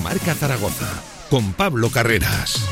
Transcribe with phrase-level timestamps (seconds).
[0.00, 0.88] Marca Zaragoza
[1.30, 2.64] con Pablo Carreras.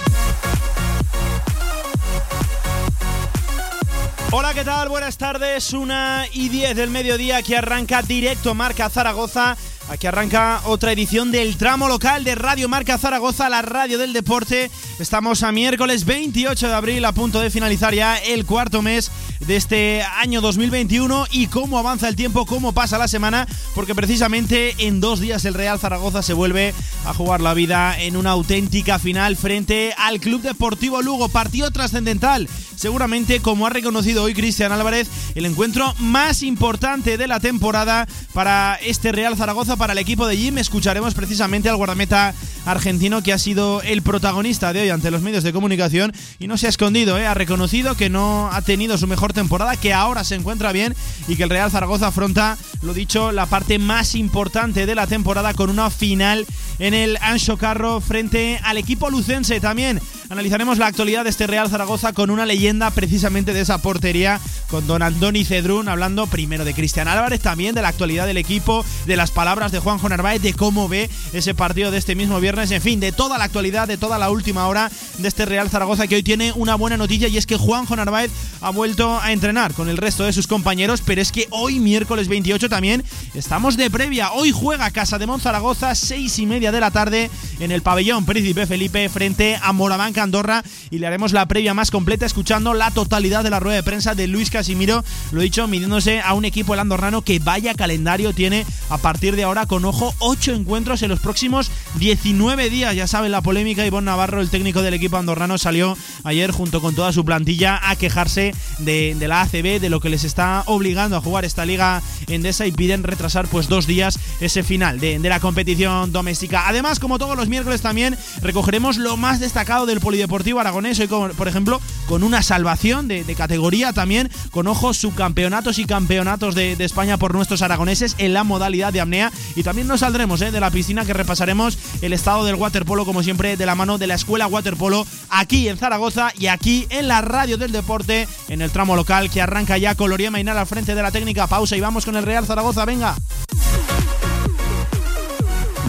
[4.30, 4.88] Hola, ¿qué tal?
[4.88, 5.72] Buenas tardes.
[5.72, 9.56] Una y diez del mediodía que arranca directo Marca Zaragoza.
[9.90, 14.70] Aquí arranca otra edición del tramo local de Radio Marca Zaragoza, la radio del deporte.
[14.98, 19.57] Estamos a miércoles 28 de abril, a punto de finalizar ya el cuarto mes de
[19.57, 25.00] este año 2021 y cómo avanza el tiempo, cómo pasa la semana, porque precisamente en
[25.00, 29.36] dos días el Real Zaragoza se vuelve a jugar la vida en una auténtica final
[29.36, 31.29] frente al Club Deportivo Lugo.
[31.29, 37.41] Partido trascendental, seguramente como ha reconocido hoy Cristian Álvarez, el encuentro más importante de la
[37.41, 40.58] temporada para este Real Zaragoza, para el equipo de Jim.
[40.58, 45.45] Escucharemos precisamente al guardameta argentino que ha sido el protagonista de hoy ante los medios
[45.45, 47.27] de comunicación y no se ha escondido, ¿eh?
[47.27, 50.94] ha reconocido que no ha tenido su mejor temporada, que ahora se encuentra bien
[51.28, 55.55] y que el Real Zaragoza afronta, lo dicho, la parte más importante de la temporada
[55.55, 56.47] con una final
[56.83, 59.61] en el Ancho Carro frente al equipo lucense.
[59.61, 64.41] También analizaremos la actualidad de este Real Zaragoza con una leyenda precisamente de esa portería,
[64.69, 68.84] con don Andoni Cedrún, hablando primero de Cristian Álvarez, también de la actualidad del equipo,
[69.06, 72.72] de las palabras de Juanjo Narváez, de cómo ve ese partido de este mismo viernes,
[72.72, 76.08] en fin, de toda la actualidad, de toda la última hora de este Real Zaragoza
[76.08, 79.72] que hoy tiene una buena noticia y es que Juanjo Narváez ha vuelto a entrenar
[79.74, 83.89] con el resto de sus compañeros, pero es que hoy, miércoles 28, también estamos de
[83.89, 84.33] previa.
[84.33, 88.66] Hoy juega Casa de Monzaragoza, seis y media de la tarde, en el pabellón Príncipe
[88.66, 93.44] Felipe, frente a Morabanca Andorra, y le haremos la previa más completa escuchando la totalidad
[93.44, 96.80] de la rueda de prensa de Luis Casimiro, lo dicho, midiéndose a un equipo el
[96.80, 101.20] andorrano que vaya calendario tiene a partir de ahora, con ojo, ocho encuentros en los
[101.20, 102.94] próximos 19 días.
[102.94, 106.94] Ya saben, la polémica, Ivonne Navarro, el técnico del equipo andorrano, salió ayer junto con
[106.94, 111.20] toda su plantilla a quejarse de, la ACB, de lo que les está obligando a
[111.20, 116.12] jugar esta liga endesa y piden retrasar pues dos días ese final de la competición
[116.12, 116.61] doméstica.
[116.64, 121.33] Además, como todos los miércoles también recogeremos lo más destacado del polideportivo aragonés, hoy con,
[121.33, 127.17] por ejemplo con una salvación de, categoría también, con ojos subcampeonatos y campeonatos de, España
[127.17, 130.71] por nuestros aragoneses en la modalidad de apnea y también nos saldremos eh, de la
[130.71, 134.49] piscina que repasaremos el estado del waterpolo como siempre de la mano de la escuela
[134.49, 139.31] waterpolo aquí en Zaragoza y aquí en la radio del deporte en el tramo local
[139.31, 141.47] que arranca ya Coloría Mainal al frente de la técnica.
[141.47, 143.15] Pausa y vamos con el Real Zaragoza, venga.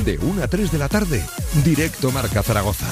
[0.06, 1.24] De 1 a 3 de la tarde,
[1.64, 2.88] directo Marca Zaragoza.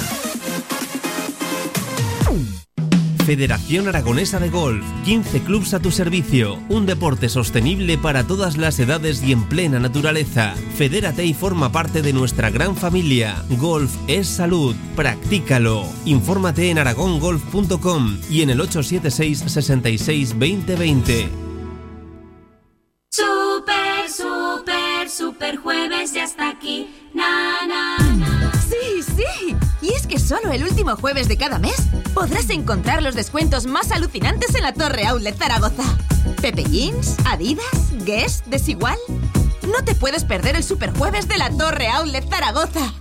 [3.26, 8.80] Federación Aragonesa de Golf, 15 clubs a tu servicio, un deporte sostenible para todas las
[8.80, 10.56] edades y en plena naturaleza.
[10.76, 13.44] Fedérate y forma parte de nuestra gran familia.
[13.52, 15.86] Golf es salud, practícalo.
[16.06, 21.30] Infórmate en aragongolf.com y en el 876 66 2020.
[23.10, 23.91] Super,
[24.22, 26.94] super, super jueves ya está aquí.
[27.14, 28.52] Na, na, na.
[28.70, 29.56] Sí, sí.
[29.82, 31.76] Y es que solo el último jueves de cada mes
[32.14, 35.84] podrás encontrar los descuentos más alucinantes en la Torre Outlet Zaragoza.
[36.42, 38.98] Pepe Jeans, Adidas, Guess, Desigual.
[39.64, 43.01] No te puedes perder el superjueves de la Torre Outlet Zaragoza.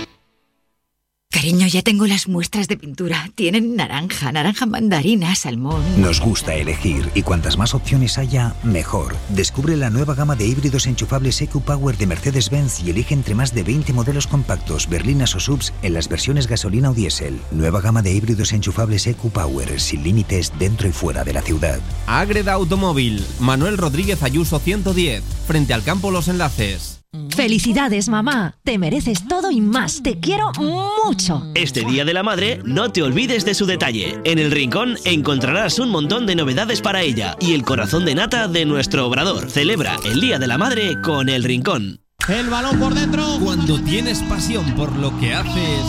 [1.31, 3.31] Cariño, ya tengo las muestras de pintura.
[3.35, 5.81] Tienen naranja, naranja mandarina, salmón.
[5.99, 9.15] Nos gusta elegir y cuantas más opciones haya, mejor.
[9.29, 13.55] Descubre la nueva gama de híbridos enchufables EQ Power de Mercedes-Benz y elige entre más
[13.55, 17.39] de 20 modelos compactos, berlinas o subs en las versiones gasolina o diésel.
[17.51, 21.79] Nueva gama de híbridos enchufables EQ Power sin límites dentro y fuera de la ciudad.
[22.07, 27.00] Agreda Automóvil, Manuel Rodríguez Ayuso 110, frente al campo Los Enlaces.
[27.35, 28.55] Felicidades, mamá.
[28.63, 30.01] Te mereces todo y más.
[30.01, 31.45] Te quiero mucho.
[31.55, 34.19] Este Día de la Madre, no te olvides de su detalle.
[34.23, 38.47] En el Rincón encontrarás un montón de novedades para ella y el corazón de nata
[38.47, 39.49] de nuestro obrador.
[39.49, 41.99] Celebra el Día de la Madre con el Rincón.
[42.29, 43.25] El balón por dentro.
[43.43, 45.83] Cuando tienes pasión por lo que haces,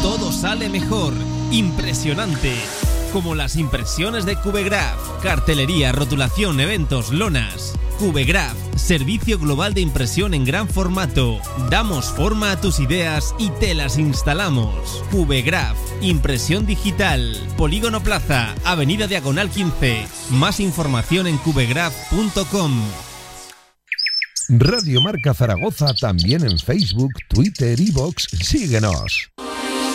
[0.00, 1.12] todo sale mejor.
[1.50, 2.54] Impresionante.
[3.12, 7.74] Como las impresiones de Cubegraph, cartelería, rotulación, eventos, lonas.
[8.00, 11.38] Cubegraph, servicio global de impresión en gran formato.
[11.68, 15.04] Damos forma a tus ideas y te las instalamos.
[15.10, 17.36] Cubegraph, impresión digital.
[17.58, 20.06] Polígono Plaza, Avenida Diagonal 15.
[20.30, 22.72] Más información en cubegraph.com.
[24.48, 28.28] Radio Marca Zaragoza también en Facebook, Twitter y Vox.
[28.30, 29.30] Síguenos.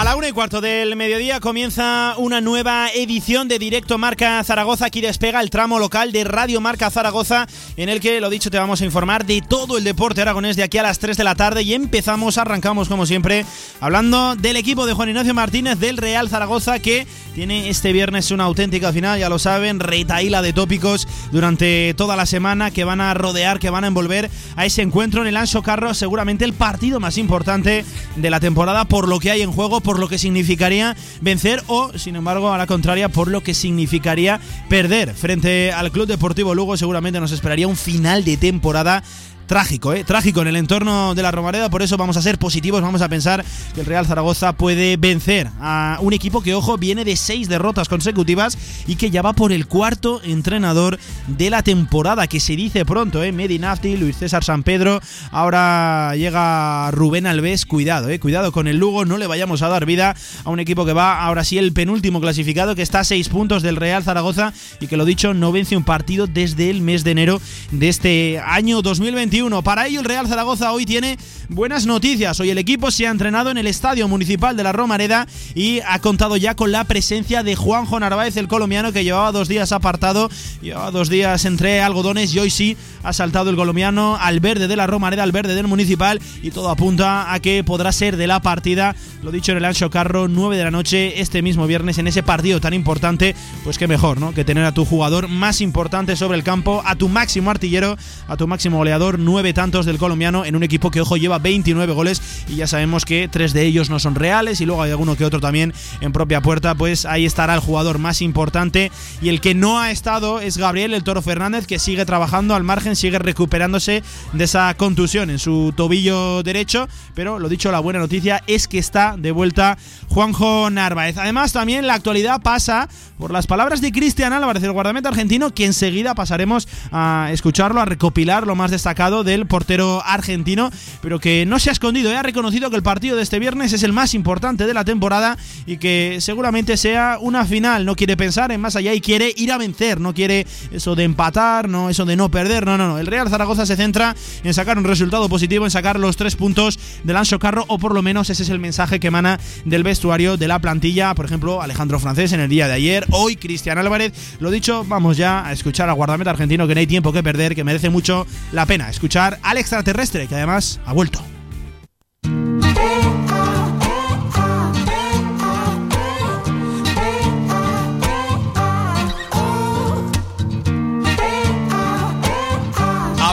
[0.00, 4.86] A la una y cuarto del mediodía comienza una nueva edición de Directo Marca Zaragoza.
[4.86, 8.58] Aquí despega el tramo local de Radio Marca Zaragoza, en el que, lo dicho, te
[8.58, 11.34] vamos a informar de todo el deporte aragonés de aquí a las 3 de la
[11.34, 11.64] tarde.
[11.64, 13.44] Y empezamos, arrancamos como siempre,
[13.78, 18.44] hablando del equipo de Juan Ignacio Martínez del Real Zaragoza, que tiene este viernes una
[18.44, 23.12] auténtica final, ya lo saben, retaíla de tópicos durante toda la semana que van a
[23.12, 27.00] rodear, que van a envolver a ese encuentro en el Anso Carro, seguramente el partido
[27.00, 27.84] más importante
[28.16, 31.90] de la temporada por lo que hay en juego, por lo que significaría vencer o,
[31.98, 34.38] sin embargo, a la contraria, por lo que significaría
[34.68, 35.14] perder.
[35.14, 39.02] Frente al Club Deportivo Lugo, seguramente nos esperaría un final de temporada
[39.50, 40.04] trágico, ¿eh?
[40.04, 43.08] Trágico en el entorno de la Romareda, por eso vamos a ser positivos, vamos a
[43.08, 43.44] pensar
[43.74, 47.88] que el Real Zaragoza puede vencer a un equipo que, ojo, viene de seis derrotas
[47.88, 48.56] consecutivas
[48.86, 53.24] y que ya va por el cuarto entrenador de la temporada, que se dice pronto,
[53.24, 53.32] ¿eh?
[53.32, 55.00] Medi Nafti, Luis César San Pedro,
[55.32, 58.20] ahora llega Rubén Alves, cuidado, ¿eh?
[58.20, 60.14] Cuidado con el Lugo, no le vayamos a dar vida
[60.44, 63.64] a un equipo que va ahora sí el penúltimo clasificado, que está a seis puntos
[63.64, 67.10] del Real Zaragoza y que lo dicho, no vence un partido desde el mes de
[67.10, 67.42] enero
[67.72, 69.39] de este año 2021.
[69.40, 71.16] Para ello, el Real Zaragoza hoy tiene
[71.48, 72.38] buenas noticias.
[72.40, 75.98] Hoy el equipo se ha entrenado en el Estadio Municipal de la Romareda y ha
[76.00, 80.28] contado ya con la presencia de Juanjo Narváez, el colombiano, que llevaba dos días apartado,
[80.60, 84.76] llevaba dos días entre algodones y hoy sí ha saltado el colombiano al verde de
[84.76, 88.40] la Romareda, al verde del Municipal y todo apunta a que podrá ser de la
[88.42, 92.08] partida, lo dicho en el Ancho Carro, 9 de la noche este mismo viernes en
[92.08, 93.34] ese partido tan importante,
[93.64, 94.34] pues qué mejor, ¿no?
[94.34, 97.96] Que tener a tu jugador más importante sobre el campo, a tu máximo artillero,
[98.28, 101.92] a tu máximo goleador, nueve tantos del colombiano en un equipo que, ojo, lleva 29
[101.92, 105.14] goles y ya sabemos que tres de ellos no son reales y luego hay alguno
[105.14, 108.90] que otro también en propia puerta, pues ahí estará el jugador más importante
[109.22, 112.64] y el que no ha estado es Gabriel el Toro Fernández que sigue trabajando al
[112.64, 118.00] margen, sigue recuperándose de esa contusión en su tobillo derecho, pero lo dicho, la buena
[118.00, 119.78] noticia es que está de vuelta
[120.08, 121.18] Juanjo Narváez.
[121.18, 125.66] Además, también la actualidad pasa por las palabras de Cristian Álvarez, el guardameta argentino, que
[125.66, 130.70] enseguida pasaremos a escucharlo, a recopilar lo más destacado del portero argentino,
[131.02, 132.16] pero que no se ha escondido, ¿eh?
[132.16, 135.36] ha reconocido que el partido de este viernes es el más importante de la temporada
[135.66, 137.84] y que seguramente sea una final.
[137.84, 141.04] No quiere pensar en más allá y quiere ir a vencer, no quiere eso de
[141.04, 142.98] empatar, no eso de no perder, no, no, no.
[142.98, 144.14] El Real Zaragoza se centra
[144.44, 147.94] en sacar un resultado positivo, en sacar los tres puntos del Anso Carro, o por
[147.94, 151.14] lo menos ese es el mensaje que emana del vestuario de la plantilla.
[151.14, 154.12] Por ejemplo, Alejandro Francés en el día de ayer, hoy Cristian Álvarez.
[154.40, 157.54] Lo dicho, vamos ya a escuchar al guardameta argentino que no hay tiempo que perder,
[157.54, 161.22] que merece mucho la pena escuchar al extraterrestre, que además ha vuelto.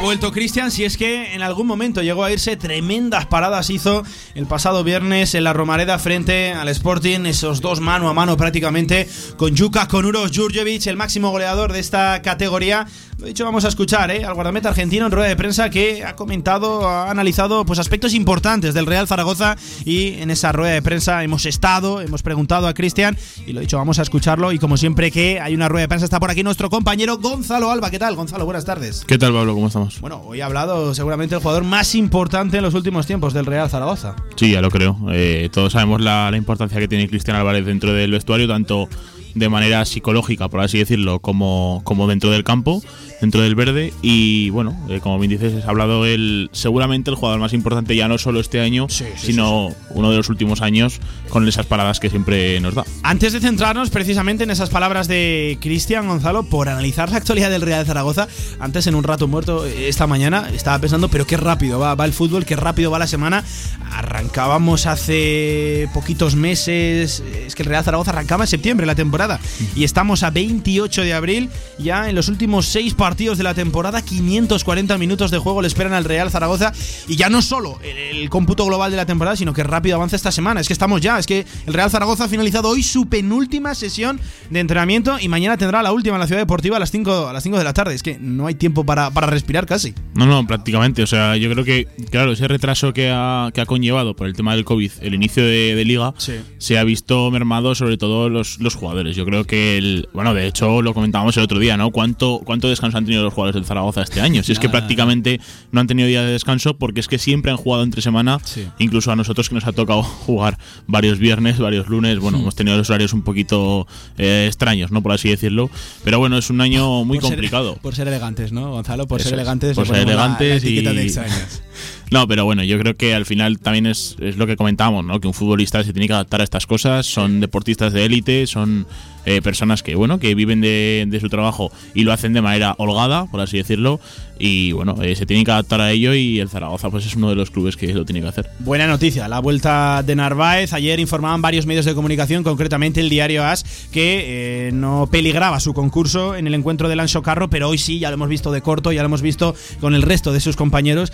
[0.07, 4.03] Vuelto Cristian, si es que en algún momento llegó a irse, tremendas paradas hizo
[4.35, 9.05] el pasado viernes en la Romareda frente al Sporting, esos dos mano a mano prácticamente,
[9.35, 12.87] con Yuka, con Uros Jurjevic, el máximo goleador de esta categoría.
[13.17, 14.23] Lo dicho, vamos a escuchar ¿eh?
[14.23, 18.75] al guardameta argentino en rueda de prensa que ha comentado, ha analizado pues, aspectos importantes
[18.75, 23.17] del Real Zaragoza y en esa rueda de prensa hemos estado, hemos preguntado a Cristian
[23.45, 26.05] y lo dicho, vamos a escucharlo y como siempre que hay una rueda de prensa
[26.05, 27.89] está por aquí nuestro compañero Gonzalo Alba.
[27.89, 28.45] ¿Qué tal, Gonzalo?
[28.45, 29.03] Buenas tardes.
[29.05, 29.55] ¿Qué tal, Pablo?
[29.55, 29.96] ¿Cómo estamos?
[29.99, 33.69] Bueno, hoy ha hablado seguramente el jugador más importante en los últimos tiempos del Real
[33.69, 34.15] Zaragoza.
[34.35, 34.95] Sí, ya lo creo.
[35.11, 38.87] Eh, todos sabemos la, la importancia que tiene Cristian Álvarez dentro del vestuario, tanto
[39.35, 42.81] de manera psicológica, por así decirlo, como, como dentro del campo,
[43.21, 43.93] dentro del verde.
[44.01, 48.07] Y bueno, eh, como bien dices, ha hablado él, seguramente el jugador más importante ya
[48.07, 52.59] no solo este año, sino uno de los últimos años con esas paradas que siempre
[52.59, 52.83] nos da.
[53.03, 57.61] Antes de centrarnos precisamente en esas palabras de Cristian Gonzalo, por analizar la actualidad del
[57.61, 58.27] Real Zaragoza,
[58.59, 62.05] antes en un rato muerto eh, esta mañana estaba pensando, pero qué rápido va, va
[62.05, 63.43] el fútbol, qué rápido va la semana.
[63.91, 69.39] Arrancábamos hace poquitos meses, es que el Real Zaragoza arrancaba en septiembre la temporada temporada.
[69.75, 74.01] Y estamos a 28 de abril, ya en los últimos seis partidos de la temporada,
[74.03, 76.71] 540 minutos de juego le esperan al Real Zaragoza.
[77.07, 80.15] Y ya no solo el, el cómputo global de la temporada, sino que rápido avanza
[80.15, 80.61] esta semana.
[80.61, 84.19] Es que estamos ya, es que el Real Zaragoza ha finalizado hoy su penúltima sesión
[84.51, 87.33] de entrenamiento y mañana tendrá la última en la ciudad deportiva a las 5, a
[87.33, 87.95] las 5 de la tarde.
[87.95, 89.95] Es que no hay tiempo para, para respirar casi.
[90.13, 91.01] No, no, prácticamente.
[91.01, 94.33] O sea, yo creo que, claro, ese retraso que ha, que ha conllevado por el
[94.33, 96.33] tema del COVID el inicio de, de liga Sí.
[96.59, 99.06] se ha visto mermado sobre todo los, los jugadores.
[99.15, 101.91] Yo creo que, el, bueno, de hecho lo comentábamos el otro día, ¿no?
[101.91, 104.43] ¿Cuánto, ¿Cuánto descanso han tenido los jugadores del Zaragoza este año?
[104.43, 105.39] Si es que prácticamente
[105.71, 108.67] no han tenido día de descanso porque es que siempre han jugado entre semana, Sí.
[108.79, 112.77] incluso a nosotros que nos ha tocado jugar varios viernes, varios lunes, bueno, hemos tenido
[112.77, 113.87] los horarios un poquito
[114.17, 115.01] eh, extraños, ¿no?
[115.03, 115.69] Por así decirlo.
[116.03, 117.77] Pero bueno, es un año muy Por ser- complicado.
[117.81, 119.07] por ser elegantes, ¿no, Gonzalo?
[119.07, 119.75] Por Eso ser es, elegantes.
[119.75, 121.61] por ser elegantes y- extraños.
[122.11, 125.19] No, pero bueno, yo creo que al final también es, es lo que comentábamos, ¿no?
[125.19, 128.87] Que un futbolista se tiene que adaptar a estas cosas, son deportistas de élite, son
[129.25, 132.75] eh, personas que, bueno, que viven de, de su trabajo y lo hacen de manera
[132.77, 133.99] holgada, por así decirlo,
[134.39, 137.29] y bueno, eh, se tienen que adaptar a ello y el Zaragoza pues es uno
[137.29, 138.49] de los clubes que lo tiene que hacer.
[138.59, 140.73] Buena noticia, la vuelta de Narváez.
[140.73, 145.73] Ayer informaban varios medios de comunicación, concretamente el diario AS, que eh, no peligraba su
[145.73, 148.61] concurso en el encuentro del Anso Carro, pero hoy sí, ya lo hemos visto de
[148.61, 151.11] corto, ya lo hemos visto con el resto de sus compañeros.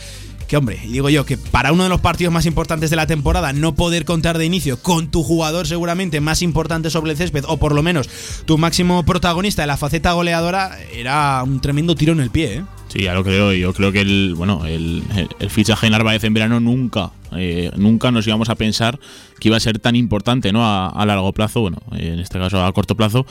[0.54, 3.54] Que hombre, digo yo que para uno de los partidos más importantes de la temporada,
[3.54, 7.58] no poder contar de inicio con tu jugador seguramente más importante sobre el césped, o
[7.58, 8.08] por lo menos
[8.46, 12.64] tu máximo protagonista de la faceta goleadora, era un tremendo tiro en el pie, ¿eh?
[12.88, 13.52] Sí, ya lo creo.
[13.54, 15.02] Yo creo que el, bueno, el,
[15.40, 19.00] el- fichaje de Narváez en verano nunca, eh, nunca nos íbamos a pensar
[19.40, 20.64] que iba a ser tan importante, ¿no?
[20.64, 23.26] A, largo plazo, bueno, en este caso a corto plazo.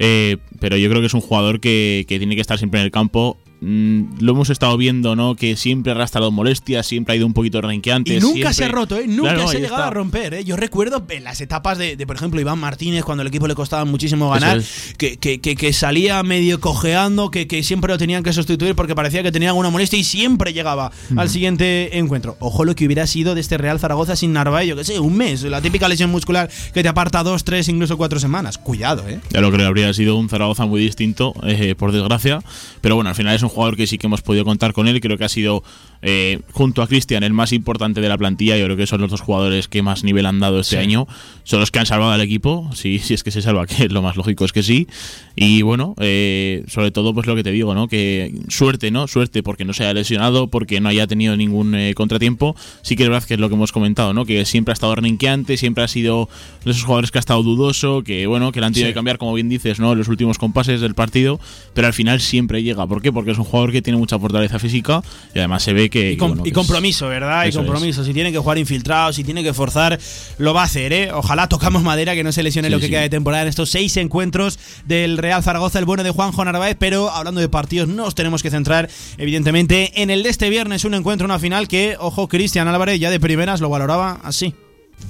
[0.00, 2.90] Eh, pero yo creo que es un jugador que tiene que estar siempre en el
[2.90, 3.38] campo.
[3.60, 5.36] Mm, lo hemos estado viendo, ¿no?
[5.36, 8.14] Que siempre ha arrastrado molestias, siempre ha ido un poquito renqueante.
[8.16, 9.06] Y nunca siempre- se ha roto, ¿eh?
[9.06, 9.88] Nunca Claro, se ha llegado está.
[9.88, 10.44] a romper, ¿eh?
[10.44, 13.54] Yo recuerdo en las etapas de, de, por ejemplo, Iván Martínez, cuando el equipo le
[13.54, 14.60] costaba muchísimo ganar,
[14.98, 18.94] que, que, que- que salía medio cojeando, que, que siempre lo tenían que sustituir porque
[18.94, 22.36] parecía que tenía alguna molestia y siempre llegaba al siguiente encuentro.
[22.40, 25.16] Ojo lo que hubiera sido de este Real Zaragoza sin Narváez, yo que sé, un
[25.16, 25.42] mes.
[25.44, 28.58] La típica lesión muscular que te aparta dos, tres, incluso cuatro semanas.
[28.58, 29.20] Cuidado, ¿eh?
[29.30, 32.40] Ya lo creo, habría sido un Zaragoza muy distinto, eh, por desgracia.
[32.80, 35.00] Pero bueno, al final es un jugador que sí que hemos podido contar con él.
[35.00, 35.62] Creo que ha sido,
[36.06, 38.56] eh, junto a Cristian, el más importante de la plantilla.
[38.58, 40.82] Yo creo que son los dos jugadores que más nivel han dado este Sí.
[40.82, 41.08] año.
[41.44, 42.70] Son los que han salvado al equipo.
[42.74, 44.86] Si, si es que se salva, que lo más lógico es que sí.
[45.34, 47.88] Y bueno, eh, sobre todo, pues lo que te digo, ¿no?
[47.88, 49.08] Que suerte, ¿no?
[49.08, 52.54] Suerte porque no se haya lesionado, porque no haya tenido ningún eh, contratiempo.
[52.82, 54.26] Sí que es verdad que es lo que hemos comentado, ¿no?
[54.26, 56.28] Que siempre ha estado renqueante, siempre ha sido
[56.64, 58.90] de esos jugadores que ha estado dudoso, que bueno, que le han tenido Sí.
[58.92, 59.94] que cambiar, como bien dices, ¿no?
[59.94, 61.40] Los últimos compases del partido,
[61.72, 62.86] pero al final siempre llega.
[62.86, 63.10] ¿Por qué?
[63.12, 65.02] Porque es un jugador que tiene mucha fortaleza física
[65.34, 65.93] y además se ve que.
[65.94, 67.46] Y, com- bueno, compromiso, ¿verdad?
[67.46, 68.04] Y compromiso.
[68.04, 69.98] Si tiene que jugar infiltrado, si tiene que forzar,
[70.38, 71.12] lo va a hacer, ¿eh?
[71.12, 72.90] Ojalá tocamos madera que no se lesione Sí, lo que sí.
[72.90, 76.76] queda de temporada en estos seis encuentros del Real Zaragoza, el bueno de Juanjo Narváez.
[76.78, 80.84] Pero hablando de partidos, nos tenemos que centrar, evidentemente, en el de este viernes.
[80.84, 84.54] Un encuentro, una final que, ojo, Cristian Álvarez ya de primeras lo valoraba así.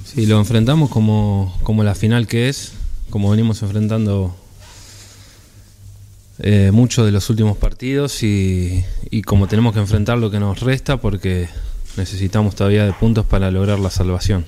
[0.03, 2.73] Sí, lo enfrentamos como, como la final que es,
[3.09, 4.35] como venimos enfrentando
[6.39, 8.83] eh, muchos de los últimos partidos y,
[9.25, 11.47] como tenemos que enfrentar lo que nos resta porque
[11.97, 14.45] necesitamos todavía de puntos para lograr la salvación.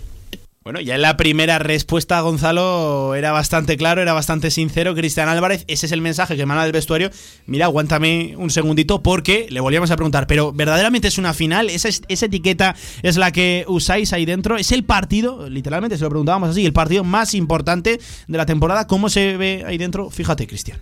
[0.64, 4.94] Bueno, ya en la primera respuesta, Gonzalo, era bastante claro, era bastante sincero.
[4.96, 7.10] Cristian Álvarez, ese es el mensaje que emana del vestuario.
[7.46, 11.70] Mira, aguántame un segundito porque le volvíamos a preguntar, pero ¿verdaderamente es una final?
[11.70, 14.58] ¿Esa, es- esa etiqueta es la que usáis ahí dentro?
[14.58, 18.88] ¿Es el partido, literalmente se lo preguntábamos así, el partido más importante de la temporada?
[18.88, 20.10] ¿Cómo se ve ahí dentro?
[20.10, 20.80] Fíjate, Cristian.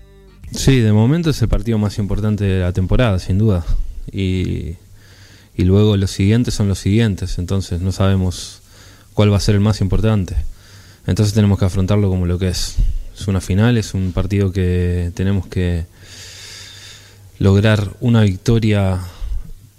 [0.51, 3.65] Sí, de momento es el partido más importante de la temporada, sin duda.
[4.11, 4.75] Y,
[5.57, 8.61] luego los siguientes son los siguientes, entonces no sabemos
[9.13, 10.35] cuál va a ser el más importante.
[11.07, 12.75] Entonces tenemos que afrontarlo como lo que es.
[13.17, 15.85] Es una final, es un partido que tenemos que
[17.39, 18.99] lograr una victoria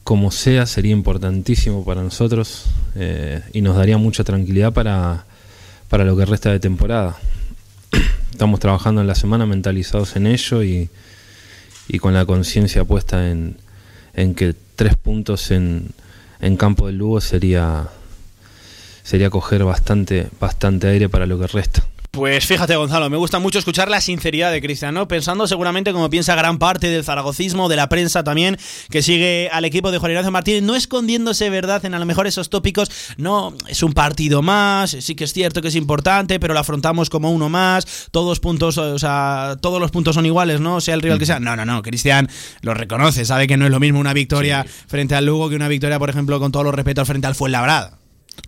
[0.04, 5.26] como sea, sería importantísimo para nosotros eh, y nos daría mucha tranquilidad para,
[5.88, 7.16] para lo que resta de temporada
[8.30, 10.88] estamos trabajando en la semana mentalizados en ello y,
[11.88, 13.56] y con la conciencia puesta en,
[14.14, 15.90] en que tres puntos en,
[16.40, 17.88] en campo del Lugo sería,
[19.02, 21.86] sería coger bastante, bastante aire para lo que resta.
[22.16, 25.06] Pues fíjate, Gonzalo, me gusta mucho escuchar la sinceridad de Cristian, ¿no?
[25.06, 28.56] Pensando seguramente como piensa gran parte del zaragocismo, de la prensa también,
[28.88, 32.26] que sigue al equipo de Juan Ignacio Martínez, no escondiéndose, ¿verdad?, en a lo mejor
[32.26, 32.90] esos tópicos.
[33.18, 37.10] No, es un partido más, sí que es cierto que es importante, pero lo afrontamos
[37.10, 40.80] como uno más, todos puntos, o sea, todos los puntos son iguales, ¿no?
[40.80, 41.38] Sea el rival que sea.
[41.38, 42.30] No, no, no, Cristian
[42.62, 45.68] lo reconoce, sabe que no es lo mismo una victoria frente al Lugo que una
[45.68, 47.95] victoria, por ejemplo, con todos los respetos frente al Fuenlabrada.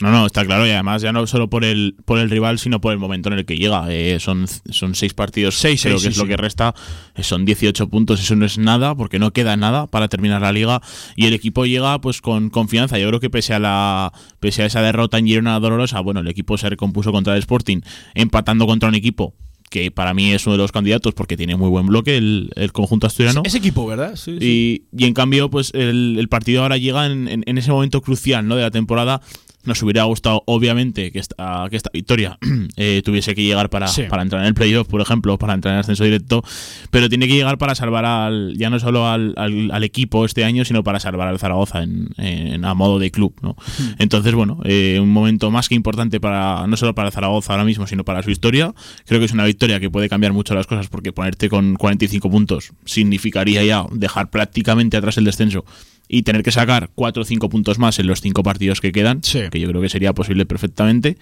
[0.01, 2.81] No, no, está claro y además ya no solo por el por el rival sino
[2.81, 3.87] por el momento en el que llega.
[3.91, 6.75] Eh, son, son seis partidos, Seis, creo seis, que sí, es lo que resta.
[7.17, 10.53] Eh, son 18 puntos, eso no es nada porque no queda nada para terminar la
[10.53, 10.81] liga
[11.17, 12.99] y el equipo llega pues con confianza.
[12.99, 16.29] Yo creo que pese a la pese a esa derrota en Girona dolorosa, bueno, el
[16.29, 17.81] equipo se recompuso contra el Sporting
[18.15, 19.35] empatando contra un equipo
[19.71, 22.73] que para mí es uno de los candidatos porque tiene muy buen bloque el, el
[22.73, 23.43] conjunto asturiano.
[23.45, 24.17] Ese equipo, ¿verdad?
[24.17, 24.83] Sí, sí.
[24.95, 28.01] Y, y en cambio, pues el, el partido ahora llega en, en- en ese momento
[28.01, 28.57] crucial ¿no?
[28.57, 29.21] de la temporada.
[29.69, 32.39] Nos hubiera gustado, obviamente, que esta, que esta victoria
[32.77, 34.05] eh, tuviese que llegar para, Sí.
[34.09, 36.43] para entrar en el playoff, por ejemplo, para entrar en el ascenso directo,
[36.91, 40.45] pero tiene que llegar para salvar al, ya no solo al, al- al equipo este
[40.45, 43.35] año, sino para salvar al Zaragoza en, en- a modo de club.
[43.43, 43.57] ¿no?
[43.99, 47.87] Entonces, bueno, eh, un momento más que importante para no solo para Zaragoza ahora mismo,
[47.87, 48.75] sino para su historia.
[49.07, 52.31] Creo que es una victoria que puede cambiar mucho las cosas porque ponerte con 45
[52.31, 55.65] puntos significaría ya dejar prácticamente atrás el descenso
[56.09, 59.21] y tener que sacar 4 o 5 puntos más en los 5 partidos que quedan,
[59.21, 61.19] que yo creo que sería posible perfectamente.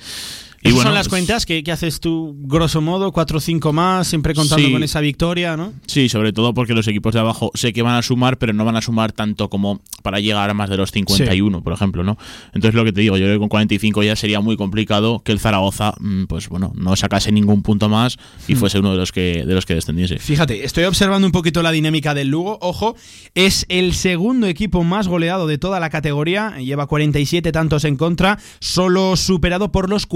[0.68, 3.73] Y bueno, son las pues- cuentas que, que haces tú, grosso modo, 4 o 5
[3.73, 4.73] más, siempre contando Sí.
[4.73, 5.73] con esa victoria, ¿no?
[5.87, 8.64] Sí, sobre todo porque los equipos de abajo sé que van a sumar, pero no
[8.64, 12.16] van a sumar tanto como para llegar a más de los 51, por ejemplo, ¿no?
[12.54, 15.32] Entonces lo que te digo, yo creo que con 45 ya sería muy complicado que
[15.32, 18.16] el Zaragoza, mm, pues bueno, no sacase ningún punto más
[18.49, 18.58] y Hmm.
[18.58, 20.18] fuese uno de los que de los que descendiese.
[20.18, 22.58] Fíjate, estoy observando un poquito la dinámica del Lugo.
[22.61, 22.96] Ojo,
[23.35, 26.56] es el segundo equipo más goleado de toda la categoría.
[26.58, 30.06] Lleva 47 tantos en contra, solo superado por los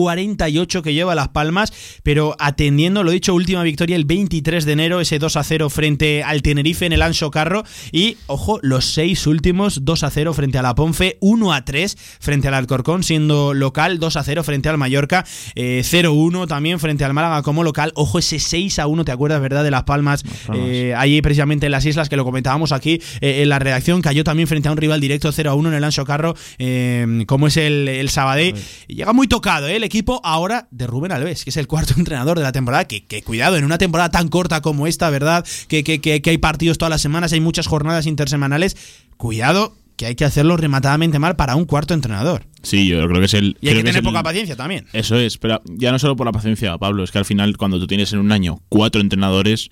[0.40, 1.73] 48 que lleva Las Palmas.
[2.02, 6.23] Pero atendiendo, lo dicho, última victoria el 23 de enero, ese 2 a 0 frente
[6.23, 7.64] al Tenerife en el Anso Carro.
[7.92, 11.97] Y ojo, los seis últimos, 2 a 0 frente a la Ponfe, 1 a 3
[12.20, 17.04] frente al Alcorcón, siendo local, 2 a 0 frente al Mallorca, eh, 0-1 también frente
[17.04, 17.92] al Málaga como local.
[17.94, 19.62] Ojo, ese 6 a 1, ¿te acuerdas, verdad?
[19.62, 23.49] De Las Palmas, eh, allí precisamente en las islas, que lo comentábamos aquí eh, en
[23.49, 26.04] la redacción, cayó también frente a un rival directo 0 a 1 en el Anso
[26.04, 28.54] Carro, eh, como es el, el Sabadell.
[28.88, 29.76] Llega muy tocado ¿eh?
[29.76, 32.85] el equipo ahora de Rubén Alves, que es el cuarto entrenador de la temporada.
[32.85, 35.45] Que, que cuidado, en una temporada tan corta como esta, ¿verdad?
[35.69, 38.77] Que, que, que, hay partidos todas las semanas, hay muchas jornadas intersemanales.
[39.17, 42.47] Cuidado, que hay que hacerlo rematadamente mal para un cuarto entrenador.
[42.62, 44.87] Sí, yo creo que es el Y hay que tener el- poca paciencia también.
[44.93, 47.78] Eso es, pero ya no solo por la paciencia, Pablo, es que al final cuando
[47.78, 49.69] tú tienes en un año cuatro entrenadores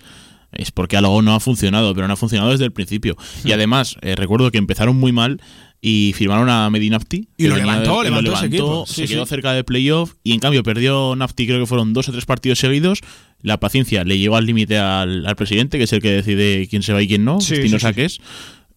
[0.53, 3.17] es porque algo no ha funcionado, pero no ha funcionado desde el principio.
[3.45, 3.49] Hmm.
[3.49, 5.41] Y además, eh, recuerdo que empezaron muy mal
[5.81, 7.29] y firmaron a Y Medinafti.
[7.39, 8.85] que lo levantó, de- lo levantó ese equipo.
[8.87, 12.09] se Sí, quedó cerca de playoff y en cambio perdió Nafti, creo que fueron dos
[12.09, 13.01] o tres partidos seguidos.
[13.43, 16.83] La paciencia le llegó al límite al, al presidente, que es el que decide quién
[16.83, 17.79] se va y quién no, Sí, Justino.
[17.79, 18.19] Saques.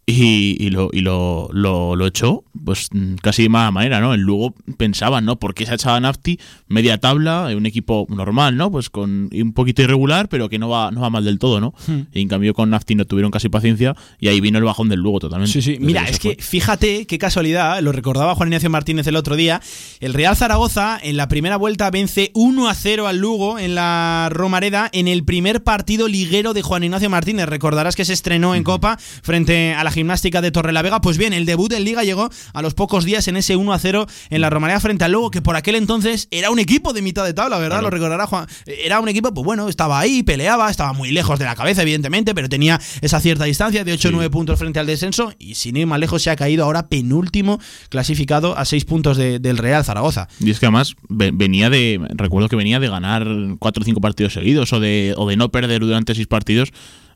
[0.08, 4.14] Y, y lo, y lo, lo, lo echó, pues mm, casi de mala manera, ¿no?
[4.14, 5.38] El Lugo pensaba, ¿no?
[5.38, 6.40] ¿Por qué se ha echado a Nafti?
[6.68, 8.72] Media tabla, un equipo normal, ¿no?
[8.72, 11.74] Pues con un poquito irregular, pero que no va, no va mal del todo, ¿no?
[11.88, 12.02] Hmm.
[12.14, 15.00] Y en cambio con Nafti no tuvieron casi paciencia y ahí vino el bajón del
[15.00, 15.54] Lugo totalmente.
[15.54, 15.78] Sí, sí.
[15.80, 16.36] Mira, es fue.
[16.36, 19.62] que fíjate qué casualidad, lo recordaba Juan Ignacio Martínez el otro día.
[20.00, 24.30] El Real Zaragoza en la primera vuelta vence 1 a 0 al Lugo en la
[24.32, 27.48] Romareda en el primer partido liguero de Juan Ignacio Martínez.
[27.48, 31.02] Recordarás que se estrenó en Copa frente a la gimnástica de Torrelavega.
[31.02, 33.80] Pues bien, el debut en Liga llegó a los pocos días en ese 1 a
[33.80, 37.02] 0 en la Romareda frente al Lugo, que por aquel entonces era un equipo de
[37.02, 37.78] mitad de tabla, ¿verdad?
[37.80, 37.84] Claro.
[37.84, 38.48] Lo recordará Juan.
[38.66, 42.34] Era un equipo, pues bueno, estaba ahí, peleaba, estaba muy lejos de la cabeza, evidentemente,
[42.34, 45.78] pero tenía esa cierta distancia de 8 o 9 puntos frente al descenso y sin
[45.78, 49.84] ir más lejos se ha caído ahora penúltimo clasificado a 6 puntos de- del Real
[49.84, 50.28] Zaragoza.
[50.40, 52.00] Y es que además ve- venía de.
[52.16, 53.26] Recuerdo que venía de ganar
[53.60, 56.70] cuatro o cinco partidos seguidos o de, o de no perder durante seis partidos.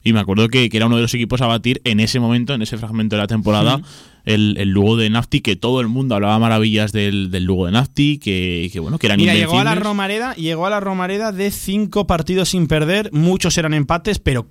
[0.06, 2.54] Y me acuerdo que, que era uno de los equipos a batir en ese momento,
[2.54, 3.82] en ese fragmento de la temporada,
[4.24, 7.72] el, el Lugo de Nafti, que todo el mundo hablaba maravillas del, del Lugo de
[7.72, 9.74] Nafti, que, que bueno, que eran Mira, llegó a la.
[9.74, 14.46] Romareda, llegó a la Romareda de 5 partidos sin perder, muchos eran empates, pero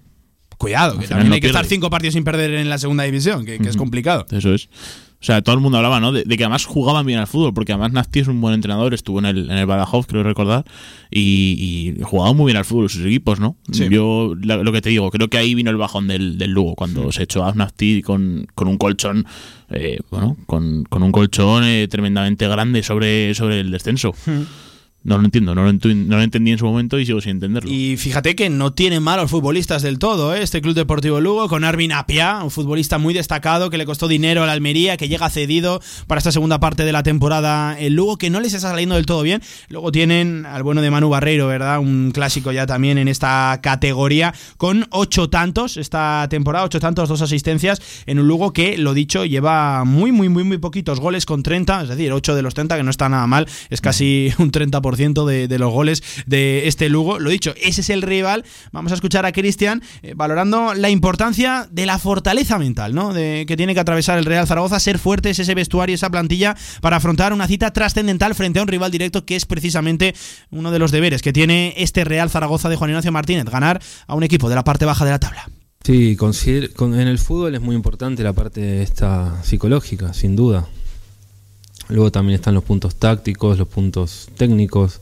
[0.57, 1.75] cuidado, que también no hay que estar pierde.
[1.77, 3.79] 5 partidos sin perder en la segunda división, que, que es Ujú.
[3.85, 4.27] complicado.
[4.31, 4.69] Eso es.
[5.21, 6.12] O sea, todo el mundo hablaba, ¿no?
[6.12, 8.93] De, de que además jugaban bien al fútbol, porque además Nafti es un buen entrenador,
[8.93, 10.67] estuvo en el, en el Badajoz, creo recordar,
[11.11, 13.57] y, y jugaban muy bien al fútbol sus equipos, ¿no?
[13.73, 13.88] Sí.
[13.90, 16.75] Yo, la- lo que te digo, creo que ahí vino el bajón del, del Lugo,
[16.75, 19.25] cuando se echó a Nafti con, con un colchón,
[19.71, 24.12] eh, bueno, con, con un colchón eh, tremendamente grande sobre, sobre el descenso.
[25.05, 27.71] No lo entiendo, no lo, no lo entendí en su momento y sigo sin entenderlo.
[27.71, 30.43] Y fíjate que no tiene malos futbolistas del todo, ¿eh?
[30.43, 34.43] este Club Deportivo Lugo, con Arvin Apia, un futbolista muy destacado que le costó dinero
[34.43, 38.17] a la Almería, que llega cedido para esta segunda parte de la temporada el Lugo,
[38.17, 39.43] que no les está saliendo del todo bien.
[39.69, 41.81] Luego tienen al bueno de Manu Barreiro, ¿verdad?
[41.81, 47.21] Un clásico ya también en esta categoría, con ocho tantos esta temporada, ocho tantos, dos
[47.21, 51.43] asistencias en un Lugo que, lo dicho, lleva muy, muy, muy, muy poquitos goles con
[51.43, 54.51] 30, es decir, 8 de los 30, que no está nada mal, es casi un
[54.51, 57.18] 30% 80% de, los goles de este Lugo.
[57.18, 58.44] Lo dicho, ese es el rival.
[58.72, 63.12] Vamos a escuchar a Cristian eh, valorando la importancia de la fortaleza mental, ¿no?
[63.12, 66.96] De que tiene que atravesar el Real Zaragoza, ser fuertes ese vestuario, esa plantilla para
[66.96, 70.14] afrontar una cita trascendental frente a un rival directo que es precisamente
[70.50, 74.14] uno de los deberes que tiene este Real Zaragoza de Juan Ignacio Martínez, ganar a
[74.14, 75.48] un equipo de la parte baja de la tabla.
[75.85, 76.35] Sí, con-
[76.98, 80.66] en el fútbol es muy importante la parte esta psicológica, sin duda.
[81.88, 85.01] Luego también están los puntos tácticos, los puntos técnicos.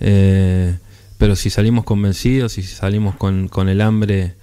[0.00, 0.76] eh,
[1.18, 4.34] pero si salimos convencidos, si salimos con, con el hambre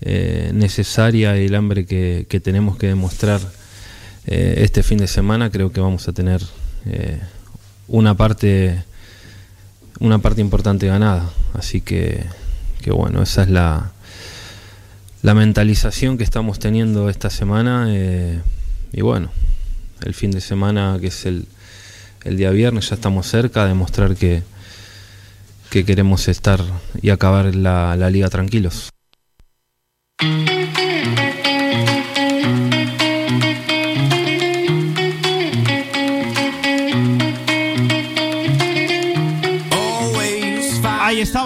[0.00, 3.40] eh, necesaria y el hambre que, que tenemos que demostrar
[4.26, 6.40] eh, este fin de semana, creo que vamos a tener
[7.86, 8.82] una parte
[10.00, 11.30] una parte importante ganada.
[11.54, 12.24] Así que,
[12.80, 13.92] que bueno, esa es la,
[15.22, 17.88] la mentalización que estamos teniendo esta semana.
[18.92, 19.30] y bueno,
[20.04, 21.46] el fin de semana, que es el,
[22.24, 24.42] el día viernes, ya estamos cerca de demostrar que,
[25.70, 26.60] que queremos estar
[27.00, 28.90] y acabar la, la liga tranquilos.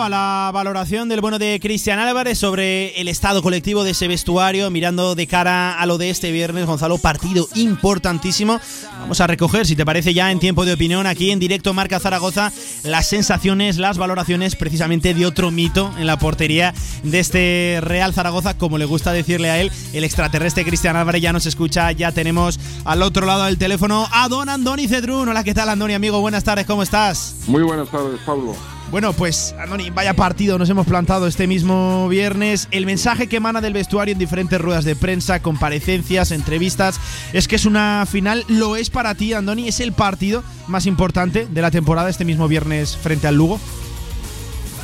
[0.06, 4.70] Estaba la valoración del bueno de Cristian Álvarez sobre el estado colectivo de ese vestuario,
[4.70, 8.60] mirando de cara a lo de este viernes, Gonzalo, partido importantísimo.
[9.00, 11.98] Vamos a recoger, si te parece ya en tiempo de opinión, aquí en directo Marca
[11.98, 12.52] Zaragoza,
[12.84, 18.56] las sensaciones, las valoraciones precisamente de otro mito en la portería de este Real Zaragoza,
[18.56, 22.60] como le gusta decirle a él, el extraterrestre Cristian Álvarez ya nos escucha, ya tenemos
[22.84, 25.28] al otro lado del teléfono a don Andoni Cedrún.
[25.28, 26.20] Hola, ¿qué tal Andoni, amigo?
[26.20, 27.38] Buenas tardes, ¿cómo estás?
[27.48, 28.54] Muy buenas tardes, Pablo.
[28.90, 32.68] Bueno, pues, Andoni, vaya partido nos hemos plantado este mismo viernes.
[32.70, 37.00] El mensaje que emana del vestuario en diferentes ruedas de prensa, comparecencias, entrevistas,
[37.32, 41.48] es que es una final, lo es para ti, Andoni, es el partido más importante
[41.50, 43.58] de la temporada este mismo viernes frente al Lugo.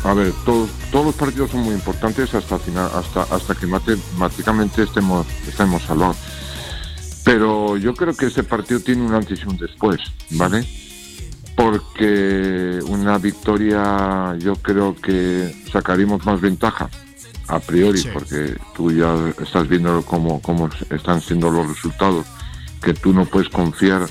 [0.04, 4.82] A ver, todos, todos los partidos son muy importantes hasta final, hasta hasta que matemáticamente
[4.82, 6.16] estemos estemos salvados.
[7.24, 10.66] Pero yo creo que ese partido tiene un antes y un después, ¿vale?
[11.56, 16.88] Porque una victoria yo creo que sacaríamos más ventaja
[17.48, 18.08] a priori, Sí.
[18.12, 22.26] porque tú ya estás viendo cómo, cómo están siendo los resultados,
[22.82, 24.06] que tú no puedes confiar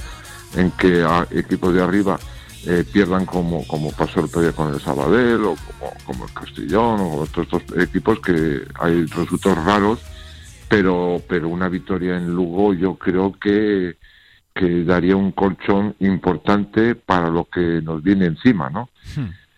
[0.56, 2.20] en que a equipos de arriba
[2.68, 6.34] eh, pierdan como, como pasó el otro día con el Sabadell o como, como el
[6.34, 10.00] Castellón o otros estos equipos que hay resultados raros,
[10.70, 13.98] pero, pero una victoria en Lugo yo creo que,
[14.54, 18.90] que daría un colchón importante para lo que nos viene encima, ¿no?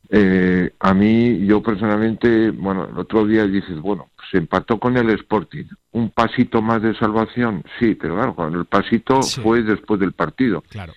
[0.10, 5.10] Eh, a mí, yo personalmente, bueno, el otro día dices, bueno, se empató con el
[5.12, 9.42] Sporting, un pasito más de salvación, sí, pero claro, cuando el pasito Sí.
[9.42, 10.62] fue después del partido.
[10.70, 10.94] Claro.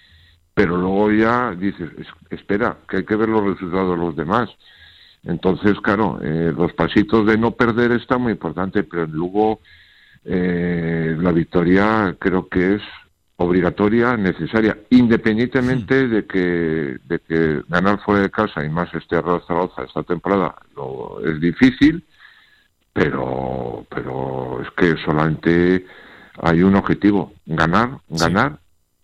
[0.53, 2.07] Pero luego ya dices, "Es-
[2.39, 4.51] espera, que hay que ver los resultados de los demás.
[5.23, 9.61] Entonces, claro, eh, los pasitos de no perder está muy importante, pero en Lugo
[10.29, 12.83] eh, la victoria creo que es
[13.39, 19.43] obligatoria, necesaria, independientemente de que de que ganar fuera de casa y más este Real
[19.47, 22.03] Zaragoza esta temporada lo, es difícil,
[22.93, 25.85] pero pero es que solamente
[26.41, 28.59] hay un objetivo, ganar, ganar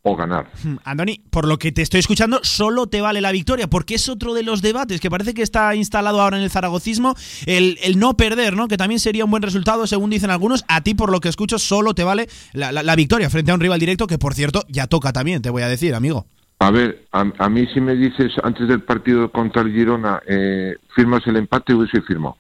[0.05, 0.51] o ganar.
[0.65, 4.09] Hmm, Andoni, por lo que te estoy escuchando, solo te vale la victoria, porque es
[4.09, 7.15] otro de los debates que parece que está instalado ahora en el zaragocismo,
[7.47, 8.67] el, el no perder, ¿no?
[8.67, 10.65] Que también sería un buen resultado, según dicen algunos.
[10.67, 13.55] A ti, por lo que escucho, solo te vale la, la- la victoria frente a
[13.55, 16.27] un rival directo, que por cierto, ya toca también, te voy a decir, amigo.
[16.59, 20.77] A ver, a, a mí si me dices antes del partido contra el Girona, eh,
[20.95, 22.37] firmas el empate, hubiese firmado.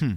[0.00, 0.12] Hmm.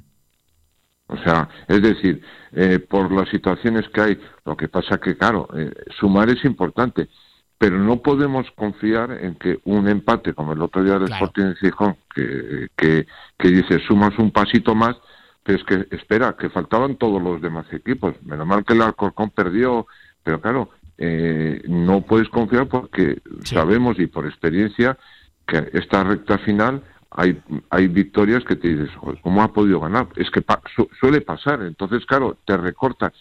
[1.08, 2.22] O sea, es decir,
[2.56, 7.10] eh, por las situaciones que hay, lo que pasa que, claro, eh, sumar es importante,
[7.58, 11.56] pero no podemos confiar en que un empate, como el otro día del Sporting de
[11.56, 14.96] Gijón, que, que, que dice sumas un pasito más,
[15.44, 18.16] pero es que, espera, que faltaban todos los demás equipos.
[18.24, 19.86] Menos mal que el Alcorcón perdió,
[20.24, 24.98] pero claro, eh, no puedes confiar porque sabemos y por experiencia
[25.46, 26.82] que esta recta final
[27.18, 30.08] hay, hay victorias que te dices, "Joder, ¿cómo ha podido ganar?
[30.16, 33.12] Es que pa- su- suele pasar, entonces, claro, te recorta.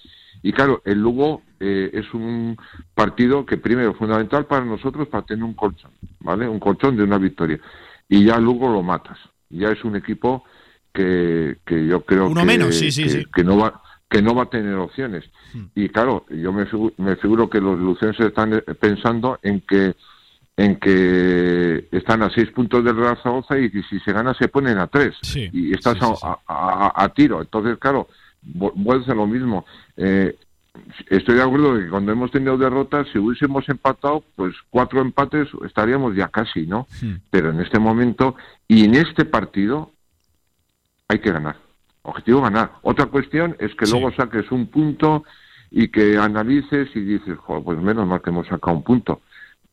[0.43, 2.57] Y claro, el Lugo eh, es un
[2.95, 6.47] partido que primero fundamental para nosotros para tener un colchón, ¿vale?
[6.49, 7.59] Un colchón de una victoria.
[8.09, 9.19] Y ya Lugo lo matas.
[9.49, 10.45] Ya es un equipo
[10.93, 13.25] que, que yo creo Uno que, menos, sí, sí, que, sí.
[13.35, 13.81] que no va
[14.11, 15.25] que no va a tener opciones.
[15.75, 16.67] Y claro, yo me
[16.99, 19.97] me figuro que los lucenses están eh, pensando en que
[20.57, 24.49] en que están a seis puntos del Real Zaragoza y que si se gana se
[24.49, 25.15] ponen a tres
[25.53, 28.07] y estás a, a- a- a tiro entonces claro
[28.43, 29.65] vu- vuelves a lo mismo
[29.97, 30.37] Eh,
[31.09, 36.17] estoy de acuerdo que cuando hemos tenido derrotas, si hubiésemos empatado, pues cuatro empates estaríamos
[36.17, 36.89] ya casi, ¿no?
[37.31, 38.35] Pero en este momento
[38.67, 39.93] y en este partido
[41.09, 41.57] hay que ganar.
[42.03, 42.73] Objetivo ganar.
[42.83, 45.25] Otra cuestión es que luego saques un punto
[45.71, 49.21] y que analices y dices, "Joder, pues menos mal que hemos sacado un punto.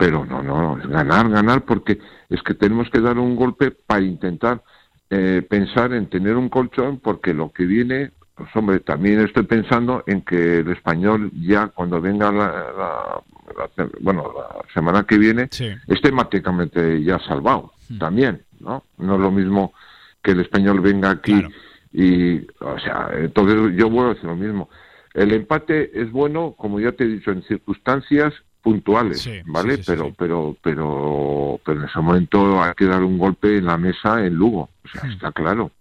[0.02, 4.02] Pero no, no, es ganar, ganar, porque es que tenemos que dar un golpe para
[4.02, 4.64] intentar
[5.12, 10.04] eh, pensar en tener un colchón, porque lo que viene, pues hombre, también estoy pensando
[10.08, 13.22] en que el español ya cuando venga la, la-
[13.78, 15.48] la- bueno, la semana que viene,
[15.88, 18.84] esté matemáticamente ya salvado también, ¿no?
[18.98, 19.72] No es lo mismo
[20.24, 21.34] que el español venga aquí
[21.94, 24.68] y, o sea, entonces yo vuelvo a decir lo mismo.
[25.14, 29.80] El empate es bueno, como ya te he dicho, en circunstancias puntuales, ¿vale?
[29.80, 34.26] pero, pero, pero, pero en ese momento hay que dar un golpe en la mesa
[34.26, 35.72] en Lugo, o sea, está claro.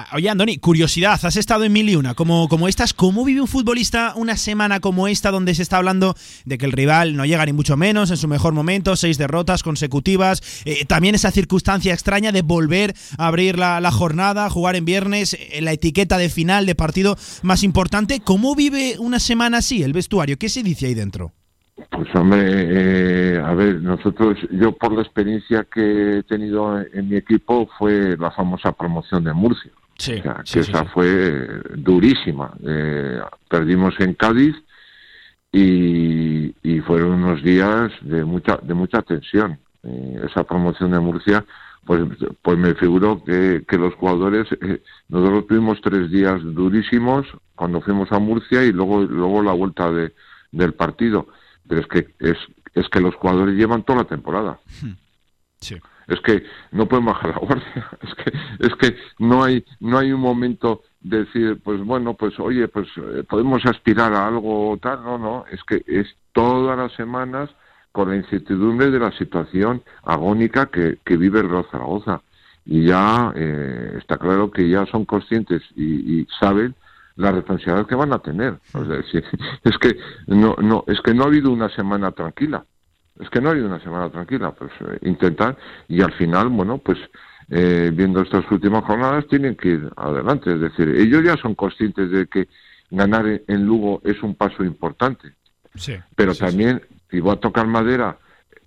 [0.00, 3.40] Ah, Oye, Andoni, curiosidad, has estado en mil y una, como, como estas, ¿cómo vive
[3.40, 6.14] un futbolista una semana como esta donde se está hablando
[6.44, 9.64] de que el rival no llega ni mucho menos en su mejor momento, seis derrotas
[9.64, 14.84] consecutivas, eh, también esa circunstancia extraña de volver a abrir la, la jornada, jugar en
[14.84, 19.82] viernes, eh, la etiqueta de final de partido más importante, ¿cómo vive una semana así
[19.82, 20.38] el vestuario?
[20.38, 21.32] ¿Qué se dice ahí dentro?
[21.90, 27.16] Pues hombre, eh, a ver, nosotros, yo por la experiencia que he tenido en mi
[27.16, 29.70] equipo fue la famosa promoción de Murcia.
[29.96, 30.90] Sí, O sea, sí, que sí, esa sí.
[30.92, 32.52] fue durísima.
[32.66, 34.54] Eh, perdimos en Cádiz
[35.52, 39.58] y, y fueron unos días de mucha de mucha tensión.
[39.84, 41.44] Eh, esa promoción de Murcia,
[41.84, 42.02] pues,
[42.42, 48.10] pues me figuro que, que los jugadores, eh, nosotros tuvimos tres días durísimos cuando fuimos
[48.12, 50.12] a Murcia y luego luego la vuelta de,
[50.52, 51.28] del partido.
[51.68, 52.38] Pero es que es,
[52.74, 54.58] es que los jugadores llevan toda la temporada.
[55.60, 55.76] Sí.
[56.06, 57.90] Es que no pueden bajar la guardia.
[58.02, 58.32] Es que,
[58.66, 62.88] es que no hay, no hay un momento de decir, pues bueno, pues oye, pues
[62.96, 65.02] eh, podemos aspirar a algo tal.
[65.02, 65.44] No, no.
[65.50, 67.50] Es que es todas las semanas
[67.92, 72.22] con la incertidumbre de la situación agónica que, que vive el Real Zaragoza.
[72.64, 76.74] Y ya eh, está claro que ya son conscientes y, y saben
[77.18, 78.54] la responsabilidad que van a tener.
[78.72, 79.18] O sea, si-
[79.64, 79.96] es que
[80.28, 82.64] no, no, es que no ha habido una semana tranquila.
[83.20, 85.56] Es que no ha habido una semana tranquila, pues eh, intentar
[85.88, 86.98] y al final, bueno, pues
[87.50, 90.52] eh, viendo estas últimas jornadas tienen que ir adelante.
[90.54, 92.48] Es decir, ellos ya son conscientes de que
[92.90, 95.32] ganar en- Lugo es un paso importante,
[95.74, 95.94] Sí.
[96.14, 98.16] pero también, y voy a tocar madera,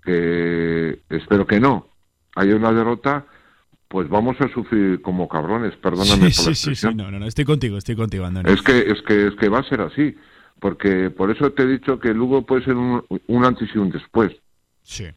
[0.04, 1.86] que espero que no,
[2.36, 3.24] haya una derrota,
[3.92, 7.26] pues vamos a sufrir como cabrones, perdóname Sí, por la sí, sí, no, no, no,
[7.26, 8.26] estoy contigo, estoy contigo.
[8.46, 10.16] Es que, es que, es que va a ser así,
[10.58, 13.90] porque por eso te he dicho que Lugo puede ser un, un antes y un
[13.90, 14.32] después.
[14.82, 15.08] Sí.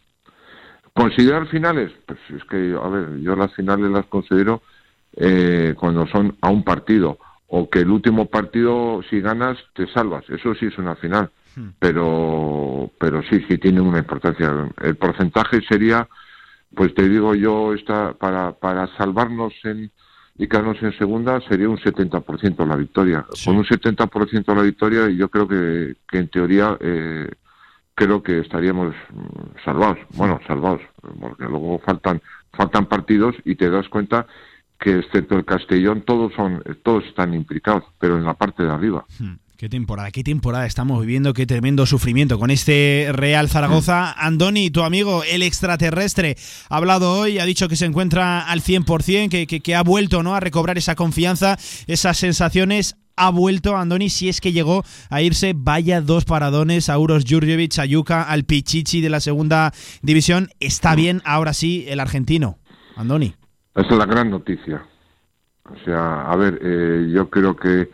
[0.92, 1.94] ¿Considerar finales?
[2.06, 4.62] Pues es que, a ver, yo las finales las considero
[5.16, 10.30] eh, cuando son a un partido, o que el último partido, si ganas, te salvas.
[10.30, 11.32] Eso sí es una final.
[11.80, 14.52] Pero, pero sí, sí tiene una importancia.
[14.84, 16.06] El porcentaje sería,
[16.74, 19.92] pues te digo yo, esta, para, para salvarnos en,
[20.38, 23.26] y quedarnos en segunda sería un 70% la victoria.
[23.44, 27.30] Con un 70% la victoria yo creo que, que en teoría eh,
[27.94, 30.00] creo que estaríamos mm, salvados.
[30.16, 30.82] Bueno, salvados,
[31.20, 32.22] porque luego faltan
[32.56, 34.28] faltan partidos y te das cuenta
[34.80, 39.06] que excepto el Castellón todos son todos están implicados, pero en la parte de arriba.
[39.58, 44.12] Qué temporada, qué temporada estamos viviendo, qué tremendo sufrimiento con este Real Zaragoza.
[44.12, 46.36] Andoni, tu amigo, el extraterrestre,
[46.68, 50.24] ha hablado hoy, ha dicho que se encuentra al 100%, que, que, que ha vuelto
[50.24, 50.36] ¿no?
[50.36, 51.56] a recobrar esa confianza,
[51.88, 52.98] esas sensaciones.
[53.16, 57.80] Ha vuelto Andoni, si es que llegó a irse, vaya dos paradones a Uros Jurjevic,
[57.80, 60.50] a Yuka, al Pichichi de la segunda división.
[60.60, 62.58] Está bien ahora sí el argentino.
[62.98, 63.34] Andoni.
[63.74, 64.86] Esa es la gran noticia.
[65.64, 67.90] O sea, a ver, eh, yo creo que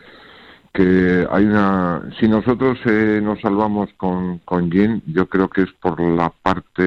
[0.72, 5.72] que hay una si nosotros eh, nos salvamos con con Jin yo creo que es
[5.72, 6.82] por la parte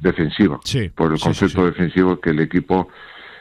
[0.00, 0.60] defensiva
[0.94, 1.62] por el sí, concepto sí, sí.
[1.62, 2.88] defensivo que el equipo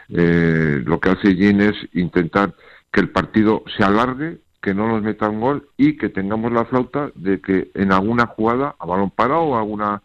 [0.09, 2.53] eh, lo que hace Jin es intentar
[2.91, 6.63] que el partido se alargue que no nos meta un gol y que tengamos la
[6.63, 10.01] flauta de que en alguna jugada a balón parado o alguna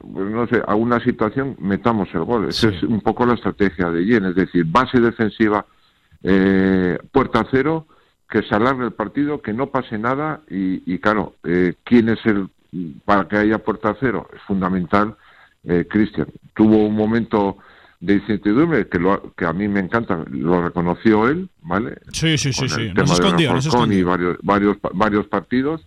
[0.00, 2.48] pues no sé, alguna situación metamos el gol.
[2.48, 5.64] Esa es un poco la estrategia de Jen, es decir, base defensiva,
[6.22, 7.86] eh, puerta cero,
[8.28, 12.24] que se alargue el partido, que no pase nada y, y claro, eh, ¿quién es
[12.26, 12.48] el
[13.04, 14.28] para que haya puerta cero?
[14.34, 15.16] Es fundamental,
[15.64, 16.26] eh, Cristian.
[16.54, 17.58] Tuvo un momento
[18.00, 21.98] de incertidumbre que, lo, que a mí me encanta, lo reconoció él, ¿vale?
[22.12, 22.92] Sí, sí, sí, sí.
[22.94, 24.06] No se escondió, no se Alcorcón y escondió.
[24.06, 25.86] varios, varios, varios partidos,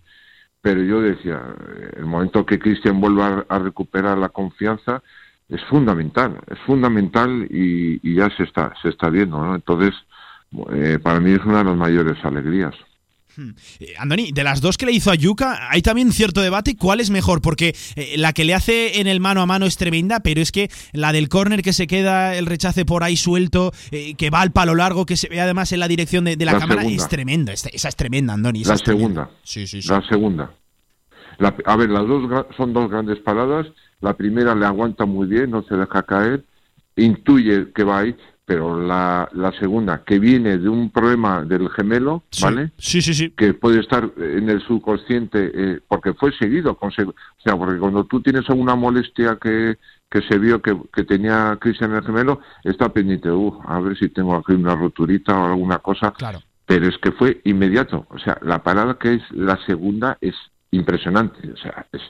[0.60, 1.40] pero yo decía,
[1.76, 5.02] eh, el momento que Cristian vuelva a, a recuperar la confianza
[5.48, 9.54] es fundamental, es fundamental y, y ya se está, se está viendo, ¿no?
[9.54, 9.94] Entonces,
[10.72, 12.74] eh, para mí es una de las mayores alegrías.
[13.78, 16.74] Eh, Andoni, de las dos que le hizo a Yuka, hay también cierto debate.
[16.76, 17.40] ¿Cuál es mejor?
[17.40, 20.50] Porque eh, la que le hace en el mano a mano es tremenda, pero es
[20.50, 24.40] que la del córner que se queda el rechace por ahí suelto, eh, que va
[24.40, 26.80] al palo largo, que se ve además en la dirección de, de la, La cámara,
[26.82, 27.02] segunda.
[27.04, 27.52] es tremenda.
[27.52, 28.62] Esa es tremenda, Andoni.
[28.62, 29.06] esa La tremenda.
[29.26, 29.30] segunda.
[29.44, 29.88] Sí, sí, sí.
[29.88, 30.50] La segunda.
[31.38, 33.68] La- a ver, las dos son dos grandes paradas.
[34.00, 36.44] La primera le aguanta muy bien, no se deja caer,
[36.96, 38.16] intuye que va ahí,
[38.48, 42.70] pero la, la segunda, que viene de un problema del gemelo, ¿vale?
[42.78, 43.28] Sí, sí, sí.
[43.36, 46.74] Que puede estar en el subconsciente, eh, porque fue seguido.
[46.74, 46.92] con o
[47.44, 49.76] sea, porque cuando tú tienes alguna molestia que,
[50.10, 53.98] que se vio que, que tenía Cristian en el gemelo, está pendiente, uh, a ver
[53.98, 56.12] si tengo aquí una roturita o alguna cosa.
[56.12, 56.40] Claro.
[56.64, 58.06] Pero es que fue inmediato.
[58.08, 60.34] O sea, la parada que es la segunda es
[60.70, 61.52] impresionante.
[61.52, 62.00] O sea, es,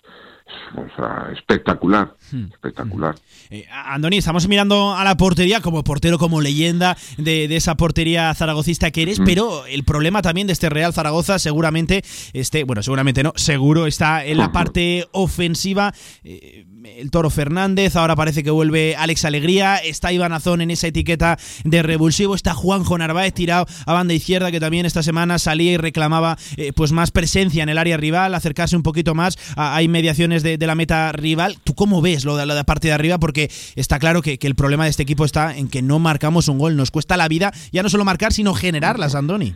[0.76, 2.14] o sea, espectacular.
[2.52, 3.14] Espectacular.
[3.50, 8.32] Eh, Andoni, estamos mirando a la portería como portero, como leyenda de, de esa portería
[8.34, 9.24] zaragocista que eres, Mm.
[9.24, 14.24] pero el problema también de este Real Zaragoza seguramente, este, bueno, seguramente no, seguro está
[14.24, 15.92] en la parte ofensiva.
[16.24, 20.86] Eh, el Toro Fernández, ahora parece que vuelve Alex Alegría, está Iván Azón en esa
[20.86, 25.72] etiqueta de revulsivo, está Juanjo Narváez tirado a banda izquierda que también esta semana salía
[25.72, 29.76] y reclamaba eh, pues más presencia en el área rival, acercarse un poquito más a,
[29.76, 31.56] a inmediaciones de, la meta rival.
[31.64, 33.18] ¿Tú cómo ves lo de la parte de arriba?
[33.18, 36.48] Porque está claro que, que el problema de este equipo está en que no marcamos
[36.48, 39.54] un gol, nos cuesta la vida ya no solo marcar, sino generarlas, Andoni.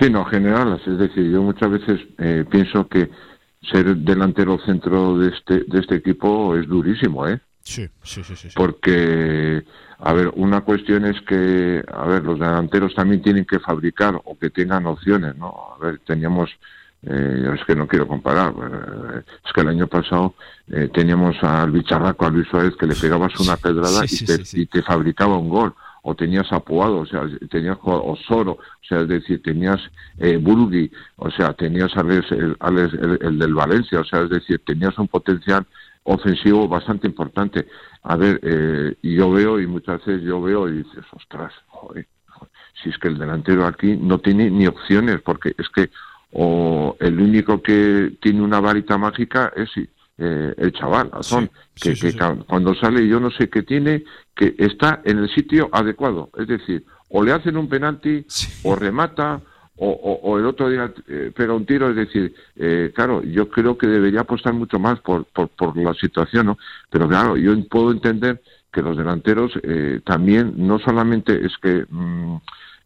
[0.00, 0.80] Sí, no, generarlas.
[0.86, 3.10] Es decir, yo muchas veces eh, pienso que
[3.62, 7.40] ser delantero centro de este, de este equipo es durísimo, ¿eh?
[7.60, 8.48] Sí, sí, sí, sí.
[8.54, 9.62] Porque,
[9.98, 14.38] a ver, una cuestión es que, a ver, los delanteros también tienen que fabricar o
[14.38, 15.54] que tengan opciones, ¿no?
[15.74, 16.48] A ver, teníamos,
[17.02, 20.34] eh, es que no quiero comparar, eh, es que el año pasado
[20.68, 24.26] eh, teníamos al bicharraco, a Luis Suárez, que le pegabas una pedrada Sí, sí, y,
[24.26, 25.74] te, y te fabricaba un gol.
[26.10, 29.78] O tenías a Puado, o sea, tenías a Osoro, o sea, es decir, tenías
[30.18, 32.56] eh, Burgui, o sea, tenías Alex, el,
[33.02, 35.66] el- el del Valencia, o sea, es decir, tenías un potencial
[36.04, 37.66] ofensivo bastante importante.
[38.02, 42.50] A ver, eh, yo veo, y muchas veces yo veo y dices, ostras, joder, joder,
[42.82, 45.90] si es que el delantero aquí no tiene ni opciones, porque es que
[46.32, 49.70] o el único que tiene una varita mágica es
[50.18, 51.50] eh, el chaval, Azón,
[51.80, 51.94] que,
[52.46, 54.04] cuando sale yo no sé qué tiene,
[54.34, 56.30] que está en el sitio adecuado.
[56.36, 58.26] Es decir, o le hacen un penalti,
[58.64, 59.40] o remata,
[59.76, 61.88] o, o- o el otro día eh, pega un tiro.
[61.90, 65.94] Es decir, eh, claro, yo creo que debería apostar mucho más por, por, por la
[65.94, 66.58] situación, ¿no?
[66.90, 72.36] Pero claro, yo puedo entender que los delanteros eh, también no solamente es que mm,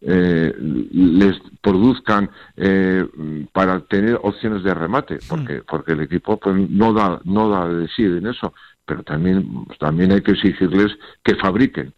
[0.05, 0.55] eh,
[0.93, 3.07] les produzcan eh,
[3.53, 7.88] para tener opciones de remate, porque porque el equipo pues, no da no da de
[7.88, 8.53] sí en eso,
[8.85, 9.47] pero también
[9.79, 11.95] también hay que exigirles que fabriquen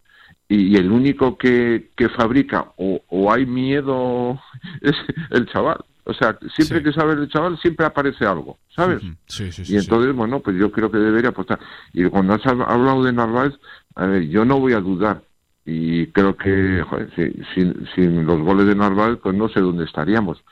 [0.47, 4.39] y, y el único que, que fabrica o, o hay miedo
[4.81, 4.95] es
[5.31, 5.77] el chaval.
[6.07, 9.01] O sea, siempre que sabe el chaval, siempre aparece algo, ¿sabes?
[9.25, 11.59] Sí, sí, y entonces, bueno, pues yo creo que debería apostar.
[11.93, 13.53] Y cuando has hab- hablado de Narváez,
[13.95, 15.23] a ver, yo no voy a dudar.
[15.65, 17.11] Y creo que, joder,
[17.55, 20.43] sin, sin los goles de Narváez, pues no sé dónde estaríamos.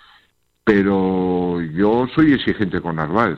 [0.63, 3.37] Pero yo soy exigente con Narváez.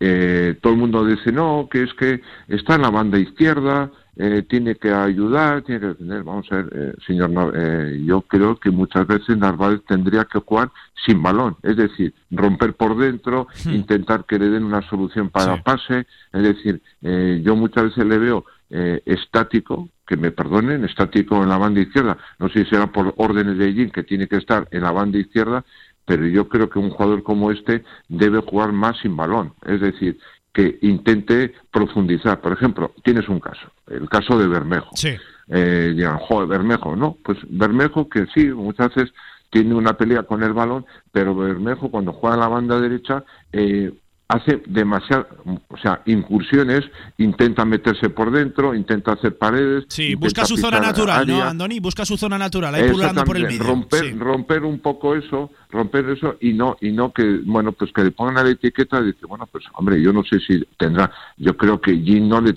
[0.00, 4.42] Eh, todo el mundo dice, no, que es que está en la banda izquierda, eh,
[4.48, 8.70] tiene que ayudar, tiene que tener, vamos a ver, eh, señor, eh, yo creo que
[8.70, 10.70] muchas veces Narváez tendría que jugar
[11.06, 16.06] sin balón, es decir, romper por dentro, intentar que le den una solución para pase,
[16.32, 21.48] es decir, eh, yo muchas veces le veo eh, estático, que me perdonen, estático en
[21.48, 24.66] la banda izquierda, no sé si será por órdenes de Jim que tiene que estar
[24.72, 25.64] en la banda izquierda,
[26.04, 30.18] pero yo creo que un jugador como este debe jugar más sin balón, es decir,
[30.52, 32.40] que intente profundizar.
[32.40, 34.90] Por ejemplo, tienes un caso, el caso de Bermejo.
[34.96, 35.16] Sí.
[35.46, 39.14] Eh, dirán, joder, Bermejo, no, pues Bermejo que sí, muchas veces
[39.48, 43.92] tiene una pelea con el balón, pero Bermejo cuando juega en la banda derecha eh,
[44.30, 45.26] hace demasiadas,
[45.68, 46.82] o sea, incursiones,
[47.18, 49.86] intenta meterse por dentro, intenta hacer paredes.
[49.88, 51.42] Sí, busca su zona natural, ¿no.
[51.42, 51.80] Andoni?
[51.80, 53.64] Busca su zona natural, ahí pululando por el medio.
[53.64, 54.12] Romper, Sí.
[54.12, 58.10] romper un poco eso, romper eso y no y no que bueno pues que le
[58.12, 61.80] pongan la etiqueta y dice bueno pues hombre yo no sé si tendrá yo creo
[61.80, 62.54] que Jim no le,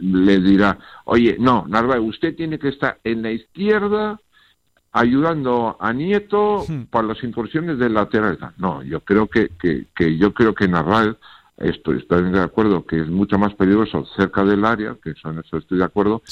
[0.00, 4.18] le dirá oye no Narváez usted tiene que estar en la izquierda
[4.96, 10.32] ayudando a Nieto para las incursiones del lateral no yo creo que que, que yo
[10.32, 11.16] creo que Narváez
[11.58, 15.38] esto estoy de acuerdo que es mucho más peligroso cerca del área que eso en
[15.38, 16.22] eso estoy de acuerdo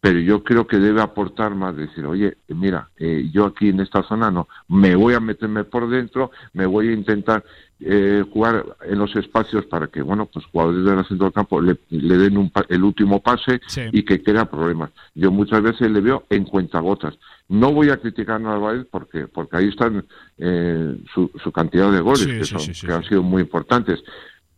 [0.00, 4.02] pero yo creo que debe aportar más, decir, oye, mira, eh, yo aquí en esta
[4.02, 7.44] zona no, me voy a meterme por dentro, me voy a intentar
[7.82, 11.76] eh, jugar en los espacios para que, bueno, pues jugadores del centro del campo le,
[11.90, 13.82] le den un pa- el último pase Sí.
[13.92, 14.90] y que crea problemas.
[15.14, 17.18] Yo muchas veces le veo en cuentagotas.
[17.48, 20.04] No voy a criticar a Narváez porque, porque ahí están
[20.38, 24.02] eh, su, su cantidad de goles, Sí, que, son- sí, que han sido muy importantes.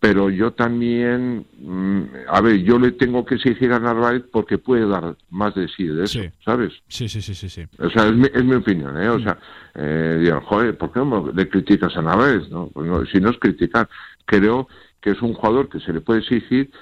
[0.02, 4.84] Pero yo también, mm, a ver, yo le tengo que exigir a Narváez porque puede
[4.88, 6.72] dar más de sí de eso, ¿sabes?
[6.88, 7.64] Sí, sí, sí, sí, sí.
[7.78, 9.08] O sea, es mi, es mi opinión, ¿eh?
[9.08, 9.38] O sea,
[9.76, 12.48] eh, digan, joder, ¿por qué no le criticas a Narváez?
[12.50, 12.68] No?
[12.74, 13.88] Pues no, si no es criticar,
[14.24, 14.66] creo
[15.00, 16.72] que es un jugador que se le puede exigir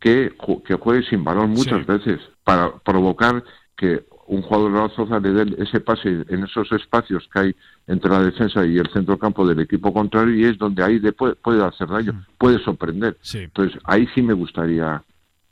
[0.00, 3.44] que, que juegue sin balón muchas veces para provocar
[3.76, 7.56] que un jugador de la Zoza le dé ese pase en esos espacios que hay
[7.86, 11.12] entre la defensa y el centro campo del equipo contrario y es donde ahí de-
[11.12, 13.16] puede, puede hacer daño, puede sorprender.
[13.20, 13.38] Sí.
[13.38, 15.02] Entonces, ahí sí me gustaría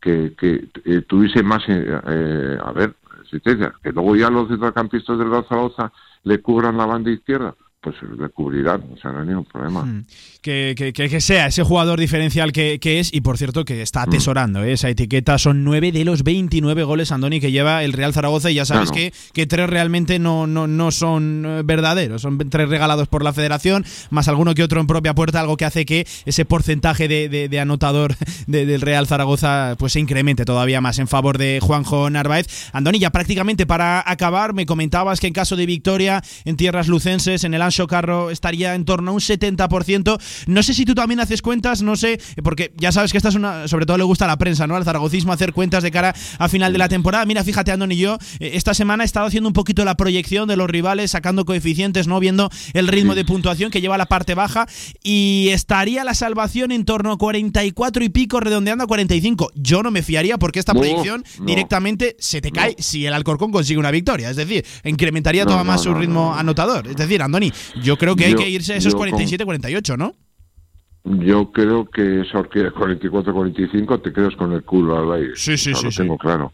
[0.01, 2.95] que, que eh, tuviese más, eh, eh, a ver.
[3.83, 5.93] Que luego ya los centrocampistas del Real Zaragoza
[6.25, 7.55] le cubran la banda izquierda,
[7.85, 9.85] pues le cubrirán, o sea, no hay ningún problema.
[9.85, 10.07] Mm.
[10.41, 14.03] Que, que- que- sea ese jugador diferencial que, que es, y por cierto que está
[14.03, 14.73] atesorando ¿eh?
[14.73, 15.39] esa etiqueta.
[15.39, 18.91] Son 9 de los 29 goles, Andoni, que lleva el Real Zaragoza, y ya sabes
[18.91, 19.11] Claro.
[19.11, 22.23] que, que tres realmente no, no, no son eh, verdaderos.
[22.23, 25.65] Son tres regalados por la federación, más alguno que otro en propia puerta, algo que
[25.67, 28.15] hace que ese porcentaje de, de- de anotador
[28.47, 32.47] de- del Real Zaragoza pues se incremente todavía más en favor de Juanjo Narváez.
[32.73, 37.45] Andoni, ya prácticamente para acabar, me comentabas que en caso de victoria en tierras lucenses,
[37.45, 40.21] en el Ancho Carro, estaría en torno a un 70%.
[40.47, 43.35] No sé si tú también haces cuentas, no sé, porque ya sabes que esta es
[43.35, 44.77] una, sobre todo le gusta a la prensa, ¿no?
[44.77, 47.25] Al zaragocismo hacer cuentas de cara a final de la temporada.
[47.27, 50.47] Mira, fíjate, Andoni y yo, eh, esta semana he estado haciendo un poquito la proyección
[50.47, 52.21] de los rivales, sacando coeficientes, ¿no?
[52.21, 54.69] Viendo el ritmo de puntuación que lleva la parte baja
[55.03, 59.51] y estaría la salvación en torno a 44 y pico, redondeando a 45.
[59.57, 61.47] Yo no me fiaría porque esta No, proyección no.
[61.47, 64.31] directamente se te cae si el Alcorcón consigue una victoria.
[64.31, 66.35] Es decir, incrementaría todavía más su ritmo no.
[66.39, 66.87] anotador.
[66.87, 67.53] Es decir, Andoni,
[67.83, 70.15] yo creo que hay que irse a esos yo con- 47-48, ¿no?
[71.05, 75.33] Yo creo que esa horquilla de 44-45 te quedas con el culo al aire.
[75.37, 75.99] Sí, sí, O sea, sí, Lo sí.
[75.99, 76.53] tengo claro.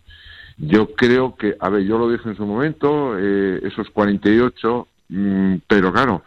[0.57, 5.55] Yo creo que, a ver, yo lo dije en su momento, eh, esos 48, mm,
[5.69, 6.23] pero claro,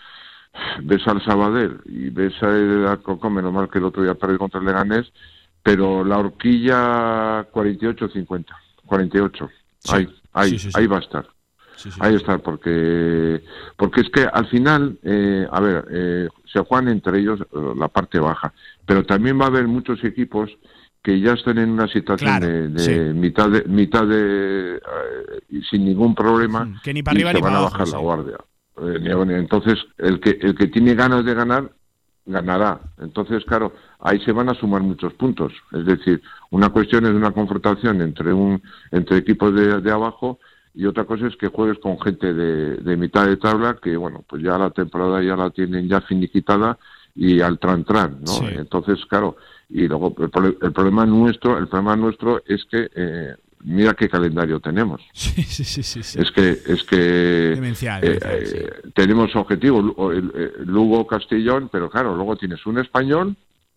[0.84, 4.60] ves al Sabadell y ves al Alcorcón, menos mal que el otro día perdió contra
[4.60, 5.12] el Leganés,
[5.62, 8.46] pero la horquilla 48-50,
[8.86, 9.92] 48, Sí.
[9.96, 10.70] ahí, ahí, sí, sí.
[10.76, 11.28] ahí va a estar.
[12.00, 13.44] Ahí está, porque
[13.78, 17.46] porque es que al final, eh, a ver, eh, se juegan entre ellos eh,
[17.78, 18.54] la parte baja,
[18.86, 20.50] pero también va a haber muchos equipos
[21.02, 23.00] que ya están en una situación Claro, de, de sí.
[23.14, 27.36] mitad de mitad de eh, sin ningún problema Mm, que ni para y arriba se
[27.38, 27.94] ni van para a abajo, bajar sí.
[27.94, 28.38] la guardia.
[28.82, 31.70] Eh, Entonces el que el que tiene ganas de ganar
[32.26, 32.80] ganará.
[33.02, 35.52] Entonces, claro, ahí se van a sumar muchos puntos.
[35.74, 36.22] Es decir,
[36.52, 38.62] una cuestión es una confrontación entre un
[38.92, 40.40] entre equipos de, de abajo
[40.76, 44.24] y otra cosa es que juegues con gente de, de mitad de tabla que, bueno,
[44.28, 46.78] pues ya la temporada ya la tienen ya finiquitada
[47.16, 48.32] y al tran tran, ¿no?
[48.32, 48.46] Sí.
[48.50, 49.38] Entonces, claro,
[49.70, 54.60] y luego el, el problema nuestro, el problema nuestro es que eh, mira qué calendario
[54.60, 55.00] tenemos.
[55.14, 56.02] Sí, sí, sí, sí.
[56.04, 56.20] sí.
[56.20, 62.16] Es que es que Demencial, eh, demencial, eh, tenemos objetivos el- Lugo Castellón, pero claro,
[62.16, 63.36] luego tienes un español,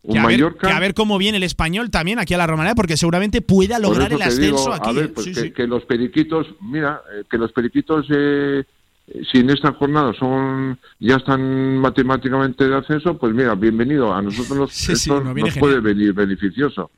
[0.08, 2.76] Que a, ver, que a ver cómo viene el español también aquí a la Romanera,
[2.76, 4.94] porque seguramente pueda lograr el te digo, ascenso a aquí.
[4.94, 5.08] ver, ¿eh?
[5.08, 5.50] pues Sí, que, sí.
[5.50, 8.62] que los periquitos, mira, eh, que los periquitos, eh,
[9.08, 14.14] eh, si en esta jornada son ya están matemáticamente de ascenso, pues mira, bienvenido.
[14.14, 16.90] A nosotros nos, Sí, esto nos nos puede venir beneficioso.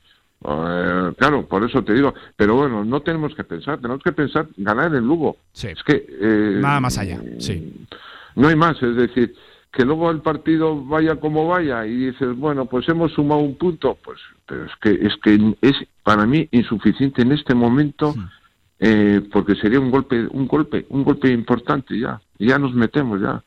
[0.45, 2.13] Eh, claro, por eso te digo.
[2.35, 5.37] Pero bueno, no tenemos que pensar, tenemos que pensar ganar en Lugo.
[5.53, 7.73] Es que eh, Nada más allá, sí.
[8.35, 9.33] no hay más, es decir,
[9.71, 13.97] que luego el partido vaya como vaya y dices, bueno, pues hemos sumado un punto,
[14.03, 18.15] pues pero es que es que es para mí insuficiente en este momento
[18.79, 23.43] eh, porque sería un golpe, un golpe, un golpe importante ya, ya nos metemos ya.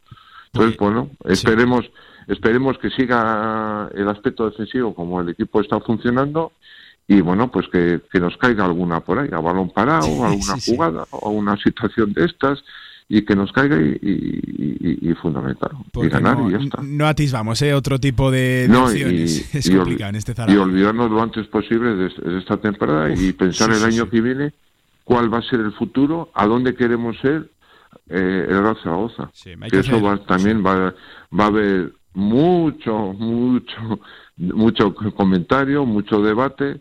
[0.53, 1.91] Entonces, bueno, esperemos,
[2.29, 6.53] esperemos que siga el aspecto defensivo como el equipo está funcionando
[7.09, 10.61] y bueno, pues que, que nos caiga alguna por ahí, a balón parado, alguna sí,
[10.61, 10.73] sí.
[10.73, 12.63] jugada o una situación de estas
[13.15, 15.71] y que nos caiga y, y, y- y fundamental
[16.03, 16.81] y ganar no, y ya está.
[16.83, 17.75] no atisbamos ¿eh?
[17.75, 19.55] otro tipo de, No, y, opciones.
[19.55, 23.11] es y ol- complicado en este y olvidarnos lo antes posible de, de esta temporada
[23.15, 24.11] y pensar sí, el sí, año sí.
[24.13, 24.55] que viene
[25.05, 27.51] cuál va a ser el futuro, a dónde queremos ser
[28.09, 29.31] eh, el Real Zaragoza.
[29.71, 30.95] que eso va, también va,
[31.39, 34.01] va a haber mucho, mucho,
[34.39, 36.81] mucho comentario, mucho debate,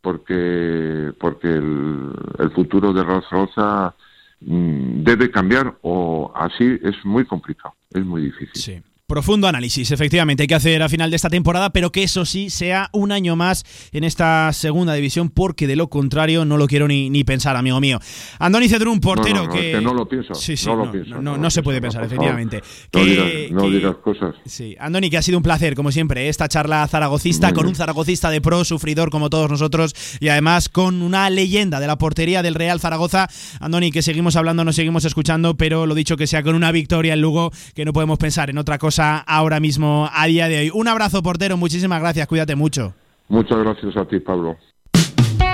[0.00, 2.10] porque porque el,
[2.40, 3.94] el futuro de Real Zaragoza
[4.40, 8.54] debe cambiar o así es muy complicado, es muy difícil.
[8.54, 8.82] Sí.
[9.12, 12.50] Profundo análisis, efectivamente, hay que hacer a final de esta temporada, pero que eso sí
[12.50, 16.86] sea un año más en esta segunda división, porque de lo contrario no lo quiero
[16.86, 17.98] ni, ni pensar, amigo mío.
[18.38, 19.70] Andoni Cedrún, portero No, que...
[19.70, 21.80] es que no lo pienso, Sí, sí, no no, lo pienso, no, lo se puede
[21.80, 22.60] pensar, efectivamente.
[22.92, 23.26] No Que- digas,
[23.62, 24.34] que- digas cosas.
[24.44, 28.28] Sí, Andoni, que ha sido un placer, como siempre, esta charla zaragocista con un zaragocista
[28.28, 32.54] de pro, sufridor como todos nosotros, y además con una leyenda de la portería del
[32.54, 33.26] Real Zaragoza.
[33.60, 37.14] Andoni, que seguimos hablando, nos seguimos escuchando, pero lo dicho que sea con una victoria
[37.14, 40.70] en Lugo, que no podemos pensar en otra cosa ahora mismo, a día de hoy.
[40.72, 42.94] Un abrazo, portero, muchísimas gracias, cuídate mucho.
[43.28, 44.56] Muchas gracias a ti, Pablo.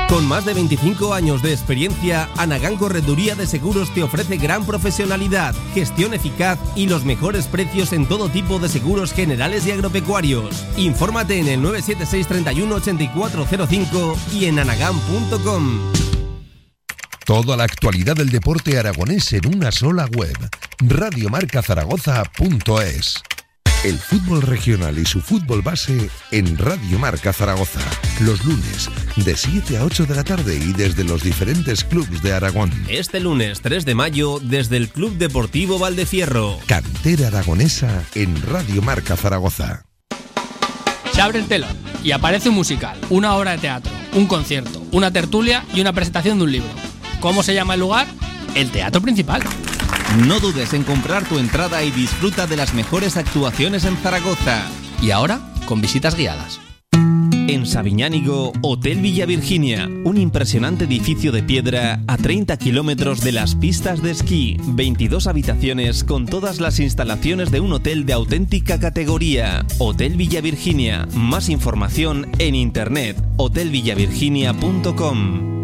[0.08, 5.54] Con más de 25 años de experiencia, Anagán Correduría de Seguros te ofrece gran profesionalidad,
[5.72, 10.64] gestión eficaz y los mejores precios en todo tipo de seguros generales y agropecuarios.
[10.76, 15.80] Infórmate en el 976 31 8405 y en anagán.com.
[17.24, 20.36] Toda la actualidad del deporte aragonés en una sola web.
[20.80, 23.22] Radiomarcazaragoza.es.
[23.82, 27.80] El fútbol regional y su fútbol base en Radio Marca Zaragoza.
[28.20, 32.34] Los lunes, de 7 a 8 de la tarde y desde los diferentes clubes de
[32.34, 32.70] Aragón.
[32.88, 36.58] Este lunes 3 de mayo, desde el Club Deportivo Valdefierro.
[36.66, 39.86] Cantera aragonesa en Radio Marca Zaragoza.
[41.14, 45.10] Se abre el telón y aparece un musical, una obra de teatro, un concierto, una
[45.10, 46.93] tertulia y una presentación de un libro.
[47.24, 48.06] ¿Cómo se llama el lugar?
[48.54, 49.42] El teatro principal.
[50.26, 54.66] No dudes en comprar tu entrada y disfruta de las mejores actuaciones en Zaragoza.
[55.00, 56.60] Y ahora, con visitas guiadas.
[56.92, 63.54] En Sabiñánigo, Hotel Villa Virginia, un impresionante edificio de piedra a 30 kilómetros de las
[63.54, 69.64] pistas de esquí, 22 habitaciones con todas las instalaciones de un hotel de auténtica categoría.
[69.78, 75.63] Hotel Villa Virginia, más información en internet, hotelvillavirginia.com.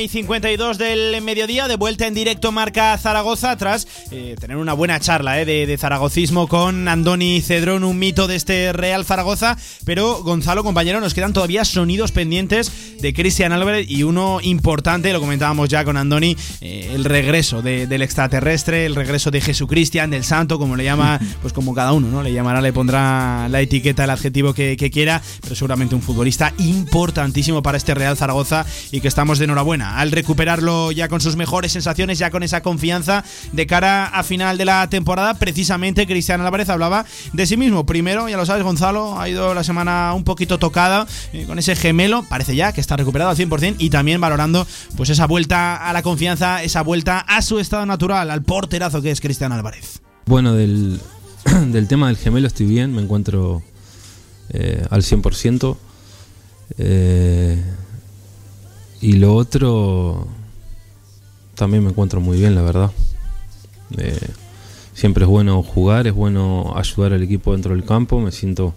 [0.00, 4.98] Y 52 del mediodía, de vuelta en directo Marca Zaragoza, tras eh, tener una buena
[4.98, 9.56] charla eh, de, de zaragocismo con Andoni Cedrón, un mito de este Real Zaragoza.
[9.84, 15.20] Pero, Gonzalo, compañero, nos quedan todavía sonidos pendientes de Cristian Álvarez y uno importante, lo
[15.20, 20.24] comentábamos ya con Andoni, eh, el regreso de- del extraterrestre, el regreso de Jesucristian, del
[20.24, 22.22] santo, como le llama, pues como cada uno, ¿no?
[22.22, 26.52] Le llamará, le pondrá la etiqueta, el adjetivo que, que quiera, pero seguramente un futbolista
[26.58, 31.36] importantísimo para este Real Zaragoza y que estamos de enhorabuena al recuperarlo ya con sus
[31.36, 35.34] mejores sensaciones, ya con esa confianza de cara a final de la temporada.
[35.34, 37.86] Precisamente Cristian Álvarez hablaba de sí mismo.
[37.86, 41.76] Primero, ya lo sabes, Gonzalo ha ido la semana un poquito tocada eh, con ese
[41.76, 44.66] gemelo, parece ya que está recuperado al 100% y también valorando
[44.96, 49.10] pues esa vuelta a la confianza, esa vuelta a su estado natural, al porterazo que
[49.10, 50.00] es Cristian Álvarez.
[50.26, 51.00] Bueno, del,
[51.72, 53.62] del tema del gemelo estoy bien, me encuentro
[54.52, 55.76] eh, al 100%.
[56.78, 57.62] Eh,
[59.00, 60.26] y lo otro,
[61.54, 62.90] también me encuentro muy bien, la verdad.
[63.96, 64.28] Eh,
[64.94, 68.20] siempre es bueno jugar, es bueno ayudar al equipo dentro del campo.
[68.20, 68.74] Me siento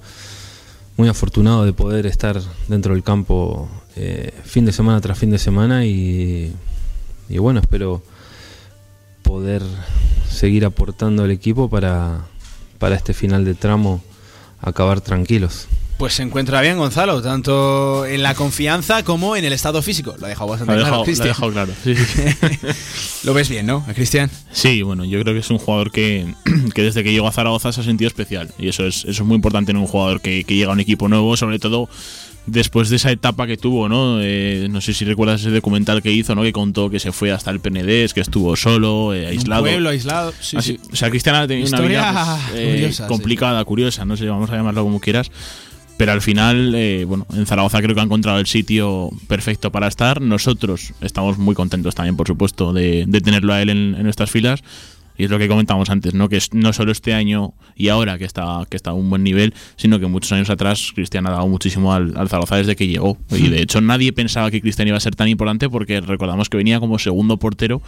[0.96, 5.38] muy afortunado de poder estar dentro del campo eh, fin de semana tras fin de
[5.38, 6.54] semana y,
[7.30, 8.02] y bueno, espero
[9.24, 9.62] poder
[10.30, 12.26] seguir aportando al equipo para,
[12.80, 14.02] para este final de tramo
[14.62, 15.68] acabar tranquilos.
[15.98, 20.16] Pues se encuentra bien Gonzalo, tanto en la confianza como en el estado físico.
[20.20, 21.74] Lo ha dejado bastante Lo ha claro, dejado, lo dejado claro.
[21.84, 22.68] Sí, sí, sí.
[23.24, 24.30] Lo ves bien, ¿no, Cristian?
[24.52, 26.34] Sí, bueno, yo creo que es un jugador que,
[26.76, 28.52] que desde que llegó a Zaragoza se ha sentido especial.
[28.58, 30.80] Y eso es, eso es muy importante en un jugador que, que llega a un
[30.82, 31.88] equipo nuevo, sobre todo
[32.48, 34.18] después de esa etapa que tuvo, ¿no?
[34.22, 36.42] Eh, no sé si recuerdas ese documental que hizo, ¿no?
[36.42, 39.64] Que contó que se fue hasta el PND, que estuvo solo, eh, aislado.
[39.64, 40.34] Un pueblo aislado.
[40.42, 40.90] Sí, Así- sí.
[40.92, 43.08] O sea, Cristian ha tenido una vida pues, eh, curiosa, sí.
[43.08, 45.32] complicada, curiosa, no sé, vamos a llamarlo como quieras.
[46.04, 49.88] Pero al final, eh, bueno, en Zaragoza creo que ha encontrado el sitio perfecto para
[49.88, 50.20] estar.
[50.20, 54.30] Nosotros estamos muy contentos también, por supuesto, de, de tenerlo a él en, en nuestras
[54.30, 54.64] filas.
[55.18, 56.28] Y es lo que comentábamos antes, ¿no?
[56.28, 59.54] Que no solo este año y ahora que está, que está a un buen nivel,
[59.78, 63.18] sino que muchos años atrás Cristian ha dado muchísimo al, al Zaragoza desde que llegó.
[63.32, 66.58] Y de hecho nadie pensaba que Cristian iba a ser tan importante porque recordamos que
[66.58, 67.82] venía como segundo portero,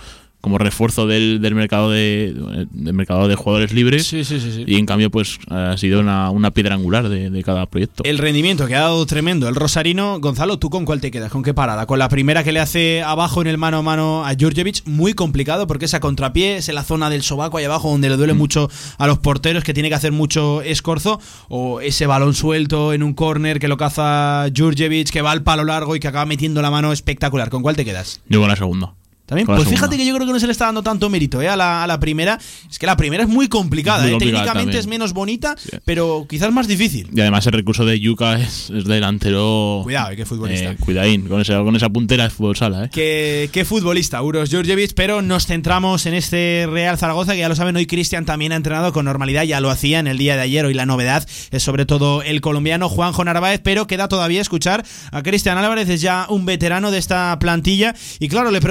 [0.45, 2.31] como refuerzo del, del mercado de
[2.69, 4.05] del mercado de jugadores libres.
[4.05, 4.63] Sí, sí, sí, sí.
[4.67, 8.03] Y en cambio, pues ha sido una, una piedra angular de, de cada proyecto.
[8.03, 10.19] El rendimiento que ha dado tremendo el Rosarino.
[10.19, 11.31] Gonzalo, ¿tú con cuál te quedas?
[11.31, 11.87] ¿Con qué parada?
[11.87, 15.15] Con la primera que le hace abajo en el mano a mano a Jurjevic, muy
[15.15, 18.35] complicado porque esa contrapié es en la zona del sobaco ahí abajo donde le duele
[18.35, 18.69] mucho
[18.99, 21.19] a los porteros que tiene que hacer mucho escorzo
[21.49, 25.63] o ese balón suelto en un córner que lo caza Jurjevic que va al palo
[25.63, 27.49] largo y que acaba metiendo la mano espectacular.
[27.49, 28.21] ¿Con cuál te quedas?
[28.29, 28.93] Yo con la segunda.
[29.25, 31.49] También, pues fíjate que yo creo que no se le está dando tanto mérito ¿eh?
[31.49, 32.39] a, la, a la primera.
[32.69, 34.11] Es que la primera es muy complicada, Muy ¿eh?
[34.13, 34.79] complicada técnicamente también.
[34.79, 37.09] es menos bonita, pero quizás más difícil.
[37.13, 39.81] Y además el recurso de Yuka es, es delantero.
[39.83, 40.71] Cuidado, eh, qué futbolista.
[40.71, 42.89] Eh, cuidadín, con esa, con esa puntera es fútbol sala, ¿eh?
[42.91, 47.55] Qué, qué futbolista, Uros Djurdjevic, pero nos centramos en este Real Zaragoza, que ya lo
[47.55, 50.41] saben, hoy Cristian también ha entrenado con normalidad, ya lo hacía en el día de
[50.43, 54.85] ayer, hoy la novedad es sobre todo el colombiano Juanjo Narváez, pero queda todavía escuchar
[55.11, 58.61] a Cristian Álvarez, es ya un veterano de esta plantilla, y claro, le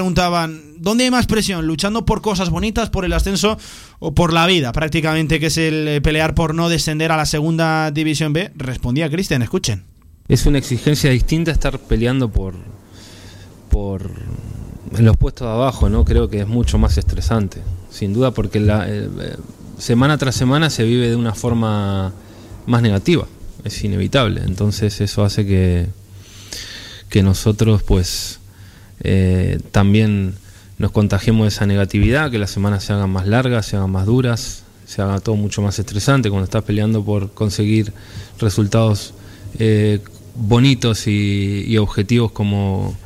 [0.79, 1.67] ¿dónde hay más presión?
[1.67, 3.59] ¿Luchando por cosas bonitas, por el ascenso
[3.99, 4.73] o por la vida?
[4.73, 9.11] Prácticamente, que es el eh, pelear por no descender a la segunda división B, respondía
[9.11, 9.85] Cristian, escuchen.
[10.29, 12.55] Es una exigencia distinta estar peleando por,
[13.69, 14.11] por
[14.99, 16.05] los puestos de abajo, ¿no?
[16.05, 19.37] Creo que es mucho más estresante, sin duda, porque la, eh, eh,
[19.79, 22.13] semana tras semana se vive de una forma
[22.67, 23.27] más negativa,
[23.65, 24.43] es inevitable.
[24.45, 25.89] Entonces eso hace que,
[27.09, 28.41] que nosotros pues
[29.05, 30.35] eh, también
[30.79, 34.07] nos contagiemos de esa negatividad, que las semanas se hagan más largas, se hagan más
[34.07, 37.93] duras, se haga todo mucho más estresante cuando estás peleando por conseguir
[38.41, 39.15] resultados
[39.59, 40.01] eh,
[40.35, 42.97] bonitos y, objetivos como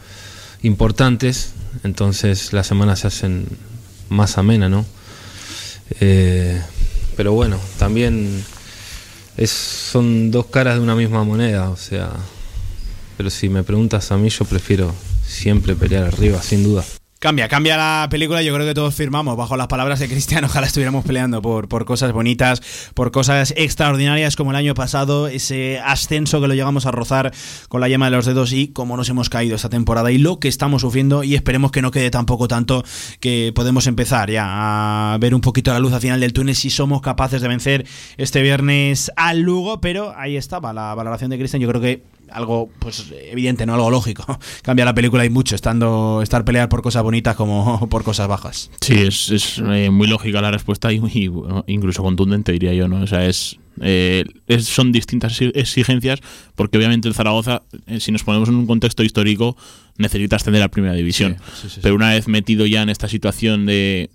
[0.62, 1.52] importantes,
[1.84, 3.46] entonces las semanas se hacen
[4.08, 4.86] más amenas, ¿no?
[6.00, 6.60] Eh,
[7.16, 8.44] pero bueno, también
[9.36, 12.12] es, son dos caras de una misma moneda, o sea,
[13.16, 14.94] pero si me preguntas a mí, yo prefiero
[15.28, 16.84] siempre pelear arriba, sin duda.
[17.20, 18.42] Cambia, cambia la película.
[18.42, 20.44] Yo creo que todos firmamos bajo las palabras de Cristian.
[20.44, 22.62] Ojalá estuviéramos peleando por, por cosas bonitas,
[22.94, 27.32] por cosas extraordinarias como el año pasado, ese ascenso que lo llegamos a rozar
[27.68, 30.38] con la yema de los dedos y cómo nos hemos caído esta temporada y lo
[30.38, 31.24] que estamos sufriendo.
[31.24, 32.84] Y esperemos que no quede tampoco tanto
[33.18, 36.70] que podemos empezar ya a ver un poquito la luz al final del túnel si
[36.70, 37.84] somos capaces de vencer
[38.16, 39.80] este viernes al Lugo.
[39.80, 41.60] Pero ahí estaba la valoración de Cristian.
[41.60, 44.24] Yo creo que algo pues evidente, no algo lógico.
[44.62, 48.70] Cambia la película y mucho, estando estar pelear por cosas bonitas como por cosas bajas.
[48.80, 52.88] Sí, es, es, eh, muy lógica la respuesta y, y, bueno, incluso contundente, diría yo,
[52.88, 53.02] ¿no?
[53.02, 56.20] O sea, es, eh, es- son distintas exi- exigencias
[56.54, 59.56] porque obviamente el Zaragoza, eh, si nos ponemos en un contexto histórico,
[59.96, 61.36] necesita ascender a primera división.
[61.54, 64.10] Sí, sí, sí, Pero una vez metido ya en esta situación de,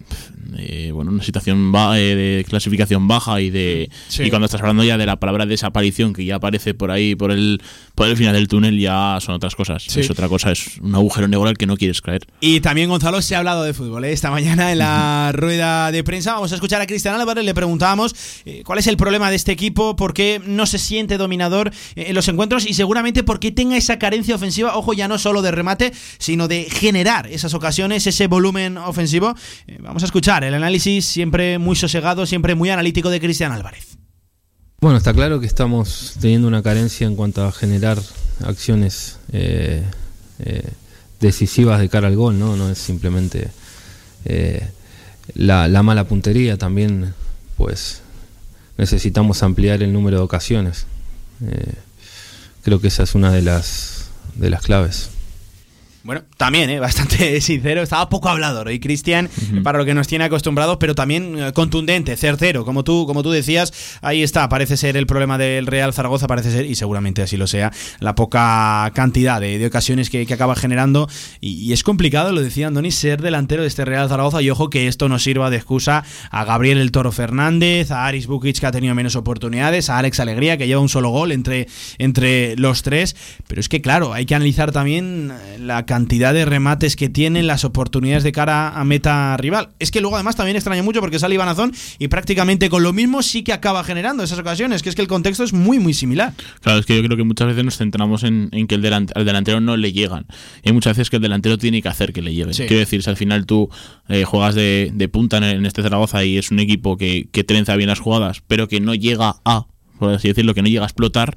[0.93, 3.89] bueno, una situación ba- eh, de clasificación baja y de
[4.19, 7.31] y cuando estás hablando ya de la palabra desaparición que ya aparece por ahí por
[7.31, 7.61] el
[7.95, 9.85] por el final del túnel ya son otras cosas.
[9.97, 12.25] Es otra cosa, es un agujero negro al que no quieres caer.
[12.39, 14.05] Y también Gonzalo se ha hablado de fútbol.
[14.05, 17.43] Esta mañana en la rueda de prensa vamos a escuchar a Cristian Álvarez.
[17.45, 18.15] Le preguntábamos
[18.63, 22.15] cuál es el problema de este equipo, por qué no se siente dominador eh, en
[22.15, 24.75] los encuentros y seguramente por qué tenga esa carencia ofensiva.
[24.75, 29.35] Ojo, ya no solo de remate, sino de generar esas ocasiones, ese volumen ofensivo.
[29.67, 33.97] Eh, vamos a escuchar el análisis siempre muy sosegado, siempre muy analítico de Cristian Álvarez.
[34.81, 37.97] Bueno, está claro que estamos teniendo una carencia en cuanto a generar
[38.45, 39.83] acciones eh,
[41.21, 42.57] decisivas de cara al gol, ¿no?
[42.57, 43.49] No es simplemente
[45.35, 47.13] la mala puntería, también
[47.55, 48.02] pues
[48.77, 50.85] necesitamos ampliar el número de ocasiones.
[51.45, 51.73] Eh,
[52.63, 55.09] creo que esa es una de las, de las claves.
[56.03, 56.79] Bueno, también, ¿eh?
[56.81, 57.81] bastante sincero.
[57.81, 59.29] Estaba poco hablador hoy, Cristian,
[59.63, 62.65] para lo que nos tiene acostumbrados, pero también eh, contundente, certero.
[62.65, 64.49] Como tú, como tú decías, ahí está.
[64.49, 68.15] Parece ser el problema del Real Zaragoza, parece ser, y seguramente así lo sea, la
[68.15, 71.07] poca cantidad de, de ocasiones que, que acaba generando.
[71.39, 74.41] Y, y es complicado, lo decía Andoni, ser delantero de este Real Zaragoza.
[74.41, 78.27] Y ojo que esto nos sirva de excusa a Gabriel el Toro Fernández, a Aris
[78.27, 81.67] Bukic, que ha tenido menos oportunidades, a Alex Alegría, que lleva un solo gol entre,
[81.97, 83.15] entre los tres.
[83.47, 85.92] Pero es que, claro, hay que analizar también eh, la cantidad
[86.33, 89.69] de remates que tienen, las oportunidades de cara a meta rival.
[89.79, 92.93] Es que luego además también extraña mucho porque sale Iván Azón y prácticamente con lo
[92.93, 95.93] mismo sí que acaba generando esas ocasiones, que es que el contexto es muy, muy
[95.93, 96.33] similar.
[96.61, 99.25] Claro, es que yo creo que muchas veces nos centramos en, en que el al
[99.25, 100.25] delantero no le llegan.
[100.63, 102.53] Y hay muchas veces que el delantero tiene que hacer que le lleguen.
[102.53, 102.63] Sí.
[102.63, 103.69] Quiero decir, si al final tú
[104.09, 107.43] eh, juegas de, de punta en, en este Zaragoza y es un equipo que, que
[107.43, 109.67] trenza bien las jugadas, pero que no llega a,
[109.99, 111.35] por así decirlo, que no llega a explotar,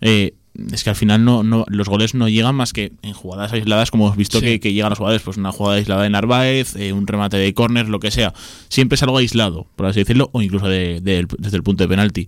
[0.00, 0.34] eh,
[0.72, 3.90] es que al final no, no los goles no llegan más que en jugadas aisladas,
[3.90, 4.44] como hemos visto Sí.
[4.46, 7.54] que, que llegan los jugadores, pues una jugada aislada de Narváez, eh, un remate de
[7.54, 8.34] córner, lo que sea.
[8.68, 11.88] Siempre es algo aislado, por así decirlo, o incluso de- de- desde el punto de
[11.88, 12.26] penalti.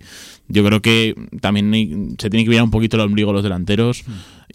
[0.48, 4.04] Yo creo que también se tiene que mirar un poquito el ombligo los delanteros.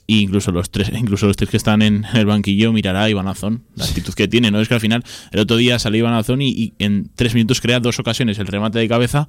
[0.07, 3.27] E incluso los tres, incluso los tres que están en el banquillo mirará a Iván
[3.27, 4.59] Azón, la actitud que tiene, ¿no?
[4.61, 7.59] Es que al final, el otro día salió Iván Azón y, y en tres minutos
[7.61, 9.27] crea dos ocasiones, el remate de cabeza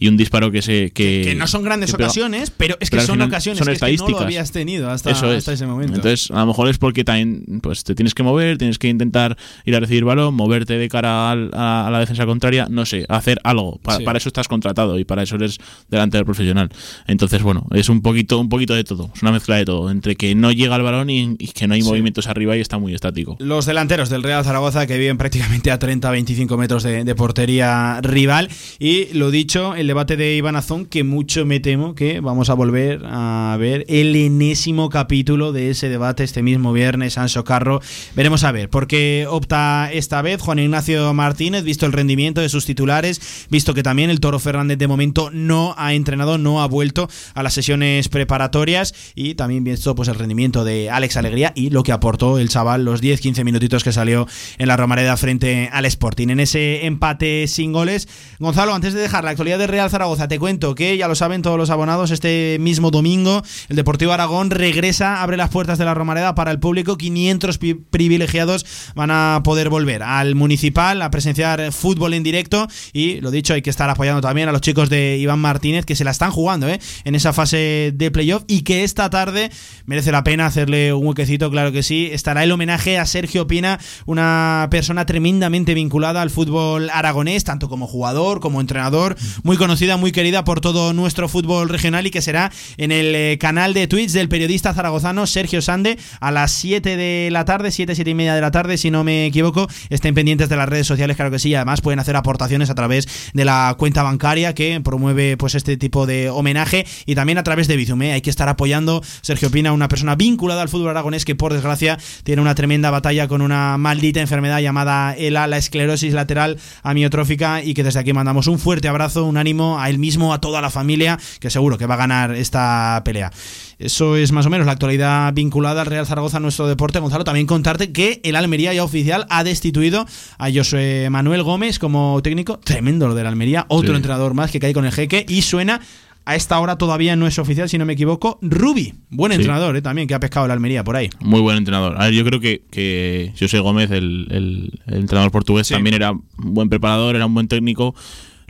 [0.00, 3.06] y un disparo que se que, Que no son grandes ocasiones, pero es que Pero
[3.08, 4.22] son ocasiones son que, es que no lo estadísticas.
[4.22, 5.38] habías tenido hasta, Eso es.
[5.38, 5.96] hasta ese momento.
[5.96, 9.36] Entonces, a lo mejor es porque también pues te tienes que mover, tienes que intentar
[9.64, 13.40] ir a recibir balón, moverte de cara al- a, la defensa contraria, no sé, hacer
[13.42, 13.80] algo.
[13.96, 14.04] Sí.
[14.04, 15.58] Para eso estás contratado y para eso eres
[15.88, 16.68] delantero profesional.
[17.08, 20.07] Entonces, bueno, es un poquito un poquito de todo, es una mezcla de todo, entre
[20.16, 21.88] que no llega el balón y, y que no hay Sí.
[21.88, 23.36] movimientos arriba y está muy estático.
[23.38, 28.48] Los delanteros del Real Zaragoza que viven prácticamente a 30-25 metros de, de portería rival.
[28.78, 32.54] Y lo dicho, el debate de Iván Azón, que mucho me temo que vamos a
[32.54, 37.80] volver a ver el enésimo capítulo de ese debate este mismo viernes, Anso Carro.
[38.16, 42.66] Veremos a ver, porque opta esta vez Juan Ignacio Martínez, visto el rendimiento de sus
[42.66, 47.08] titulares, visto que también el Toro Fernández de momento no ha entrenado, no ha vuelto
[47.34, 51.82] a las sesiones preparatorias y también visto pues el rendimiento de Alex Alegría y lo
[51.82, 56.28] que aportó el chaval los 10-15 minutitos que salió en la Romareda frente al Sporting.
[56.28, 58.06] En ese empate sin goles,
[58.38, 61.42] Gonzalo, antes de dejar la actualidad de Real Zaragoza, te cuento que ya lo saben
[61.42, 65.94] todos los abonados, este mismo domingo el Deportivo Aragón regresa, abre las puertas de la
[65.94, 71.72] Romareda para el público, 500 pi- privilegiados van a poder volver al municipal a presenciar
[71.72, 75.18] fútbol en directo y lo dicho, hay que estar apoyando también a los chicos de
[75.18, 76.78] Iván Martínez que se la están jugando ¿eh?
[77.02, 79.50] en esa fase de playoff y que esta tarde
[79.88, 83.80] merece la pena hacerle un huequecito, claro que sí, estará el homenaje a Sergio Pina,
[84.04, 90.12] una persona tremendamente vinculada al fútbol aragonés, tanto como jugador, como entrenador, muy conocida, muy
[90.12, 94.10] querida por todo nuestro fútbol regional y que será en el eh, canal de Twitch
[94.10, 98.34] del periodista zaragozano Sergio Sande a las 7 de la tarde, 7, 7 y media
[98.34, 99.68] de la tarde, si no me equivoco.
[99.88, 101.54] Estén pendientes de las redes sociales, claro que sí.
[101.54, 106.04] Además, pueden hacer aportaciones a través de la cuenta bancaria que promueve pues este tipo
[106.04, 108.02] de homenaje y también a través de Bizum.
[108.02, 108.12] ¿eh?
[108.12, 111.98] Hay que estar apoyando Sergio Pina, una persona vinculada al fútbol aragonés que por desgracia
[112.24, 117.74] tiene una tremenda batalla con una maldita enfermedad llamada ELA, la esclerosis lateral amiotrófica y
[117.74, 120.70] que desde aquí mandamos un fuerte abrazo, un ánimo a él mismo, a toda la
[120.70, 123.30] familia, que seguro que va a ganar esta pelea.
[123.78, 126.98] Eso es más o menos la actualidad vinculada al Real Zaragoza, nuestro deporte.
[126.98, 130.04] Gonzalo, también contarte que el Almería ya oficial ha destituido
[130.38, 132.58] a Josué Manuel Gómez como técnico.
[132.58, 133.96] Tremendo lo del Almería, otro Sí.
[133.96, 135.80] entrenador más que cae con el jeque y suena
[136.28, 138.94] a esta hora todavía no es oficial, si no me equivoco, Rubi.
[139.10, 139.36] Buen Sí.
[139.36, 141.08] entrenador, eh, también, que ha pescado el Almería por ahí.
[141.20, 141.96] Muy buen entrenador.
[142.00, 145.74] A ver, yo creo que, que José Gómez, el, el- el entrenador portugués, Sí.
[145.74, 147.94] también era un buen preparador, era un buen técnico.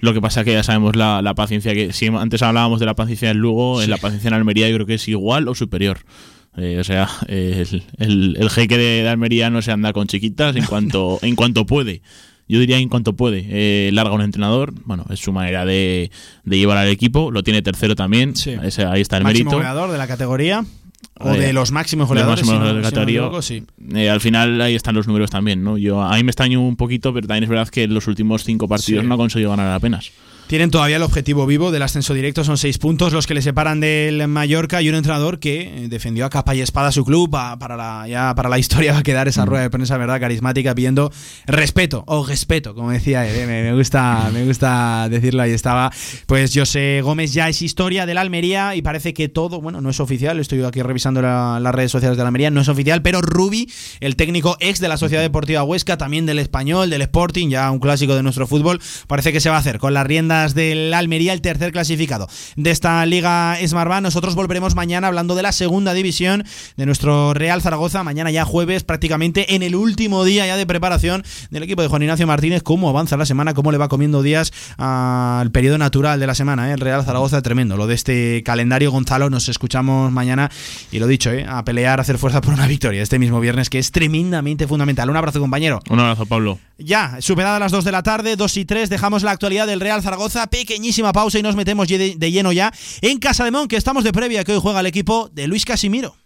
[0.01, 2.95] Lo que pasa que ya sabemos la, la paciencia que si antes hablábamos de la
[2.95, 5.99] paciencia en Lugo, en la paciencia en Almería yo creo que es igual o superior.
[6.57, 10.57] Eh, o sea, el, el, el jeque de, de Almería no se anda con chiquitas
[10.57, 12.03] en cuanto en cuanto puede.
[12.49, 13.45] Yo diría en cuanto puede.
[13.49, 16.11] Eh, larga un entrenador, bueno, es su manera de,
[16.45, 17.31] de llevar al equipo.
[17.31, 18.31] Lo tiene tercero también.
[18.31, 19.57] Ese- ahí está el Máximo mérito.
[19.59, 20.65] goleador de la categoría.
[21.21, 22.41] O Eh, de los máximos de los goleadores.
[22.47, 23.21] máximos si no- goleadores de si no me categoría.
[23.21, 23.99] equivoco, sí.
[24.01, 25.77] Eh, al final ahí están los números también, ¿no?
[25.77, 28.45] Yo a mí me extraño un poquito, pero también es verdad que en los últimos
[28.45, 29.09] cinco partidos Sí.
[29.09, 30.11] no ha conseguido ganar apenas.
[30.49, 33.81] Tienen todavía el objetivo vivo del ascenso directo, son seis puntos los que le separan
[33.81, 37.29] del Mallorca y un entrenador que eh, defendió a capa y espada su club.
[37.31, 40.19] pa- Para la, ya para la historia va a quedar esa rueda de prensa, ¿verdad?
[40.19, 41.13] Carismática, pidiendo
[41.47, 43.37] respeto, o respeto, como decía él.
[43.37, 43.47] ¿eh?
[43.47, 45.93] Me, me gusta, me gusta decirlo, ahí estaba.
[46.25, 50.01] Pues José Gómez ya es historia del Almería y parece que todo, bueno, no es
[50.01, 53.21] oficial, estoy aquí revisando la- las redes sociales de la Almería, no es oficial, pero
[53.21, 53.71] Rubi,
[54.01, 57.81] el técnico ex de la Sociedad Deportiva Huesca, también del Español, del Sporting, ya un
[57.81, 60.07] clásico de nuestro fútbol, parece que se va a hacer con las
[60.47, 64.03] del Almería, el tercer clasificado de esta Liga Smartbank.
[64.03, 66.45] Nosotros volveremos mañana hablando de la segunda división
[66.77, 71.25] de nuestro Real Zaragoza, mañana ya jueves, prácticamente en el último día ya de preparación
[71.51, 74.53] del equipo de Juan Ignacio Martínez, cómo avanza la semana, cómo le va comiendo días
[74.77, 76.71] al periodo natural de la semana.
[76.71, 76.75] ¿eh?
[76.75, 77.77] El Real Zaragoza, tremendo.
[77.77, 80.51] Lo de este calendario, Gonzalo, nos escuchamos mañana
[80.93, 81.45] y lo dicho, ¿eh?
[81.49, 85.11] a pelear, a hacer fuerza por una victoria este mismo viernes, que es tremendamente fundamental.
[85.11, 85.81] Un abrazo, compañero.
[85.91, 86.59] Un abrazo, Pablo.
[86.81, 90.01] Ya, superadas las 2 de la tarde, 2 y 3, dejamos la actualidad del Real
[90.01, 94.05] Zaragoza, pequeñísima pausa y nos metemos de, lleno ya en Casa de Mon, que estamos
[94.05, 96.17] de previa, que hoy juega el equipo de Luis Casimiro.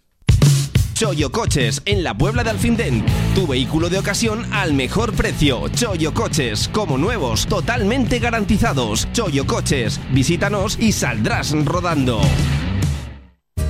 [0.93, 3.03] Choyo Coches, en la Puebla de Alfindén.
[3.33, 5.67] Tu vehículo de ocasión al mejor precio.
[5.69, 9.07] Choyo Coches, como nuevos, totalmente garantizados.
[9.11, 12.21] Choyo Coches, visítanos y saldrás rodando.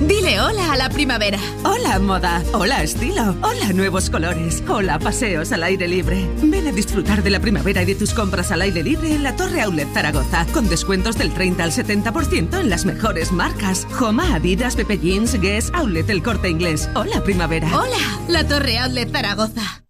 [0.00, 1.38] Dile hola a la primavera.
[1.62, 6.28] Hola moda, hola estilo, hola nuevos colores, hola paseos al aire libre.
[6.42, 9.36] Ven a disfrutar de la primavera y de tus compras al aire libre en la
[9.36, 13.86] Torre Outlet Zaragoza, con descuentos del 30 al 70% en las mejores marcas.
[13.92, 16.90] Joma, Adidas, Pepe Jeans, Guess, Outlet El Corte Inglés.
[16.94, 17.68] Hola primavera.
[17.68, 19.84] Hola, la Torre Outlet Zaragoza.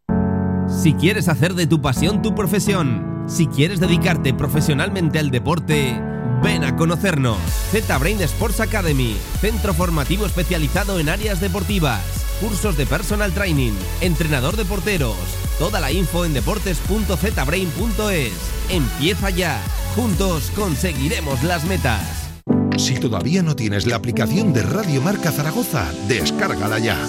[0.69, 6.01] Si quieres hacer de tu pasión tu profesión, si quieres dedicarte profesionalmente al deporte,
[6.45, 7.39] ven a conocernos.
[7.73, 12.03] Z-Brain Sports Academy, centro formativo especializado en áreas deportivas,
[12.41, 13.73] cursos de personal training,
[14.03, 15.17] entrenador de porteros.
[15.59, 18.33] Toda la info en deportes.zbrain.es.
[18.69, 19.59] Empieza ya.
[19.97, 22.03] Juntos conseguiremos las metas.
[22.77, 27.09] Si todavía no tienes la aplicación de Radio Marca Zaragoza, descárgala ya.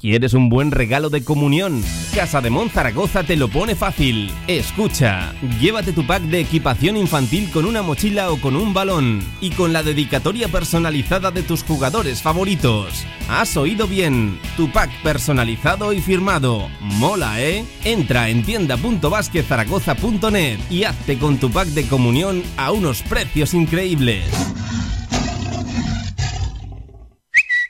[0.00, 1.82] ¿Quieres un buen regalo de comunión?
[2.14, 4.30] Casa de Mon Zaragoza te lo pone fácil.
[4.46, 9.50] Escucha, llévate tu pack de equipación infantil con una mochila o con un balón y
[9.50, 13.04] con la dedicatoria personalizada de tus jugadores favoritos.
[13.28, 16.68] Has oído bien, tu pack personalizado y firmado.
[16.80, 17.64] Mola, ¿eh?
[17.84, 24.24] Entra en tienda.basquezaragoza.net y hazte con tu pack de comunión a unos precios increíbles.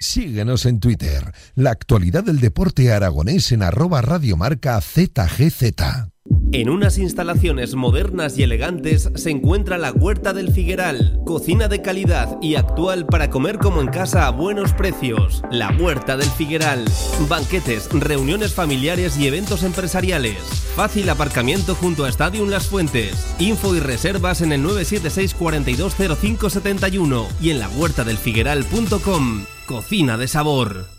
[0.09, 1.35] Síguenos en Twitter.
[1.55, 5.83] La actualidad del deporte aragonés en arroba radiomarca ZGZ.
[6.51, 12.39] En unas instalaciones modernas y elegantes se encuentra la Huerta del Figueral, cocina de calidad
[12.41, 15.43] y actual para comer como en casa a buenos precios.
[15.51, 16.87] La Huerta del Figueral,
[17.29, 20.39] banquetes, reuniones familiares y eventos empresariales.
[20.75, 23.27] Fácil aparcamiento junto a Stadium Las Fuentes.
[23.39, 29.45] Info y reservas en el 976 420571 y en la huertadelfigueral.com.
[29.69, 30.98] Cocina de sabor.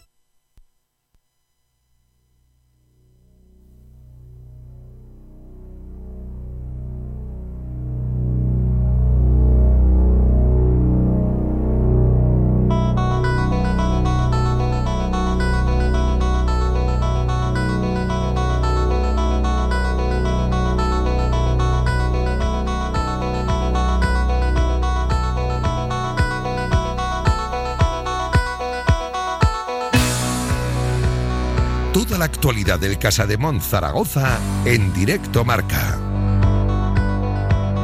[32.49, 35.99] Del Casa de Zaragoza en directo marca.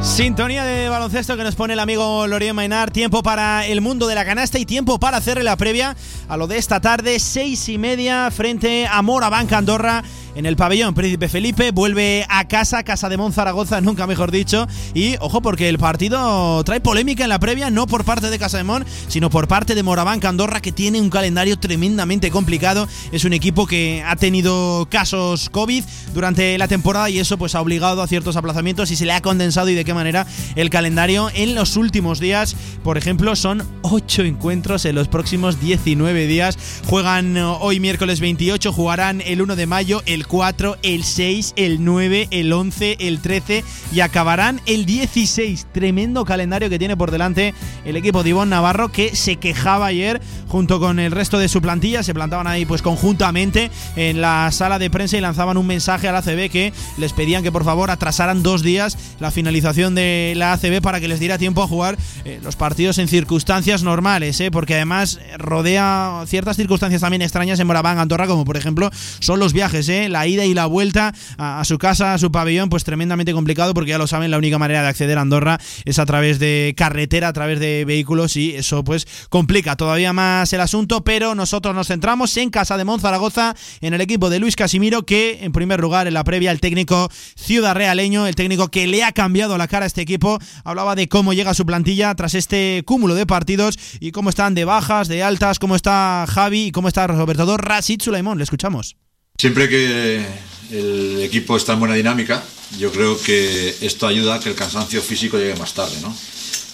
[0.02, 2.90] Sintonía de baloncesto que nos pone el amigo Lorien Mainar.
[2.90, 5.96] Tiempo para el mundo de la canasta y tiempo para hacerle la previa
[6.28, 10.02] a lo de esta tarde, seis y media, frente a Morabanca Andorra
[10.36, 11.70] en el pabellón Príncipe Felipe.
[11.72, 14.66] Vuelve a casa, Casa de Zaragoza, nunca mejor dicho.
[14.94, 18.58] Y ojo, porque el partido trae polémica en la previa, no por parte de Casa
[18.58, 22.86] de Mon, sino por parte de Morabanca Andorra, que tiene un calendario tremendamente complicado.
[23.10, 25.82] Es un equipo que ha tenido casos COVID
[26.14, 29.22] durante la temporada y eso pues ha obligado a ciertos aplazamientos y se le ha
[29.22, 32.54] condensado y de qué manera el calendario en los últimos días.
[32.84, 36.58] Por ejemplo, son 8 encuentros en los próximos 19 días.
[36.86, 42.28] Juegan hoy miércoles 28, jugarán el 1 de mayo, el 4, el 6, el 9,
[42.30, 45.66] el 11, el 13 y acabarán el 16.
[45.72, 47.54] Tremendo calendario que tiene por delante
[47.84, 51.60] el equipo de Ivonne Navarro que se quejaba ayer junto con el resto de su
[51.62, 52.02] plantilla.
[52.02, 56.12] Se plantaban ahí pues conjuntamente en la sala de prensa y lanzaban un mensaje a
[56.12, 60.52] la ACB que les pedían que por favor atrasaran dos días la finalización de la
[60.52, 64.50] ACB para que les diera tiempo a jugar eh, los partidos en circunstancias normales, eh,
[64.50, 69.52] porque además rodea ciertas circunstancias también extrañas en Moraván, Andorra, como por ejemplo son los
[69.52, 73.34] viajes, eh, la ida y la vuelta a, su casa, a su pabellón, pues tremendamente
[73.34, 76.38] complicado porque ya lo saben, la única manera de acceder a Andorra es a través
[76.38, 81.34] de carretera, a través de vehículos y eso pues complica todavía más el asunto, pero
[81.34, 85.52] nosotros nos centramos en Casa de Monzaragoza, en el equipo de Luis Casimiro, que en
[85.52, 89.58] primer lugar en la previa el técnico ciudad realeño, el técnico que le ha cambiado
[89.58, 93.26] la cara a este equipo, hablaba de cómo llega su plantilla tras este cúmulo de
[93.26, 97.36] partidos y cómo están de bajas, de altas, cómo está Javi y cómo está sobre
[97.36, 98.38] todo Rashid Sulaimón.
[98.38, 98.96] Le escuchamos.
[99.38, 100.24] Siempre que
[100.70, 102.42] el equipo está en buena dinámica,
[102.78, 106.16] yo creo que esto ayuda a que el cansancio físico llegue más tarde, ¿no?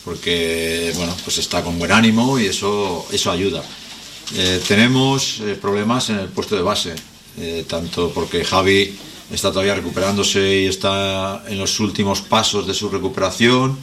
[0.04, 3.64] Porque, bueno, pues está con buen ánimo y eso, eso ayuda.
[4.36, 6.94] Eh, tenemos eh, problemas en el puesto de base,
[7.36, 8.96] eh, tanto porque Javi
[9.32, 13.76] está todavía recuperándose y está en los últimos pasos de su recuperación,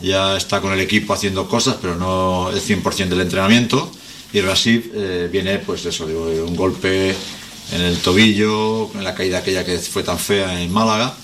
[0.00, 3.92] ya está con el equipo haciendo cosas, pero no el 100% del entrenamiento.
[4.32, 4.86] Y Rasif
[5.30, 7.14] viene, pues eso, de un golpe
[7.72, 11.14] en el tobillo, en la caída aquella que fue tan fea en Málaga.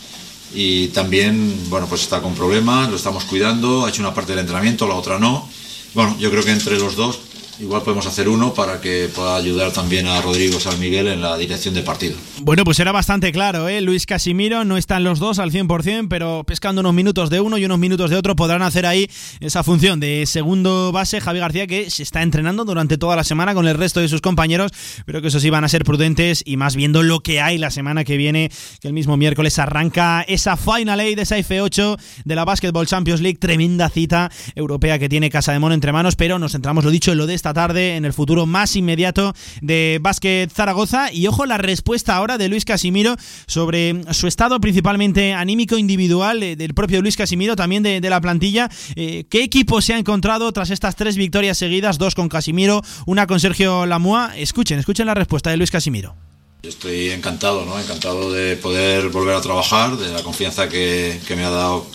[0.53, 4.41] Y también, bueno, pues está con problemas, lo estamos cuidando, ha hecho una parte del
[4.41, 5.49] entrenamiento, la otra no.
[5.95, 7.19] Bueno, yo creo que entre los dos
[7.61, 11.37] igual podemos hacer uno para que pueda ayudar también a Rodrigo San Miguel en la
[11.37, 12.17] dirección de partido.
[12.41, 13.81] Bueno, pues era bastante claro, ¿eh?
[13.81, 17.65] Luis Casimiro, no están los dos al 100%, pero pescando unos minutos de uno y
[17.65, 21.21] unos minutos de otro podrán hacer ahí esa función de segundo base.
[21.21, 24.21] Javi García que se está entrenando durante toda la semana con el resto de sus
[24.21, 24.73] compañeros,
[25.05, 27.71] pero que eso sí van a ser prudentes y más viendo lo que hay la
[27.71, 28.51] semana que viene,
[28.81, 33.21] que el mismo miércoles arranca esa Final Eight de esa F8 de la Basketball Champions
[33.21, 36.91] League, tremenda cita europea que tiene Casa de Mono entre manos, pero nos centramos, lo
[36.91, 41.27] dicho, en lo de esta tarde, en el futuro más inmediato de Básquet Zaragoza y
[41.27, 46.75] ojo la respuesta ahora de Luis Casimiro sobre su estado principalmente anímico individual, eh, del
[46.75, 50.97] propio Luis Casimiro, también de, la plantilla, eh, ¿qué equipo se ha encontrado tras estas
[50.97, 54.33] tres victorias seguidas, dos con Casimiro, una con Sergio Lamua?
[54.37, 56.15] Escuchen, escuchen la respuesta de Luis Casimiro.
[56.63, 57.79] Estoy encantado, ¿no?
[57.79, 61.87] Encantado de poder volver a trabajar, de la confianza que, que me ha dado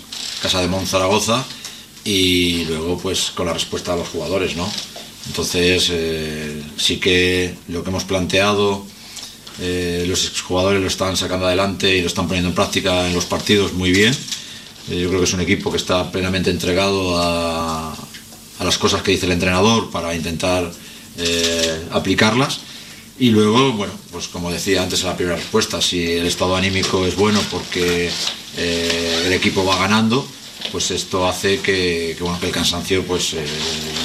[0.41, 1.45] Casa de Mon Zaragoza
[2.03, 4.71] y luego pues con la respuesta de los jugadores, ¿no?
[5.27, 8.85] Entonces eh, sí que lo que hemos planteado,
[9.59, 13.25] eh, los jugadores lo están sacando adelante y lo están poniendo en práctica en los
[13.25, 14.15] partidos muy bien.
[14.89, 19.01] Eh, yo creo que es un equipo que está plenamente entregado a, a las cosas
[19.01, 20.71] que dice el entrenador para intentar
[21.91, 22.59] aplicarlas.
[23.17, 27.05] Y luego, bueno, pues como decía antes en la primera respuesta, si el estado anímico
[27.05, 28.11] es bueno porque
[28.57, 30.27] el equipo va ganando,
[30.71, 33.45] pues esto hace que, bueno, que el cansancio pues, eh,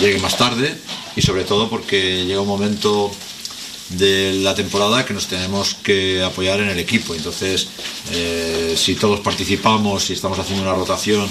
[0.00, 0.76] llegue más tarde
[1.16, 3.10] y sobre todo porque llega un momento
[3.90, 7.14] de la temporada que nos tenemos que apoyar en el equipo.
[7.14, 7.68] Entonces,
[8.12, 11.28] eh, si todos participamos y estamos haciendo una rotación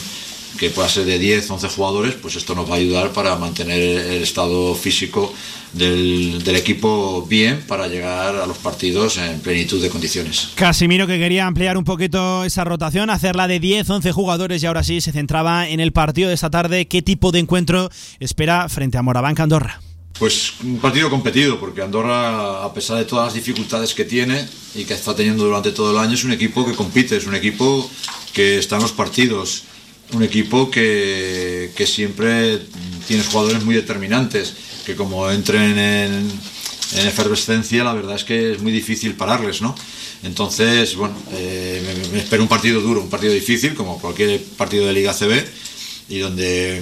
[0.57, 3.79] que pueda ser de 10, 11 jugadores, pues esto nos va a ayudar para mantener
[3.79, 5.33] el estado físico
[5.73, 10.49] del, del, equipo bien para llegar a los partidos en plenitud de condiciones.
[10.55, 14.83] Casimiro que quería ampliar un poquito esa rotación, hacerla de 10, 11 jugadores y ahora
[14.83, 16.87] sí se centraba en el partido de esta tarde.
[16.87, 17.89] ¿Qué tipo de encuentro
[18.19, 19.81] espera frente a Morabanca Andorra?
[20.17, 24.45] Pues un partido competido, porque Andorra, a pesar de todas las dificultades que tiene
[24.75, 27.35] y que está teniendo durante todo el año, es un equipo que compite, es un
[27.35, 27.89] equipo
[28.33, 29.63] que está en los partidos
[30.13, 32.59] un equipo que, que, siempre
[33.07, 34.53] tiene jugadores muy determinantes,
[34.85, 36.31] que como entren en,
[36.95, 39.75] en, efervescencia, la verdad es que es muy difícil pararles, ¿no?
[40.23, 44.87] Entonces, bueno, eh, me, me, espero un partido duro, un partido difícil, como cualquier partido
[44.87, 45.45] de Liga CB,
[46.09, 46.81] y donde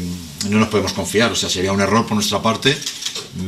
[0.49, 2.75] no nos podemos confiar, o sea, sería un error por nuestra parte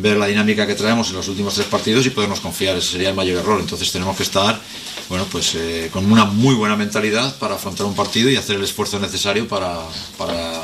[0.02, 3.10] ver la dinámica que traemos en los últimos tres partidos y podernos confiar, ese sería
[3.10, 4.62] el mayor error, entonces tenemos que estar
[5.10, 8.64] bueno, pues eh, con una muy buena mentalidad para afrontar un partido y hacer el
[8.64, 9.76] esfuerzo necesario para,
[10.18, 10.64] para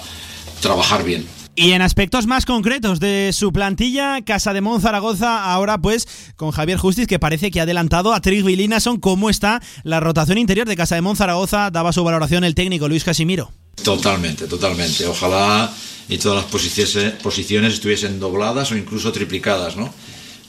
[0.62, 1.28] trabajar bien.
[1.58, 6.52] Y en aspectos más concretos de su plantilla, Casa de Mon Zaragoza, ahora pues con
[6.52, 10.68] Javier Justiz, que parece que ha adelantado a Trigby Linason cómo está la rotación interior
[10.68, 13.52] de Casa de Mon Zaragoza, daba su valoración el técnico Luis Casimiro.
[13.84, 15.08] Totalmente, totalmente.
[15.08, 15.74] Ojalá
[16.10, 19.92] y todas las posiciones, posiciones estuviesen dobladas o incluso triplicadas, ¿no?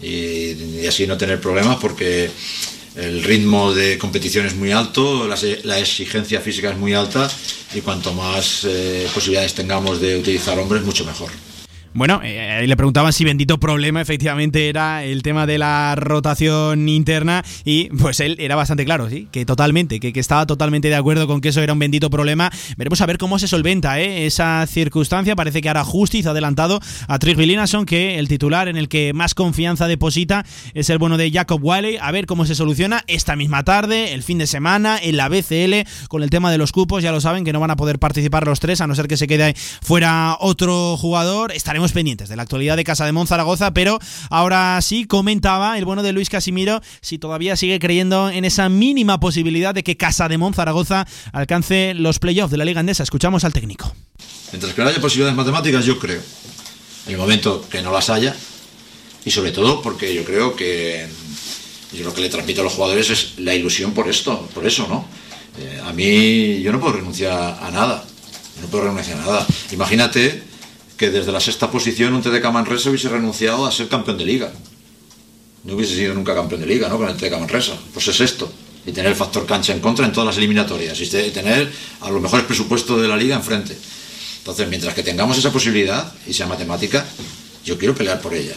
[0.02, 2.30] Y, y así no tener problemas porque
[2.96, 7.30] el ritmo de competición es muy alto, la, exigencia física es muy alta
[7.74, 11.30] y cuanto más eh, posibilidades tengamos de utilizar hombres, mucho mejor.
[11.96, 17.42] Bueno, eh, le preguntaban si bendito problema efectivamente era el tema de la rotación interna
[17.64, 21.26] y pues él era bastante claro, sí, que totalmente, que, que, estaba totalmente de acuerdo
[21.26, 22.52] con que eso era un bendito problema.
[22.76, 24.26] Veremos a ver cómo se solventa ¿eh?
[24.26, 25.36] esa circunstancia.
[25.36, 29.14] Parece que ahora Justiz ha adelantado a Trigby Linason, que el titular en el que
[29.14, 30.44] más confianza deposita
[30.74, 31.96] es el bueno de Jacob Wiley.
[31.98, 35.88] A ver cómo se soluciona esta misma tarde, el fin de semana, en la BCL,
[36.08, 37.02] con el tema de los cupos.
[37.02, 39.16] Ya lo saben que no van a poder participar los tres, a no ser que
[39.16, 41.52] se quede fuera otro jugador.
[41.52, 43.98] Estaremos pendientes de la actualidad de Casa de Mon Zaragoza, pero
[44.30, 49.20] ahora sí comentaba el bueno de Luis Casimiro si todavía sigue creyendo en esa mínima
[49.20, 53.02] posibilidad de que Casa de Mon Zaragoza alcance los playoffs de la Liga Andesa.
[53.02, 53.94] Escuchamos al técnico.
[54.52, 56.20] Mientras que no haya posibilidades matemáticas, yo creo.
[57.06, 58.34] En el momento que no las haya,
[59.24, 61.06] y sobre todo porque yo creo que
[61.92, 64.86] yo lo que le transmito a los jugadores es la ilusión por esto, por eso,
[64.88, 65.06] ¿no?
[65.58, 68.04] Eh, a mí yo no puedo renunciar a nada,
[68.60, 69.46] no puedo renunciar a nada.
[69.72, 70.42] Imagínate
[70.96, 74.52] que desde la sexta posición un TDK Manresa hubiese renunciado a ser campeón de liga.
[75.64, 76.96] No hubiese sido nunca campeón de liga, ¿no?
[76.96, 77.76] Con el TDK Manresa.
[77.92, 78.50] Pues es esto.
[78.86, 80.98] Y tener el factor cancha en contra en todas las eliminatorias.
[81.00, 83.76] Y tener a los mejores presupuestos de la liga enfrente.
[84.38, 87.04] Entonces, mientras que tengamos esa posibilidad, y sea matemática,
[87.64, 88.54] yo quiero pelear por ella.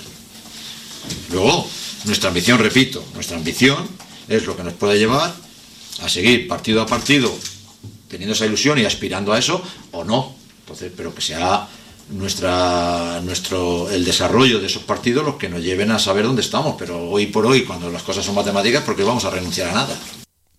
[1.31, 1.67] Luego,
[2.05, 3.87] nuestra ambición, repito, nuestra ambición
[4.27, 5.33] es lo que nos puede llevar
[6.01, 7.35] a seguir partido a partido
[8.07, 10.35] teniendo esa ilusión y aspirando a eso, o no.
[10.61, 11.67] Entonces, pero que sea
[12.09, 16.75] nuestra, nuestro, el desarrollo de esos partidos los que nos lleven a saber dónde estamos.
[16.77, 19.73] Pero hoy por hoy, cuando las cosas son matemáticas, ¿por qué vamos a renunciar a
[19.73, 19.99] nada?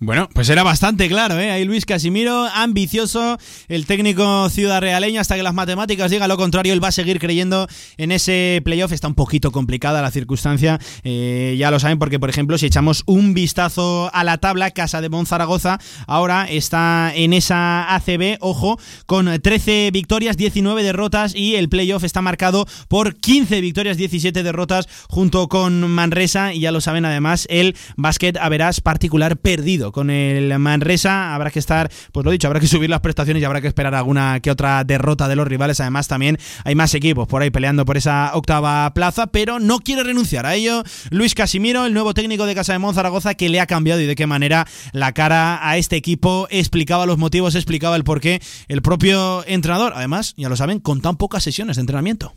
[0.02, 1.50] Bueno, pues era bastante claro, ¿eh?
[1.50, 3.36] Ahí Luis Casimiro, ambicioso,
[3.68, 7.18] el técnico ciudad realeño, hasta que las matemáticas digan lo contrario, él va a seguir
[7.18, 8.92] creyendo en ese playoff.
[8.92, 13.02] Está un poquito complicada la circunstancia, eh, ya lo saben, porque por ejemplo, si echamos
[13.04, 19.26] un vistazo a la tabla, Casa de Monzaragoza ahora está en esa ACB, ojo, con
[19.38, 25.46] 13 victorias, 19 derrotas y el playoff está marcado por 15 victorias, 17 derrotas junto
[25.48, 30.58] con Manresa y ya lo saben además, el básquet a verás particular perdido con el
[30.58, 31.34] Manresa.
[31.34, 33.94] Habrá que estar, pues lo dicho, habrá que subir las prestaciones y habrá que esperar
[33.94, 35.80] alguna que otra derrota de los rivales.
[35.80, 40.02] Además, también hay más equipos por ahí peleando por esa octava plaza, pero no quiere
[40.02, 40.82] renunciar a ello.
[41.10, 44.14] Luis Casimiro, el nuevo técnico de Casa de Monzaragoza, que le ha cambiado y de
[44.14, 48.40] qué manera la cara a este equipo explicaba los motivos, explicaba el porqué.
[48.68, 52.34] El propio entrenador, además, ya lo saben, con tan pocas sesiones de entrenamiento.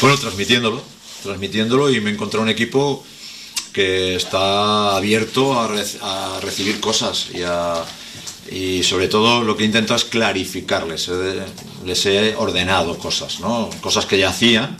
[0.00, 0.82] Bueno, transmitiéndolo,
[1.22, 3.04] transmitiéndolo y me encontré un equipo
[3.72, 7.28] que está abierto a, recibir cosas
[8.50, 11.10] y, sobre todo lo que intento es clarificarles,
[11.84, 13.70] les he ordenado cosas, ¿no?
[13.80, 14.76] cosas que ya hacían,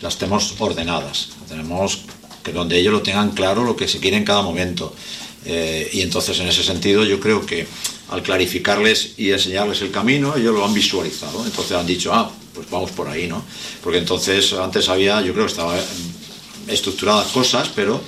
[0.00, 2.00] las tenemos ordenadas, tenemos
[2.42, 4.94] que donde ellos lo tengan claro lo que se quiere en cada momento.
[5.46, 7.66] Eh, y entonces en ese sentido yo creo que
[8.10, 11.44] al clarificarles y enseñarles el camino, ellos lo han visualizado.
[11.44, 13.42] Entonces han dicho, ah, pues vamos por ahí, ¿no?
[13.82, 15.74] Porque entonces antes había, yo creo que estaba
[16.68, 18.00] estructuradas cosas, pero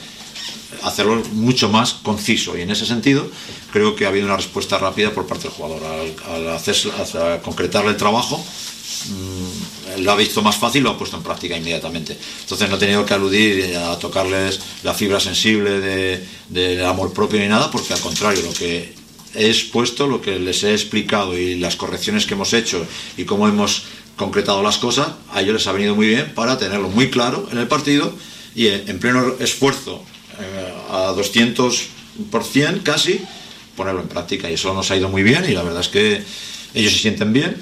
[0.82, 2.56] hacerlo mucho más conciso.
[2.56, 3.28] Y en ese sentido
[3.72, 5.82] creo que ha habido una respuesta rápida por parte del jugador.
[5.84, 6.76] Al, hacer,
[7.42, 12.16] concretarle el trabajo mm, lo ha visto más fácil lo ha puesto en práctica inmediatamente.
[12.42, 17.48] Entonces no he tenido que aludir a tocarles la fibra sensible del amor propio ni
[17.48, 18.94] nada porque al contrario lo que
[19.34, 22.84] he expuesto lo que les he explicado y las correcciones que hemos hecho
[23.16, 23.84] y cómo hemos
[24.16, 27.58] concretado las cosas a ellos les ha venido muy bien para tenerlo muy claro en
[27.58, 28.12] el partido
[28.54, 30.15] y en pleno esfuerzo eh,
[30.90, 33.20] a 200% casi,
[33.76, 34.50] ponerlo en práctica.
[34.50, 36.22] Y eso nos ha ido muy bien y la verdad es que
[36.74, 37.56] ellos se sienten bien.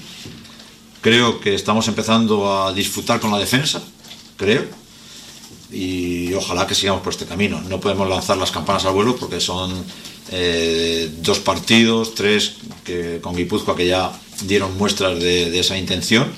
[1.00, 3.82] Creo que estamos empezando a disfrutar con la defensa,
[4.36, 4.64] creo.
[5.70, 7.60] Y ojalá que sigamos por este camino.
[7.62, 9.72] No podemos lanzar las campanas al vuelo porque son
[10.30, 12.54] eh, dos partidos, tres
[12.84, 14.12] que, con Guipúzcoa que ya
[14.42, 16.32] dieron muestras de esa intención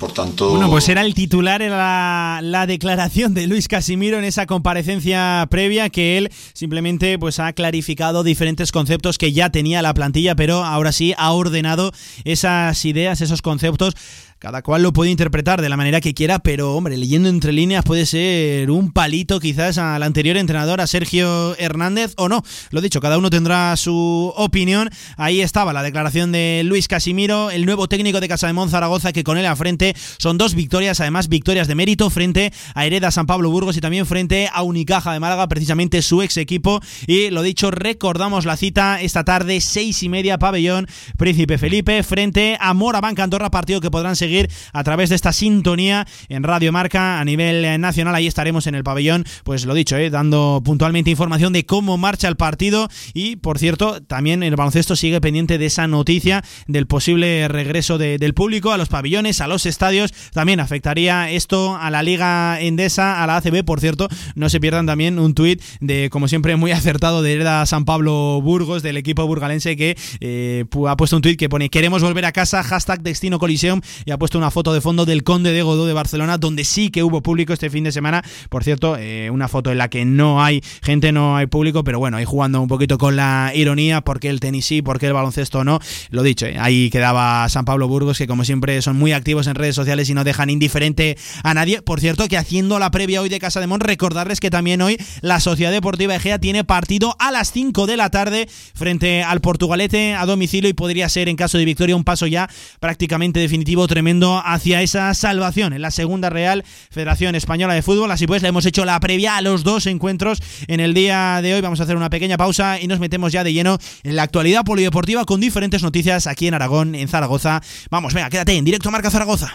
[0.00, 0.50] por tanto.
[0.50, 5.90] Bueno, pues era el titular, era la, declaración de Luis Casimiro en esa comparecencia previa,
[5.90, 10.90] que él simplemente pues ha clarificado diferentes conceptos que ya tenía la plantilla, pero ahora
[10.90, 11.92] sí ha ordenado
[12.24, 13.94] esas ideas, esos conceptos
[14.40, 17.84] cada cual lo puede interpretar de la manera que quiera, pero hombre, leyendo entre líneas
[17.84, 22.42] puede ser un palito quizás al anterior entrenador, a Sergio Hernández, o no.
[22.70, 24.88] Lo dicho, cada uno tendrá su opinión.
[25.18, 29.24] Ahí estaba la declaración de Luis Casimiro, el nuevo técnico de Casa de Monzaragoza, que
[29.24, 33.26] con él a frente son dos victorias, además victorias de mérito frente a Hereda San
[33.26, 36.80] Pablo Burgos y también frente a Unicaja de Málaga, precisamente su ex equipo.
[37.06, 40.86] Y lo dicho, recordamos la cita esta tarde, seis y media, pabellón
[41.18, 44.29] Príncipe Felipe, frente a Morabanca Andorra, partido que podrán seguir
[44.72, 48.14] a través de esta sintonía en Radio Marca a nivel eh, nacional.
[48.14, 52.28] Ahí estaremos en el pabellón, pues lo dicho, eh, dando puntualmente información de cómo marcha
[52.28, 52.88] el partido.
[53.14, 58.34] Y por cierto, también el baloncesto sigue pendiente de esa noticia del posible regreso del
[58.34, 60.12] público a los pabellones, a los estadios.
[60.32, 63.64] También afectaría esto a la Liga Endesa, a la ACB.
[63.64, 67.64] Por cierto, no se pierdan también un tuit de, como siempre, muy acertado de Hereda
[67.66, 72.02] San Pablo Burgos, del equipo burgalense, que eh, ha puesto un tuit que pone queremos
[72.02, 73.80] volver a casa, hashtag Destino Coliseum,
[74.20, 77.22] puesto una foto de fondo del Conde de Godó de Barcelona, donde sí que hubo
[77.22, 78.22] público este fin de semana.
[78.50, 81.98] Por cierto, eh, una foto en la que no hay gente, no hay público, pero
[81.98, 85.64] bueno, ahí jugando un poquito con la ironía, porque el tenis sí, porque el baloncesto
[85.64, 85.80] no.
[86.10, 89.54] Lo dicho, eh, ahí quedaba San Pablo Burgos, que como siempre son muy activos en
[89.54, 91.80] redes sociales y no dejan indiferente a nadie.
[91.80, 94.98] Por cierto, que haciendo la previa hoy de Casa de Mon, recordarles que también hoy
[95.22, 100.14] la Sociedad Deportiva Egea tiene partido a las 5 de la tarde frente al Portugalete
[100.14, 102.50] a domicilio y podría ser, en caso de victoria, un paso ya
[102.80, 104.09] prácticamente definitivo, tremendo
[104.44, 108.10] hacia esa salvación en la segunda Real Federación Española de Fútbol.
[108.10, 111.54] Así pues, le hemos hecho la previa a los dos encuentros en el día de
[111.54, 111.60] hoy.
[111.60, 114.64] Vamos a hacer una pequeña pausa y nos metemos ya de lleno en la actualidad
[114.64, 117.62] polideportiva con diferentes noticias aquí en Aragón, en Zaragoza.
[117.90, 119.54] Vamos, venga, quédate en directo Marca Zaragoza.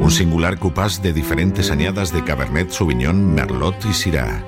[0.00, 4.44] Un singular cupás de diferentes añadas de Cabernet Sauvignon, Merlot y Syrah.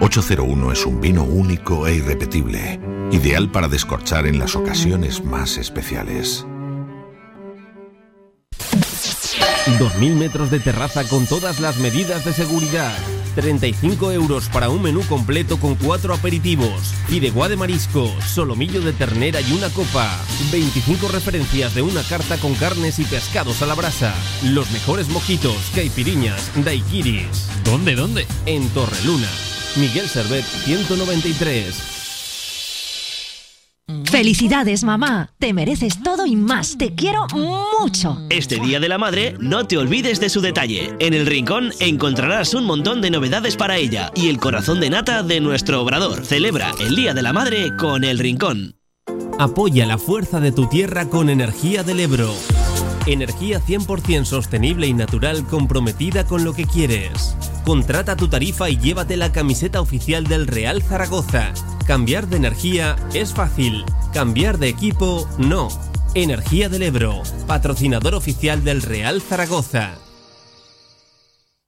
[0.00, 2.80] 801 es un vino único e irrepetible
[3.10, 6.44] ideal para descorchar en las ocasiones más especiales.
[9.78, 12.92] 2.000 metros de terraza con todas las medidas de seguridad.
[13.34, 16.94] 35 euros para un menú completo con cuatro aperitivos.
[17.08, 20.10] Fideuá de marisco, solomillo de ternera y una copa.
[20.52, 24.14] 25 referencias de una carta con carnes y pescados a la brasa.
[24.42, 27.48] Los mejores mojitos, caipiriñas, daiquiris.
[27.64, 28.26] ¿Dónde, dónde?
[28.46, 29.28] En Torreluna.
[29.76, 32.03] Miguel Servet 193.
[34.14, 35.32] Felicidades, mamá.
[35.40, 36.78] Te mereces todo y más.
[36.78, 38.16] Te quiero mucho.
[38.30, 40.94] Este Día de la Madre, no te olvides de su detalle.
[41.00, 45.24] En el rincón encontrarás un montón de novedades para ella y el corazón de nata
[45.24, 46.24] de nuestro obrador.
[46.24, 48.76] Celebra el Día de la Madre con el rincón.
[49.40, 52.32] Apoya la fuerza de tu tierra con energía del Ebro.
[53.06, 57.36] Energía 100% sostenible y natural comprometida con lo que quieres.
[57.64, 61.52] Contrata tu tarifa y llévate la camiseta oficial del Real Zaragoza.
[61.84, 63.84] Cambiar de energía es fácil,
[64.14, 65.68] cambiar de equipo no.
[66.14, 70.03] Energía del Ebro, patrocinador oficial del Real Zaragoza.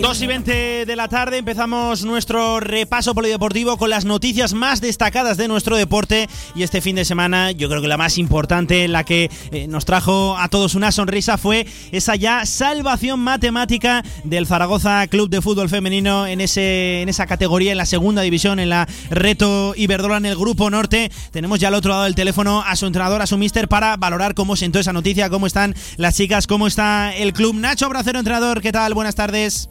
[0.00, 5.36] 2 y 20 de la tarde empezamos nuestro repaso polideportivo con las noticias más destacadas
[5.36, 9.04] de nuestro deporte y este fin de semana yo creo que la más importante, la
[9.04, 15.06] que eh, nos trajo a todos una sonrisa fue esa ya salvación matemática del Zaragoza
[15.06, 18.88] Club de Fútbol Femenino en, ese, en esa categoría, en la segunda división, en la
[19.10, 21.12] Reto Iberdrola en el Grupo Norte.
[21.30, 24.34] Tenemos ya al otro lado del teléfono a su entrenador, a su mister, para valorar
[24.34, 27.54] cómo sentó esa noticia, cómo están las chicas, cómo está el club.
[27.54, 28.94] Nacho Bracero, entrenador, ¿qué tal?
[28.94, 29.68] Buenas tardes.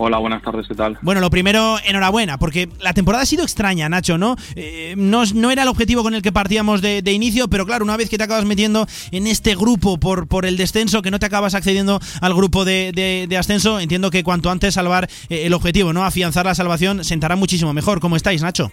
[0.00, 0.96] Hola, buenas tardes, ¿qué tal?
[1.02, 4.36] Bueno, lo primero, enhorabuena, porque la temporada ha sido extraña, Nacho, ¿no?
[4.54, 7.84] Eh, no, no, era el objetivo con el que partíamos de, de, inicio, pero claro,
[7.84, 11.18] una vez que te acabas metiendo en este grupo por, por el descenso, que no
[11.18, 15.46] te acabas accediendo al grupo de, de, de ascenso, entiendo que cuanto antes salvar eh,
[15.46, 16.04] el objetivo, ¿no?
[16.04, 17.98] Afianzar la salvación, sentará muchísimo mejor.
[17.98, 18.70] ¿Cómo estáis, Nacho?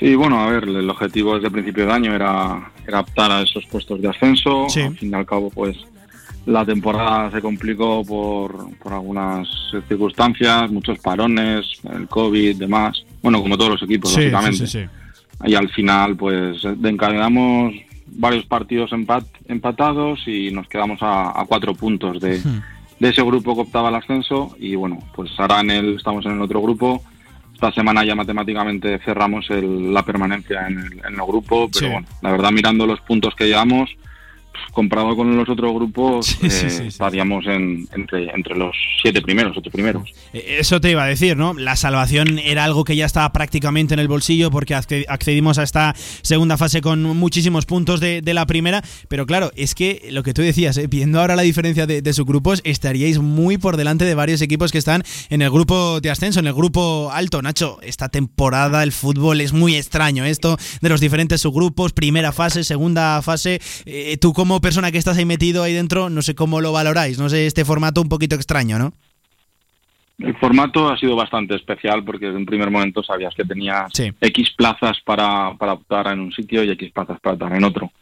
[0.00, 3.42] Sí, bueno, a ver, el objetivo desde el principio de año era, era optar a
[3.42, 4.66] esos puestos de ascenso.
[4.68, 4.80] Sí.
[4.80, 5.76] Al fin y al cabo, pues
[6.46, 9.48] la temporada se complicó por, por, algunas
[9.88, 13.04] circunstancias, muchos parones, el COVID, demás.
[13.22, 14.66] Bueno, como todos los equipos, sí, lógicamente.
[14.66, 14.88] Sí, sí,
[15.44, 17.74] y al final, pues, encadenamos
[18.12, 22.60] varios partidos empat empatados y nos quedamos a, a cuatro puntos de, Hmm.
[22.98, 24.54] de, ese grupo que optaba al ascenso.
[24.58, 27.02] Y bueno, pues ahora en el, estamos en el otro grupo.
[27.54, 32.06] Esta semana ya matemáticamente cerramos el, la permanencia en el, en el grupo, pero bueno,
[32.22, 33.90] la verdad mirando los puntos que llevamos,
[34.72, 36.82] comparado con los otros grupos, Sí, eh, sí, sí.
[36.84, 40.08] estaríamos en, entre, entre los siete primeros, ocho primeros.
[40.32, 41.54] Eh, Eso te iba a decir, ¿no?
[41.54, 45.62] La salvación era algo que ya estaba prácticamente en el bolsillo porque acce- accedimos a
[45.64, 50.22] esta segunda fase con muchísimos puntos de, de la primera, pero claro, es que lo
[50.22, 50.86] que tú decías, ¿eh?
[50.88, 54.78] viendo ahora la diferencia de, de subgrupos, estaríais muy por delante de varios equipos que
[54.78, 57.42] están en el grupo de ascenso, en el grupo alto.
[57.42, 62.62] Nacho, esta temporada el fútbol es muy extraño, esto de los diferentes subgrupos, primera fase,
[62.64, 63.60] segunda fase.
[63.86, 67.18] Eh, tú como persona que estás ahí metido ahí dentro, no sé cómo lo valoráis,
[67.18, 68.94] no sé, este formato un poquito extraño, ¿no?
[70.18, 74.50] El formato ha sido bastante especial porque desde un primer momento sabías que tenías X
[74.56, 77.92] plazas para, para optar en un sitio y X plazas para optar en otro.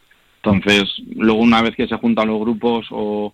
[0.41, 3.33] Entonces, luego una vez que se juntan los grupos o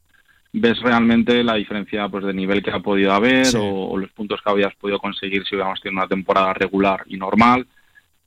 [0.52, 3.58] ves realmente la diferencia pues de nivel que ha podido haber Sí.
[3.58, 7.18] o, o los puntos que habías podido conseguir si hubiéramos tenido una temporada regular y
[7.18, 7.68] normal.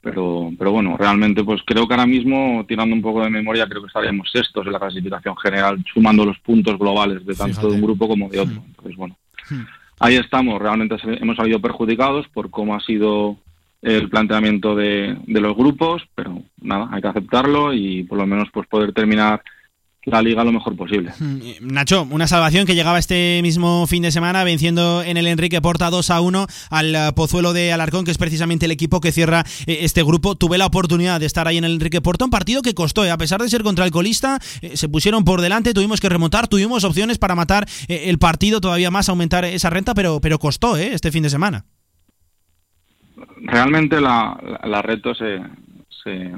[0.01, 3.83] Pero, pero bueno, realmente pues creo que ahora mismo, tirando un poco de memoria, creo
[3.83, 7.83] que estaríamos sextos en la clasificación general, sumando los puntos globales de tanto de un
[7.83, 8.63] grupo como de otro.
[8.65, 9.17] Entonces, bueno,
[9.99, 10.61] ahí estamos.
[10.61, 13.37] Realmente hemos salido perjudicados por cómo ha sido
[13.83, 18.49] el planteamiento de, de los grupos, pero nada, hay que aceptarlo y por lo menos
[18.53, 19.43] pues poder terminar
[20.05, 21.13] la liga lo mejor posible.
[21.61, 25.91] Nacho, una salvación que llegaba este mismo fin de semana venciendo en el Enrique Porta
[25.91, 29.45] 2 a 1 al eh, Pozuelo de Alarcón, que es precisamente el equipo que cierra
[29.67, 30.35] eh, este grupo.
[30.35, 33.11] Tuve la oportunidad de estar ahí en el Enrique Porta, un partido que costó, eh,
[33.11, 36.85] a pesar de ser contra el colista, se pusieron por delante, tuvimos que remontar, tuvimos
[36.85, 41.23] opciones para matar el partido todavía más, aumentar esa renta, pero, pero costó este fin
[41.23, 41.65] de semana.
[43.43, 45.41] Realmente la, la, reto se,
[46.03, 46.33] se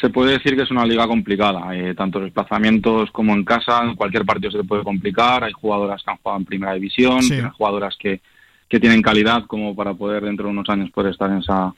[0.00, 3.96] se puede decir que es una liga complicada, eh, tanto desplazamientos como en casa, en
[3.96, 7.96] cualquier partido se puede complicar, hay jugadoras que han jugado en primera división, hay jugadoras
[7.98, 8.20] que,
[8.68, 11.74] que tienen calidad como para poder dentro de unos años poder estar en esa,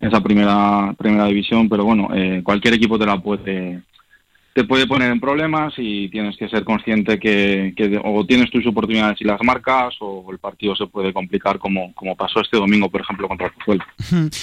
[0.00, 3.82] esa primera, primera división, pero bueno, eh, cualquier equipo te la puede
[4.58, 7.72] te puede poner en problemas y tienes que ser consciente que,
[8.02, 12.16] o tienes tus oportunidades y las marcas o el partido se puede complicar como, como
[12.16, 13.84] pasó este domingo, por ejemplo, contra el Pozuelo.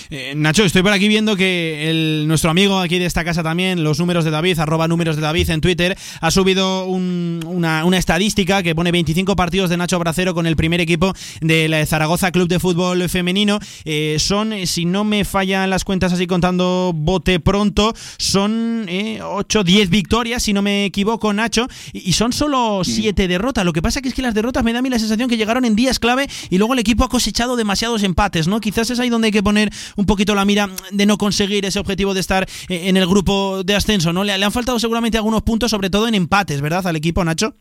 [0.10, 3.84] Eh, Nacho, estoy por aquí viendo que el, nuestro amigo aquí de esta casa también,
[3.84, 8.64] los números de David, arroba números de David en Twitter, ha subido una, una, estadística
[8.64, 11.12] que pone 25 partidos de Nacho Bracero con el primer equipo
[11.42, 13.60] del Zaragoza Club de Fútbol Femenino.
[13.84, 19.64] Eh, son, si no me fallan las cuentas así contando bote pronto, son eh, 8,
[19.64, 23.66] 10 victorias victorias, si no me equivoco, Nacho, y son solo siete derrotas.
[23.66, 25.36] Lo que pasa que es que las derrotas me da a mí la sensación que
[25.36, 28.60] llegaron en días clave y luego el equipo ha cosechado demasiados empates, ¿no?
[28.60, 31.80] Quizás es ahí donde hay que poner un poquito la mira de no conseguir ese
[31.80, 34.24] objetivo de estar eh, en el grupo de ascenso, ¿no?
[34.24, 36.86] Le, han faltado seguramente algunos puntos, sobre todo en empates, ¿verdad?
[36.86, 37.56] Al equipo, Nacho.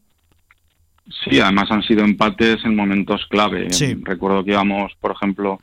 [1.24, 3.68] Sí, además han sido empates en momentos clave.
[4.02, 5.60] Recuerdo que íbamos, por ejemplo,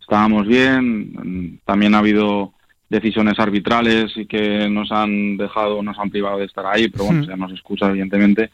[0.00, 2.54] estábamos bien, también ha habido
[2.88, 7.22] decisiones arbitrales y que nos han dejado, nos han privado de estar ahí, pero bueno,
[7.22, 7.28] hmm.
[7.28, 8.50] ya nos excusa evidentemente.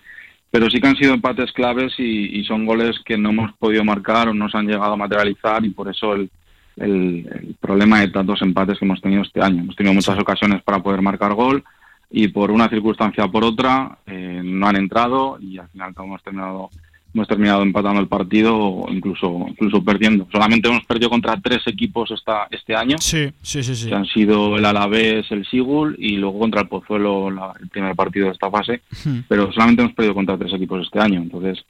[0.51, 4.29] Pero sí que han sido empates claves y, son goles que no hemos podido marcar
[4.29, 6.29] o no se han llegado a materializar y por eso el,
[6.77, 9.63] el, problema de tantos empates que hemos tenido este año.
[9.63, 11.63] Hemos tenido muchas ocasiones para poder marcar gol
[12.11, 16.23] y por una circunstancia o por otra eh, no han entrado y al final hemos
[16.25, 16.71] terminado
[17.15, 20.27] hemos terminado empatando el partido o incluso incluso perdiendo.
[20.31, 22.97] Solamente hemos perdido contra tres equipos esta, este año.
[22.99, 23.89] Sí, sí, sí, sí.
[23.89, 28.27] Que han sido el Alavés, el Sigul y luego contra el Pozuelo el primer partido
[28.27, 28.83] de esta fase.
[29.29, 31.21] Pero solamente hemos perdido contra tres equipos este año.
[31.21, 31.65] Entonces,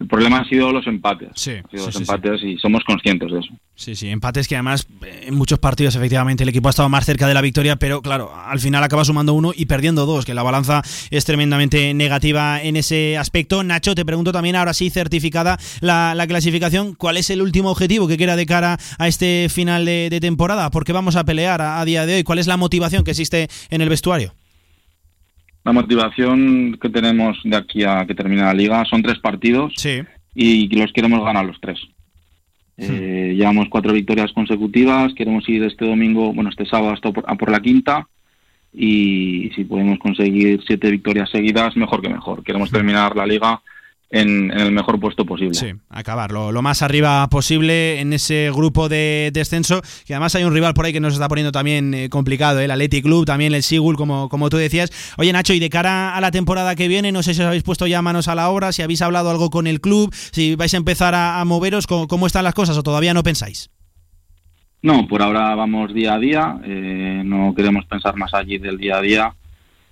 [0.00, 1.28] el problema han sido los empates.
[1.34, 3.50] Sí, los empates y somos conscientes de eso.
[3.74, 7.04] Sí, sí, empates que además eh, en muchos partidos efectivamente el equipo ha estado más
[7.04, 10.32] cerca de la victoria, pero claro, al final acaba sumando uno y perdiendo dos, que
[10.32, 13.62] la balanza es tremendamente negativa en ese aspecto.
[13.62, 18.16] Nacho, te pregunto también, ahora sí certificada la, clasificación, ¿cuál es el último objetivo que
[18.16, 20.70] queda de cara a este final de, temporada?
[20.70, 22.22] ¿Por qué vamos a pelear a día de hoy?
[22.22, 24.32] ¿Cuál es la motivación que existe en el vestuario?
[25.64, 29.74] La motivación que tenemos de aquí a que termine la liga son tres partidos
[30.34, 31.78] y los queremos ganar los tres.
[32.78, 37.34] Eh, llevamos cuatro victorias consecutivas, queremos ir este domingo, bueno, este sábado hasta por, a
[37.34, 38.08] por la quinta
[38.72, 42.42] y si podemos conseguir siete victorias seguidas, mejor que mejor.
[42.42, 43.60] Queremos terminar la liga
[44.10, 45.54] en, el mejor puesto posible.
[45.54, 50.52] Sí, acabar lo, más arriba posible en ese grupo de descenso, que además hay un
[50.52, 52.64] rival por ahí que nos está poniendo también eh, complicado, ¿eh?
[52.64, 54.90] el Athletic Club, también el Sigul, como, como tú decías.
[55.16, 57.62] Oye Nacho, y de cara a la temporada que viene, no sé si os habéis
[57.62, 60.74] puesto ya manos a la obra, si habéis hablado algo con el club, si vais
[60.74, 63.70] a empezar a, moveros, ¿cómo, están las cosas o todavía no pensáis?
[64.82, 68.96] No, por ahora vamos día a día, eh, no queremos pensar más allí del día
[68.96, 69.34] a día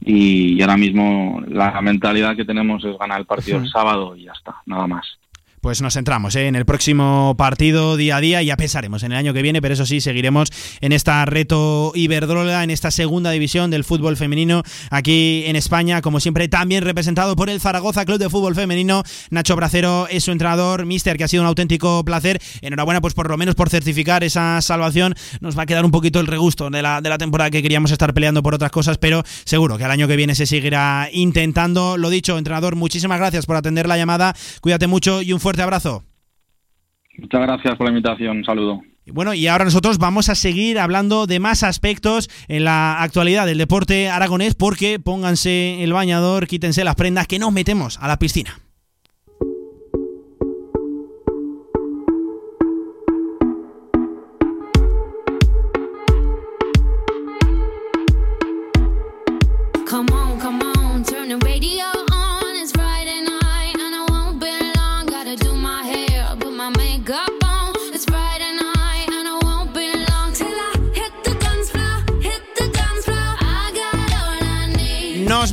[0.01, 4.33] y ahora mismo la mentalidad que tenemos es ganar el partido el sábado y ya
[4.33, 5.19] está, nada más
[5.61, 6.47] pues nos centramos ¿eh?
[6.47, 8.43] en el próximo partido día a día.
[8.43, 10.49] Ya pensaremos en el año que viene, pero eso sí, seguiremos
[10.81, 16.21] en esta reto Iberdrola, en esta segunda división del fútbol femenino aquí en España, como
[16.21, 19.03] siempre, también representado por el Zaragoza Club de Fútbol Femenino.
[19.31, 22.41] Nacho Bracero es su entrenador, mister, que ha sido un auténtico placer.
[22.63, 25.15] Enhorabuena, pues por lo menos por certificar esa salvación.
[25.41, 27.91] Nos va a quedar un poquito el regusto de la, de la temporada que queríamos
[27.91, 31.97] estar peleando por otras cosas, pero seguro que al año que viene se seguirá intentando.
[31.97, 34.35] Lo dicho, entrenador, muchísimas gracias por atender la llamada.
[34.61, 36.05] Cuídate mucho y un fuerte abrazo.
[37.19, 38.39] Muchas gracias por la invitación.
[38.39, 38.83] Un saludo.
[39.13, 43.59] Bueno, y ahora nosotros vamos a seguir hablando de más aspectos en la actualidad del
[43.59, 48.61] deporte aragonés porque pónganse el bañador, quítense las prendas que nos metemos a la piscina.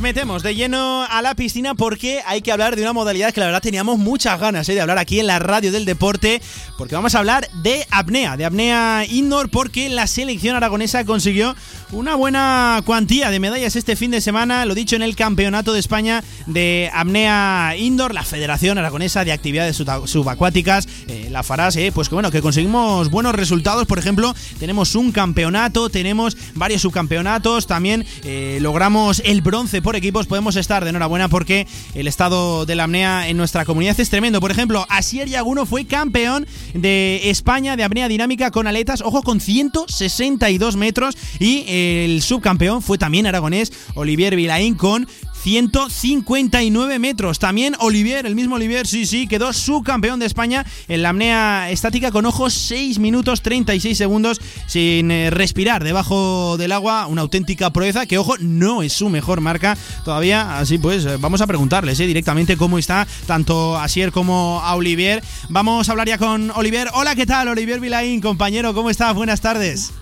[0.06, 3.46] Metemos de lleno a la piscina porque hay que hablar de una modalidad que la
[3.46, 4.74] verdad teníamos muchas ganas ¿eh?
[4.74, 6.40] de hablar aquí en la radio del deporte,
[6.78, 11.56] porque vamos a hablar de apnea, de apnea indoor, porque la selección aragonesa consiguió
[11.92, 15.78] una buena cuantía de medallas este fin de semana, lo dicho en el Campeonato de
[15.78, 22.08] España de apnea indoor, la Federación Aragonesa de Actividades Subacuáticas, eh, la FARAS, eh, pues
[22.08, 28.04] que bueno, que conseguimos buenos resultados, por ejemplo, tenemos un campeonato, tenemos varios subcampeonatos, también
[28.24, 32.84] eh, logramos el bronce por equipos, podemos estar de enhorabuena porque el estado de la
[32.84, 34.40] apnea en nuestra comunidad es tremendo.
[34.40, 39.40] Por ejemplo, Asier Yaguno fue campeón de España de apnea dinámica con aletas, ojo, con
[39.40, 45.06] 162 metros y el subcampeón fue también aragonés Olivier Vilaín con
[45.46, 47.38] 159 metros.
[47.38, 52.10] También Olivier, el mismo Olivier, sí, sí, quedó subcampeón de España en la apnea estática
[52.10, 57.06] con ojos 6 minutos 36 segundos sin eh, respirar debajo del agua.
[57.06, 60.58] Una auténtica proeza que, ojo, no es su mejor marca todavía.
[60.58, 65.22] Así pues, eh, vamos a preguntarles eh, directamente cómo está tanto Asier como a Olivier.
[65.48, 66.88] Vamos a hablar ya con Olivier.
[66.92, 67.46] Hola, ¿qué tal?
[67.46, 69.14] Olivier Vilaín, compañero, ¿cómo estás?
[69.14, 69.92] Buenas tardes.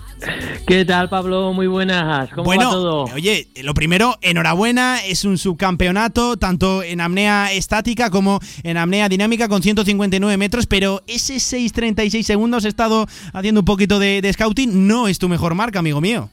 [0.67, 1.53] ¿Qué tal, Pablo?
[1.53, 2.29] Muy buenas.
[2.31, 3.03] ¿Cómo bueno, va todo?
[3.13, 5.03] Oye, lo primero, enhorabuena.
[5.05, 10.65] Es un subcampeonato, tanto en apnea estática como en apnea dinámica, con 159 metros.
[10.65, 14.87] Pero ese 6.36 segundos he estado haciendo un poquito de, de scouting.
[14.87, 16.29] No es tu mejor marca, amigo mío.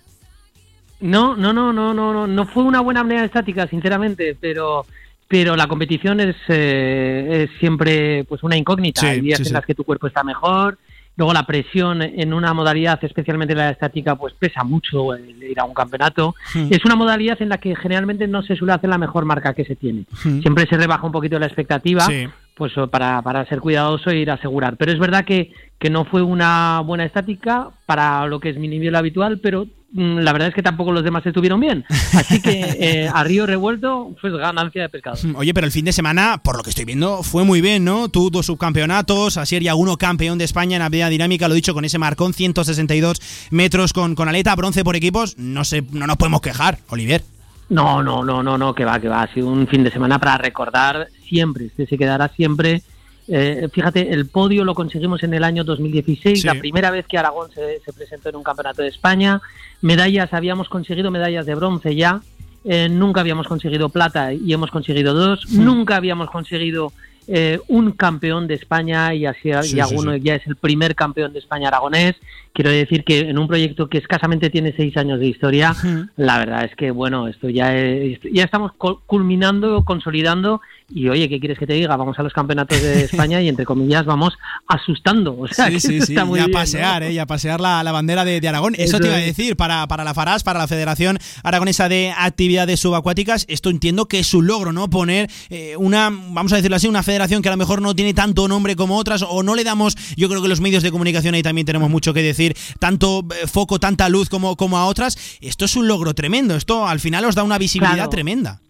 [1.01, 2.27] No, no, no, no, no, no.
[2.27, 4.86] No fue una buena apnea estática, sinceramente, pero
[5.32, 9.01] pero la competición es, eh, es siempre pues una incógnita.
[9.01, 9.55] Sí, Hay días sí, en sí.
[9.55, 10.77] las que tu cuerpo está mejor,
[11.16, 15.64] luego la presión en una modalidad, especialmente la estática, pues pesa mucho el ir a
[15.64, 16.34] un campeonato.
[16.55, 16.68] Hmm.
[16.70, 19.64] Es una modalidad en la que generalmente no se suele hacer la mejor marca que
[19.64, 20.05] se tiene.
[20.24, 20.40] Hmm.
[20.40, 22.02] Siempre se rebaja un poquito la expectativa.
[22.06, 22.28] Sí.
[22.54, 24.76] Pues para, para ser cuidadoso e ir a asegurar.
[24.76, 28.68] Pero es verdad que, que no fue una buena estática para lo que es mi
[28.68, 31.84] nivel habitual, pero mm, la verdad es que tampoco los demás estuvieron bien.
[32.12, 35.16] Así que eh, a río revuelto, pues ganancia de pescado.
[35.34, 38.08] Oye, pero el fin de semana, por lo que estoy viendo, fue muy bien, ¿no?
[38.10, 41.98] Tú dos subcampeonatos, Asier Yaguno campeón de España en apnea dinámica, lo dicho, con ese
[41.98, 45.36] marcón 162 metros con, con aleta, bronce por equipos.
[45.38, 47.24] No sé, no nos podemos quejar, Olivier.
[47.70, 49.22] No, no, no, no, no, que va, que va.
[49.22, 51.66] Ha sido un fin de semana para recordar siempre.
[51.66, 52.82] Este se quedará siempre.
[53.28, 56.46] Eh, fíjate, el podio lo conseguimos en el año 2016, Sí.
[56.46, 59.40] la primera vez que Aragón se, se presentó en un campeonato de España.
[59.80, 62.20] Medallas, habíamos conseguido medallas de bronce ya.
[62.64, 65.50] Eh, nunca habíamos conseguido plata y hemos conseguido dos.
[65.50, 66.92] Nunca habíamos conseguido
[67.28, 71.32] eh, un campeón de España y así Sí, y alguno ya es el primer campeón
[71.32, 72.16] de España aragonés.
[72.54, 75.74] Quiero decir que en un proyecto que escasamente tiene seis años de historia,
[76.16, 80.60] la verdad es que bueno, esto ya es- ya estamos cul- culminando, consolidando
[80.94, 81.96] y oye, ¿qué quieres que te diga?
[81.96, 84.34] Vamos a los campeonatos de España y entre comillas vamos
[84.68, 85.38] asustando.
[85.38, 86.58] O sea, Sí, que sí, sí, está muy y a bien, ¿no?
[86.60, 87.12] pasear, ¿eh?
[87.12, 88.74] Y a pasear la, la bandera de, de Aragón.
[88.74, 92.12] Eso, Eso te iba a decir, para, para la FARAS, para la Federación Aragonesa de
[92.16, 94.90] Actividades Subacuáticas, esto entiendo que es un logro, ¿no?
[94.90, 98.12] Poner eh, una, vamos a decirlo así, una federación que a lo mejor no tiene
[98.14, 101.34] tanto nombre como otras, o no le damos, yo creo que los medios de comunicación
[101.34, 102.41] ahí también tenemos mucho que decir,
[102.78, 105.16] tanto eh, foco, tanta luz como, como a otras.
[105.40, 108.10] Esto es un logro tremendo, esto al final os da una visibilidad Claro.
[108.10, 108.60] tremenda.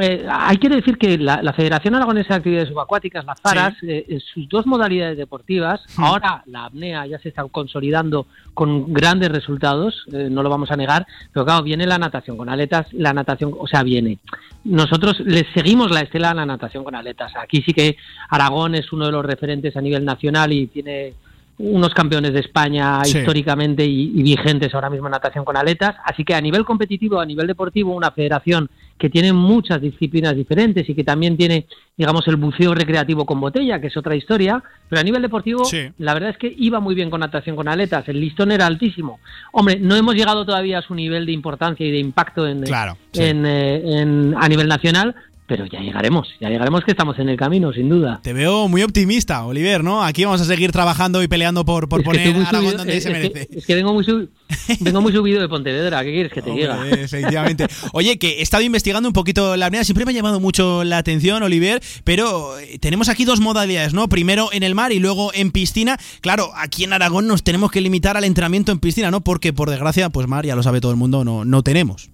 [0.00, 4.04] Eh, hay que decir que la, la Federación Aragonesa de Actividades Subacuáticas, la FARAS, eh,
[4.08, 10.04] en sus dos modalidades deportivas, ahora la apnea ya se está consolidando con grandes resultados,
[10.12, 13.54] eh, no lo vamos a negar, pero claro, viene la natación con aletas, la natación,
[13.58, 14.18] o sea, viene.
[14.62, 17.32] Nosotros les seguimos la estela a la natación con aletas.
[17.36, 17.96] Aquí sí que
[18.28, 21.14] Aragón es uno de los referentes a nivel nacional y tiene
[21.58, 23.18] unos campeones de España Sí.
[23.18, 25.96] históricamente y, y vigentes ahora mismo en natación con aletas.
[26.04, 30.88] Así que a nivel competitivo, a nivel deportivo, una federación que tiene muchas disciplinas diferentes
[30.88, 31.66] y que también tiene,
[31.96, 34.62] digamos, el buceo recreativo con botella, que es otra historia.
[34.88, 35.88] Pero a nivel deportivo, Sí.
[35.98, 38.08] la verdad es que iba muy bien con natación con aletas.
[38.08, 39.20] El listón era altísimo.
[39.52, 42.96] Hombre, no hemos llegado todavía a su nivel de importancia y de impacto en, Claro,
[43.12, 43.22] sí.
[43.22, 45.14] en, eh, en- a nivel nacional.
[45.48, 48.20] Pero ya llegaremos, ya llegaremos que estamos en el camino, sin duda.
[48.22, 50.04] Te veo muy optimista, Oliver, ¿no?
[50.04, 52.96] Aquí vamos a seguir trabajando y peleando por, por Es poner a Aragón subido- donde
[52.98, 53.58] es- se es que- merece.
[53.58, 54.28] Es que vengo muy, sub-
[54.80, 56.86] vengo muy subido de Pontevedra, ¿qué quieres que te diga?
[56.90, 57.66] Efectivamente.
[57.94, 60.98] Oye, que he estado investigando un poquito la apnea, siempre me ha llamado mucho la
[60.98, 64.06] atención, Oliver, pero eh, tenemos aquí dos modalidades, ¿no?
[64.10, 65.96] Primero en el mar y luego en piscina.
[66.20, 69.22] Claro, aquí en Aragón nos tenemos que limitar al entrenamiento en piscina, ¿no?
[69.22, 72.10] Porque por desgracia, pues mar, ya lo sabe todo el mundo, no, no tenemos.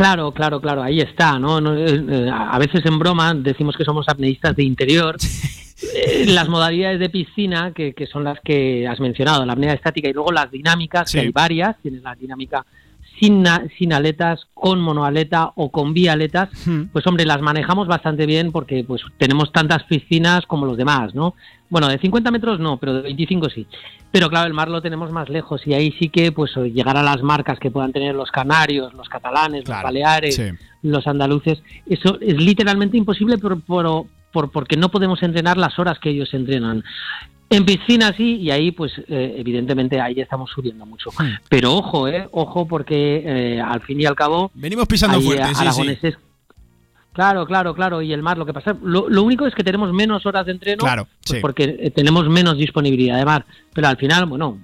[0.00, 1.60] Claro, claro, claro, ahí está, ¿no?
[1.60, 5.16] No, eh, eh, a veces en broma decimos que somos apneístas de interior.
[5.94, 10.08] Eh, las modalidades de piscina, que, que son las que has mencionado, la apnea estática
[10.08, 11.18] y luego las dinámicas, Sí.
[11.18, 12.64] que hay varias, tienes la dinámica
[13.20, 13.44] sin,
[13.78, 16.84] sin aletas, con monoaleta o con bialetas, Hmm.
[16.92, 21.34] pues hombre, las manejamos bastante bien porque pues tenemos tantas piscinas como los demás, ¿no?
[21.68, 23.66] Bueno, de 50 metros no, pero de 25 sí.
[24.10, 27.02] Pero claro, el mar lo tenemos más lejos y ahí sí que pues llegar a
[27.02, 30.44] las marcas que puedan tener los canarios, los catalanes, los baleares, sí.
[30.82, 35.98] los andaluces, eso es literalmente imposible por, por- por- porque no podemos entrenar las horas
[35.98, 36.82] que ellos entrenan.
[37.52, 41.10] En piscina sí, y ahí pues eh, evidentemente ahí estamos subiendo mucho.
[41.48, 43.22] Pero ojo, eh, ojo porque
[43.56, 44.52] eh, al fin y al cabo...
[44.54, 45.60] Venimos pisando hay, fuerte, eh, sí, sí.
[45.66, 46.16] aragoneses-
[47.12, 48.00] Claro, claro, claro.
[48.02, 50.52] Y el mar, lo que pasa, lo, lo único es que tenemos menos horas de
[50.52, 51.38] entreno, Claro, pues sí.
[51.42, 53.44] porque eh, tenemos menos disponibilidad de mar.
[53.74, 54.58] Pero al final, bueno,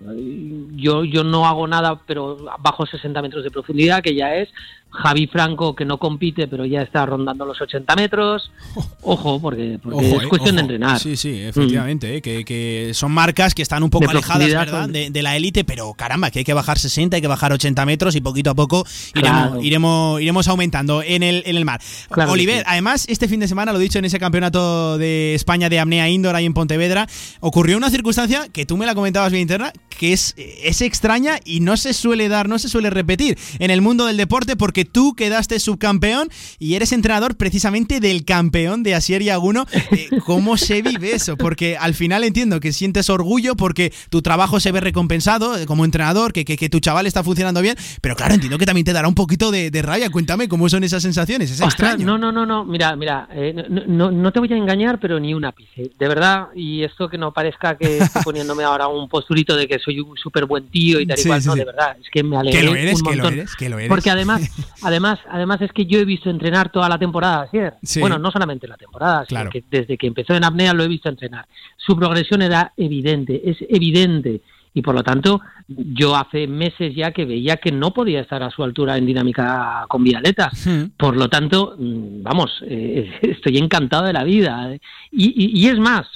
[0.76, 4.48] yo yo no hago nada, pero bajo 60 metros de profundidad, que ya es.
[4.90, 8.50] Javi Franco, que no compite, pero ya está rondando los 80 metros.
[9.02, 10.98] Ojo, porque, porque Ojo, es eh, cuestión de entrenar.
[10.98, 14.88] Sí, sí, efectivamente, eh, que, que son marcas que están un poco De alejadas, ¿verdad?
[14.88, 17.84] De, de la élite, pero caramba, que hay que bajar 60, hay que bajar 80
[17.84, 18.84] metros y poquito a poco
[19.14, 19.62] iremos, Claro.
[19.62, 21.80] iremos, iremos aumentando en el, en el mar.
[22.10, 22.64] Claro Oliver, sí.
[22.66, 26.08] además, este fin de semana, lo he dicho en ese campeonato de España de apnea
[26.08, 27.06] indoor ahí en Pontevedra,
[27.40, 31.60] ocurrió una circunstancia que tú me la comentabas bien interna, que es, es extraña y
[31.60, 35.14] no se suele dar, no se suele repetir en el mundo del deporte porque tú
[35.14, 36.28] quedaste subcampeón
[36.58, 39.66] y eres entrenador precisamente del campeón de Asier Yaguno.
[39.92, 41.36] Eh, ¿Cómo se vive eso?
[41.36, 45.84] Porque al final entiendo que sientes orgullo porque tu trabajo se ve recompensado eh, como
[45.84, 48.92] entrenador, que, que, que tu chaval está funcionando bien, pero claro, entiendo que también te
[48.92, 50.10] dará un poquito de, de rabia.
[50.10, 52.06] Cuéntame cómo son esas sensaciones, es Ostras, extraño.
[52.06, 55.18] no, no, no, no, mira, mira, eh, no, no, no te voy a engañar, pero
[55.20, 59.08] ni un ápice, de verdad, y esto que no parezca que estoy poniéndome ahora un
[59.08, 61.54] posturito de que soy un súper buen tío y tal y Sí, cual, sí, no,
[61.54, 63.38] de verdad, es que me alegré Que lo eres, un que lo montón.
[63.38, 63.88] eres, que lo eres.
[63.88, 64.42] Porque además,
[64.82, 67.74] además, además es que yo he visto entrenar toda la temporada ayer.
[67.82, 68.00] Sí.
[68.00, 69.50] Bueno, no solamente la temporada, sino Claro.
[69.50, 71.46] que desde que empezó en apnea lo he visto entrenar.
[71.78, 74.42] Su progresión era evidente, es evidente.
[74.74, 78.50] Y por lo tanto, yo hace meses ya que veía que no podía estar a
[78.50, 80.50] su altura en dinámica con Violeta.
[80.98, 84.74] Por lo tanto, mm, vamos, eh, estoy encantado de la vida.
[84.74, 84.80] eh.
[85.12, 86.06] Y, y- y es más,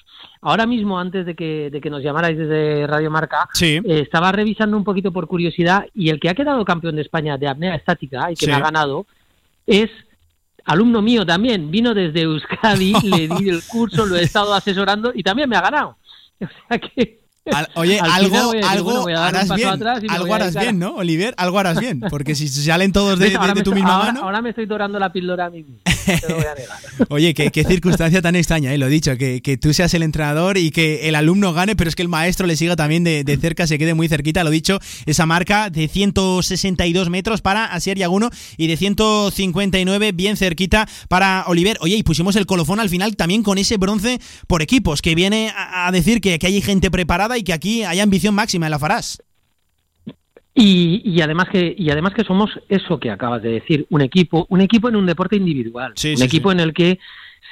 [0.43, 4.77] ahora mismo, antes de que, de que nos llamarais desde Radio Marca, eh, estaba revisando
[4.77, 8.31] un poquito por curiosidad y el que ha quedado campeón de España de apnea estática
[8.31, 8.51] y que Sí.
[8.51, 9.07] me ha ganado
[9.67, 9.91] es
[10.65, 11.71] alumno mío también.
[11.71, 15.61] Vino desde Euskadi, le di el curso, lo he estado asesorando y también me ha
[15.63, 15.97] ganado.
[16.43, 17.21] O sea que...
[17.53, 19.69] Al- oye, al algo, final algo bueno, harás bien.
[20.11, 21.35] Algo harás bien, ¿no, Oliver?
[21.37, 22.01] Algo harás bien.
[22.11, 24.23] Porque si salen todos de, de- de tu misma ahora- mano.
[24.25, 25.79] Ahora me estoy dorando la píldora a mí mismo.
[26.29, 26.57] negar.
[27.09, 28.79] Oye, qué, circunstancia tan extraña, ¿eh?
[28.79, 31.97] lo dicho, que, que tú seas el entrenador y que el alumno gane, pero es
[31.97, 34.79] que el maestro le siga también de, de cerca, se quede muy cerquita, lo dicho,
[35.07, 41.79] esa marca de 162 metros para Asier Yaguno y de 159 bien cerquita para Oliver.
[41.81, 45.53] Oye, y pusimos el colofón al final también con ese bronce por equipos, que viene
[45.57, 48.71] a, a decir que, que hay gente preparada y que aquí hay ambición máxima en
[48.71, 49.23] la Farás.
[50.61, 54.47] Y, y además que y además que somos eso que acabas de decir, un equipo,
[54.51, 56.57] un equipo en un deporte individual, Sí, un sí, equipo sí.
[56.57, 56.99] en el que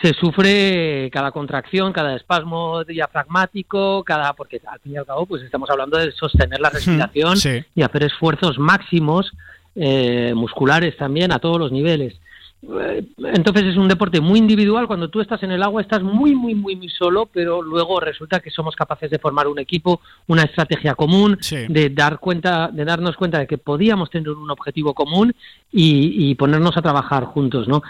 [0.03, 5.43] se sufre cada contracción, cada espasmo diafragmático, cada porque al fin y al cabo pues
[5.43, 7.37] estamos hablando de sostener la respiración
[7.75, 9.33] y hacer esfuerzos máximos
[9.75, 12.15] eh, musculares también a todos los niveles.
[12.63, 14.87] Eh, Entonces es un deporte muy individual.
[14.87, 18.41] Cuando tú estás en el agua estás muy, muy, muy, muy solo, pero luego resulta
[18.41, 23.17] que somos capaces de formar un equipo, una estrategia común, de dar cuenta, de darnos
[23.17, 25.35] cuenta de que podíamos tener un objetivo común
[25.71, 27.83] y, y ponernos a trabajar juntos, ¿no?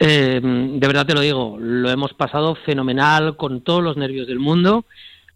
[0.00, 4.38] Eh, de verdad te lo digo, lo hemos pasado fenomenal con todos los nervios del
[4.38, 4.84] mundo,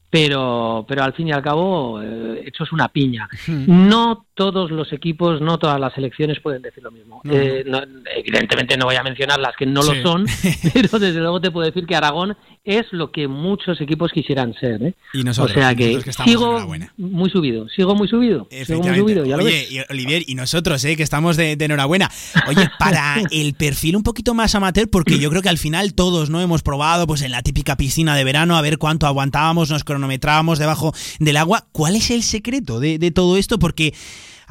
[0.09, 3.29] pero, pero al fin y al cabo, eh, hecho es una piña.
[3.49, 7.21] No todos los equipos, no todas las selecciones pueden decir lo mismo.
[7.25, 7.83] No, Eh, no-
[8.17, 9.97] evidentemente no voy a mencionar las que no Sí.
[9.97, 10.25] lo son,
[10.75, 14.83] pero desde luego te puedo decir que Aragón es lo que muchos equipos quisieran ser.
[14.83, 14.95] ¿eh?
[15.13, 16.95] Y nosotros, o sea que, que estamos sigo enhorabuena.
[16.97, 20.97] muy subido, sigo muy subido, sigo muy subido, ya Oye, y Olivier, y nosotros, eh,
[20.97, 22.11] que estamos de, de enhorabuena.
[22.49, 26.31] Oye, para el perfil un poquito más amateur, porque yo creo que al final todos
[26.31, 29.85] no hemos probado, pues en la típica piscina de verano, a ver cuánto aguantábamos, nos
[29.85, 31.67] cronometrábamos debajo del agua.
[31.73, 33.59] ¿Cuál es el secreto de, de todo esto?
[33.59, 33.93] Porque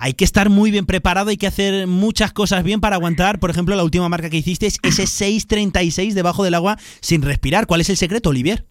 [0.04, 3.38] hay que estar muy bien preparado, hay que hacer muchas cosas bien para aguantar.
[3.40, 7.68] Por ejemplo, la última marca que hiciste es ese 6.36 debajo del agua sin respirar.
[7.68, 8.66] ¿Cuál es el secreto, Olivier?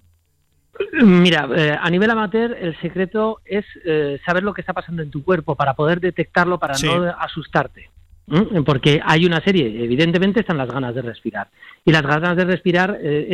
[1.01, 5.11] Mira, eh, a nivel amateur el secreto es eh, saber lo que está pasando en
[5.12, 6.86] tu cuerpo para poder detectarlo, para Sí.
[6.86, 7.90] no asustarte.
[8.66, 11.48] Porque hay una serie, evidentemente están las ganas de respirar.
[11.85, 13.28] Y las ganas de respirar eh,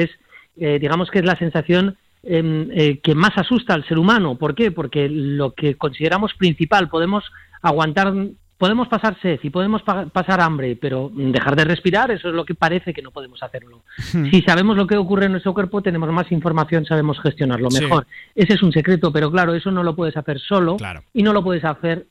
[0.57, 4.37] es, digamos que es la sensación em, que más asusta al ser humano.
[4.37, 4.71] ¿Por qué?
[4.71, 7.25] Porque lo que consideramos principal, podemos
[7.69, 8.13] aguantar,
[8.59, 12.45] podemos pasar sed y podemos pa- pasar hambre, pero dejar de respirar, eso es lo
[12.45, 13.83] que parece que no podemos hacerlo.
[14.31, 17.83] Si sabemos lo que ocurre en nuestro cuerpo, tenemos más información, sabemos gestionarlo Sí.
[17.85, 18.07] mejor.
[18.35, 20.77] Ese es un secreto, pero claro, eso no lo puedes hacer solo
[21.13, 22.07] y no lo puedes hacer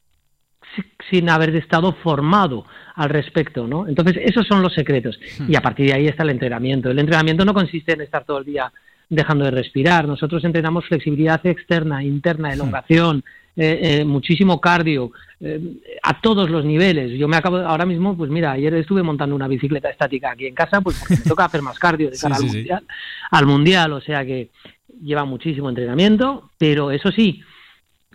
[1.10, 2.65] sin haber estado formado
[2.95, 3.88] al respecto, ¿no?
[3.88, 5.19] Entonces, esos son los secretos.
[5.48, 6.90] Y a partir de ahí está el entrenamiento.
[6.90, 8.72] El entrenamiento no consiste en estar todo el día
[9.10, 10.07] dejando de respirar.
[10.07, 13.23] Nosotros entrenamos flexibilidad externa, interna, elongación,
[13.57, 15.61] eh, eh, muchísimo cardio, eh,
[16.03, 17.18] a todos los niveles.
[17.18, 20.56] Yo me acabo, ahora mismo, pues mira, ayer estuve montando una bicicleta estática aquí en
[20.56, 22.84] casa, pues porque me toca hacer más cardio de cara al, mundial,
[23.32, 24.49] al mundial, o sea que
[25.02, 27.41] lleva muchísimo entrenamiento, pero eso sí,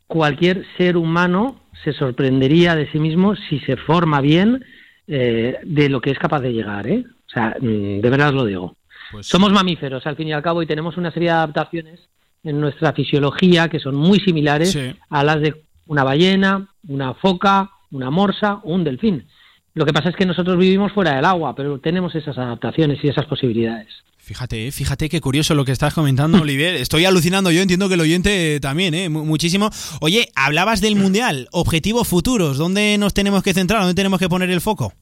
[0.07, 4.65] cualquier ser humano se sorprendería de sí mismo si se forma bien
[5.07, 7.05] de lo que es capaz de llegar, ¿eh?
[7.27, 8.77] O sea, mm, de verdad lo digo.
[9.11, 12.01] Pues Somos mamíferos, al fin y al cabo, y tenemos una serie de adaptaciones
[12.43, 14.77] en nuestra fisiología que son muy similares
[15.09, 19.27] a las de una ballena, una foca, una morsa o un delfín.
[19.75, 23.09] Lo que pasa es que nosotros vivimos fuera del agua, pero tenemos esas adaptaciones y
[23.09, 23.89] esas posibilidades.
[24.19, 26.75] Fíjate, fíjate qué curioso lo que estás comentando, Olivier.
[26.75, 29.09] Estoy alucinando, yo entiendo que el oyente también, ¿eh?
[29.09, 29.71] muchísimo.
[30.01, 33.81] Oye, hablabas del Mundial, objetivos futuros, ¿dónde nos tenemos que centrar?
[33.81, 34.93] ¿Dónde tenemos que poner el foco?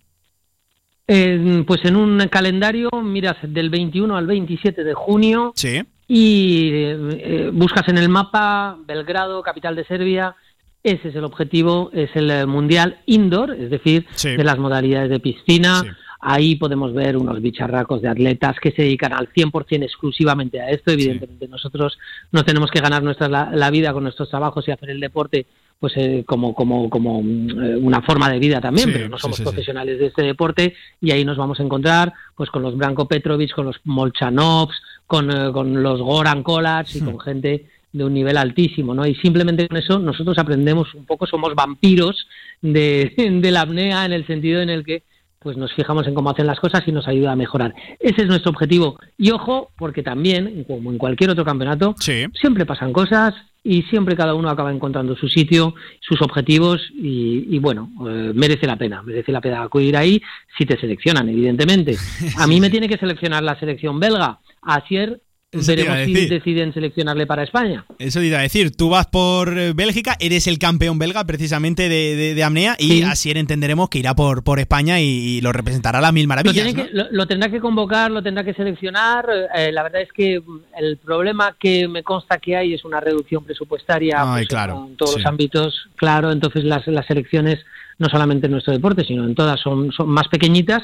[1.06, 5.52] Eh, pues en un calendario, miras del 21 al 27 de junio.
[5.56, 5.82] Sí.
[6.08, 10.34] Y eh, buscas en el mapa Belgrado, capital de Serbia.
[10.82, 15.82] Ese es el objetivo, es el Mundial Indoor, es decir, de las modalidades de piscina.
[16.20, 20.90] Ahí podemos ver unos bicharracos de atletas que se dedican al 100% exclusivamente a esto.
[20.90, 21.96] Evidentemente nosotros
[22.32, 25.46] no tenemos que ganar nuestra la, vida con nuestros trabajos y hacer el deporte
[25.78, 30.00] pues eh, como como como eh, una forma de vida también, pero no somos profesionales
[30.00, 33.66] de este deporte y ahí nos vamos a encontrar pues con los Branko Petrovic, con
[33.66, 34.74] los Molchanovs,
[35.08, 39.06] con, eh, con los Goran Kolac y con gente de un nivel altísimo, ¿no?
[39.06, 42.28] Y simplemente con eso nosotros aprendemos un poco, somos vampiros
[42.62, 43.12] de,
[43.42, 45.02] de la apnea en el sentido en el que
[45.40, 47.72] pues nos fijamos en cómo hacen las cosas y nos ayuda a mejorar.
[48.00, 48.98] Ese es nuestro objetivo.
[49.16, 54.34] Y ojo, porque también, como en cualquier otro campeonato, siempre pasan cosas y siempre cada
[54.34, 59.40] uno acaba encontrando su sitio, sus objetivos y, bueno, eh, merece la pena, merece la
[59.40, 60.22] pena acudir ahí
[60.56, 61.96] si te seleccionan, evidentemente.
[62.38, 64.38] A mí me tiene que seleccionar la selección belga.
[64.62, 65.20] Asier
[65.50, 67.82] Veremos si deciden seleccionarle para España.
[67.98, 68.76] Eso te iba a decir.
[68.76, 73.30] Tú vas por eh, Bélgica, eres el campeón belga precisamente de, de, apnea y así
[73.30, 76.74] entenderemos que irá por, por España y, lo representará a las mil maravillas.
[77.12, 79.26] Lo, tendrá que convocar, lo tendrá que seleccionar.
[79.54, 80.42] Eh, la verdad es que
[80.78, 85.24] el problema que me consta que hay es una reducción presupuestaria pues, en todos los
[85.24, 85.88] ámbitos.
[85.96, 87.64] Claro, entonces las, las selecciones,
[87.96, 90.82] no solamente en nuestro deporte, sino en todas, son, son más pequeñitas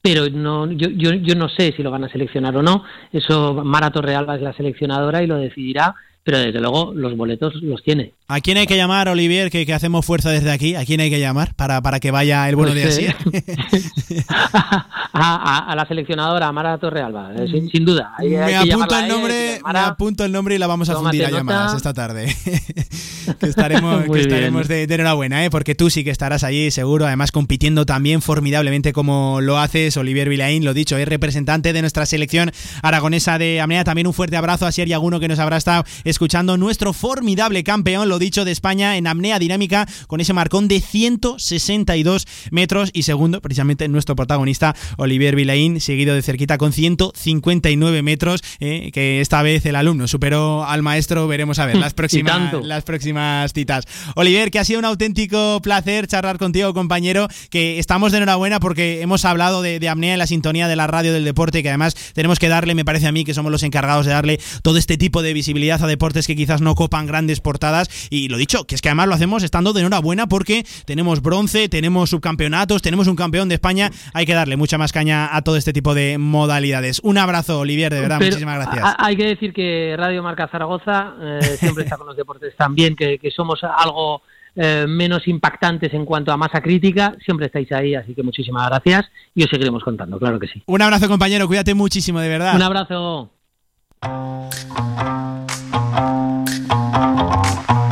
[0.00, 2.84] pero no, yo, yo, yo no sé si lo van a seleccionar o no.
[3.12, 5.94] Eso Mara Torrealba es la seleccionadora y lo decidirá
[6.26, 8.12] pero desde luego los boletos los tiene.
[8.26, 10.74] ¿A quién hay que llamar, Olivier, que, hacemos fuerza desde aquí?
[10.74, 13.16] ¿A quién hay que llamar para, para que vaya el bueno pues, de así?
[14.10, 14.24] Eh,
[15.12, 18.12] a, la seleccionadora, Mara Torrealba, eh, sin, sin, duda.
[18.18, 21.76] me, apunto el nombre, me apunto el nombre y la vamos a fundir a llamadas
[21.76, 22.34] esta tarde.
[23.40, 25.50] que estaremos, que estaremos de, enhorabuena, ¿eh?
[25.50, 30.28] porque tú sí que estarás allí, seguro, además compitiendo también formidablemente como lo haces, Olivier
[30.28, 32.50] Vilaín, lo dicho, es representante de nuestra selección
[32.82, 33.84] aragonesa de Amnea.
[33.84, 35.84] También un fuerte abrazo a Sier Yaguno que nos habrá estado
[36.16, 40.80] escuchando nuestro formidable campeón, lo dicho, de España en apnea dinámica con ese marcón de
[40.80, 42.88] 162 metros.
[42.94, 49.20] Y segundo, precisamente nuestro protagonista, Olivier Vilaín, seguido de cerquita con 159 metros, eh, que
[49.20, 53.84] esta vez el alumno superó al maestro, veremos a ver las próximas, las próximas citas.
[54.14, 59.02] Olivier, que ha sido un auténtico placer charlar contigo, compañero, que estamos de enhorabuena porque
[59.02, 61.94] hemos hablado de, de apnea en la sintonía de la radio del deporte, que además
[62.14, 64.96] tenemos que darle, me parece a mí, que somos los encargados de darle todo este
[64.96, 68.08] tipo de visibilidad a deporte que quizás no copan grandes portadas.
[68.10, 71.68] Y lo dicho, que es que además lo hacemos estando de enhorabuena porque tenemos bronce,
[71.68, 73.90] tenemos subcampeonatos, tenemos un campeón de España.
[74.14, 77.00] Hay que darle mucha más caña a todo este tipo de modalidades.
[77.02, 78.94] Un abrazo, Olivier, de verdad, muchísimas gracias.
[78.98, 83.18] Hay que decir que Radio Marca Zaragoza eh, siempre está con los deportes también, que,
[83.18, 84.22] que somos algo
[84.58, 89.04] eh, menos impactantes en cuanto a masa crítica, siempre estáis ahí, así que muchísimas gracias
[89.34, 90.62] y os seguiremos contando, claro que sí.
[90.64, 92.56] Un abrazo compañero, cuídate muchísimo, de verdad.
[92.56, 93.35] Un abrazo.
[94.06, 94.30] Thank
[97.70, 97.85] you.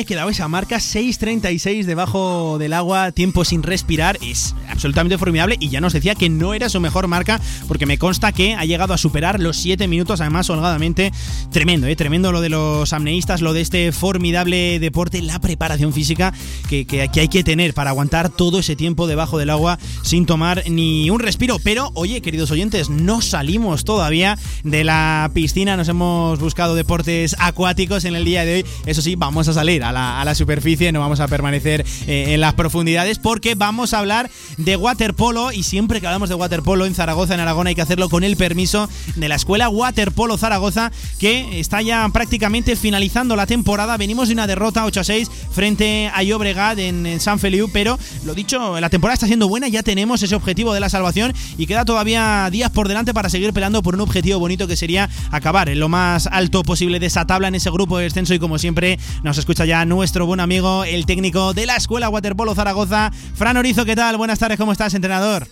[0.00, 5.56] Haya quedado esa marca 6.36 debajo del agua, tiempo sin respirar, es absolutamente formidable.
[5.60, 8.64] Y ya nos decía que no era su mejor marca porque me consta que ha
[8.64, 11.12] llegado a superar los 7 minutos, además holgadamente,
[11.52, 11.96] tremendo, ¿eh?
[11.96, 16.32] tremendo lo de los amneístas, lo de este formidable deporte, la preparación física
[16.70, 20.24] que, que, que hay que tener para aguantar todo ese tiempo debajo del agua sin
[20.24, 21.58] tomar ni un respiro.
[21.62, 28.06] Pero, oye, queridos oyentes, no salimos todavía de la piscina, nos hemos buscado deportes acuáticos
[28.06, 31.20] en el día de hoy, eso sí, vamos a salir a la superficie, no vamos
[31.20, 36.06] a permanecer eh, en las profundidades porque vamos a hablar de waterpolo y siempre que
[36.06, 39.34] hablamos de waterpolo en Zaragoza, en Aragón, hay que hacerlo con el permiso de la
[39.34, 43.96] Escuela Waterpolo Zaragoza que está ya prácticamente finalizando la temporada.
[43.96, 47.98] Venimos de una derrota 8 a 6 frente a Llobregat en, en San Feliu, pero
[48.24, 51.66] lo dicho, la temporada está siendo buena, ya tenemos ese objetivo de la salvación y
[51.66, 55.68] queda todavía días por delante para seguir peleando por un objetivo bonito que sería acabar
[55.68, 58.58] en lo más alto posible de esa tabla en ese grupo de descenso y como
[58.58, 63.56] siempre nos escucha ya nuestro buen amigo, el técnico de la Escuela Waterpolo Zaragoza, Fran
[63.56, 64.16] Orizo, ¿qué tal?
[64.16, 65.46] Buenas tardes, ¿cómo estás, entrenador?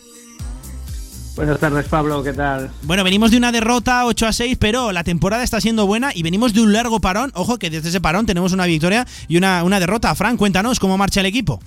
[1.36, 2.70] Buenas tardes, Pablo, ¿qué tal?
[2.82, 6.24] Bueno, venimos de una derrota 8 a 6, pero la temporada está siendo buena y
[6.24, 7.30] venimos de un largo parón.
[7.34, 10.12] Ojo que desde ese parón tenemos una victoria y una, una derrota.
[10.16, 11.60] Fran, cuéntanos cómo marcha el equipo.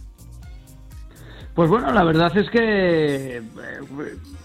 [1.56, 3.42] Pues bueno, la verdad es que eh,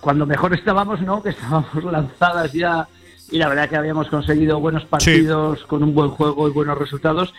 [0.01, 1.23] cuando mejor estábamos, ¿no?
[1.23, 2.87] Que estábamos lanzadas ya
[3.31, 7.35] y la verdad que habíamos conseguido buenos partidos con un buen juego y buenos resultados.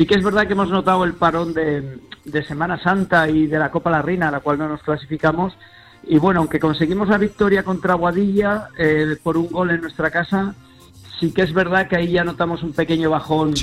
[0.00, 3.58] Sí que es verdad que hemos notado el parón de, de Semana Santa y de
[3.58, 5.52] la Copa La Reina, a la cual no nos clasificamos.
[6.04, 10.54] Y bueno, aunque conseguimos la victoria contra Guadilla eh, por un gol en nuestra casa,
[11.18, 13.54] sí que es verdad que ahí ya notamos un pequeño bajón,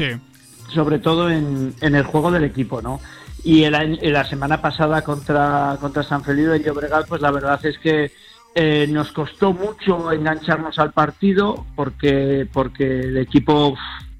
[0.71, 2.99] sobre todo en, en el juego del equipo, ¿no?
[3.43, 8.11] Y la semana pasada contra, contra San Felipe de Llobregat, pues la verdad es que
[8.53, 13.75] eh, nos costó mucho engancharnos al partido porque, porque el equipo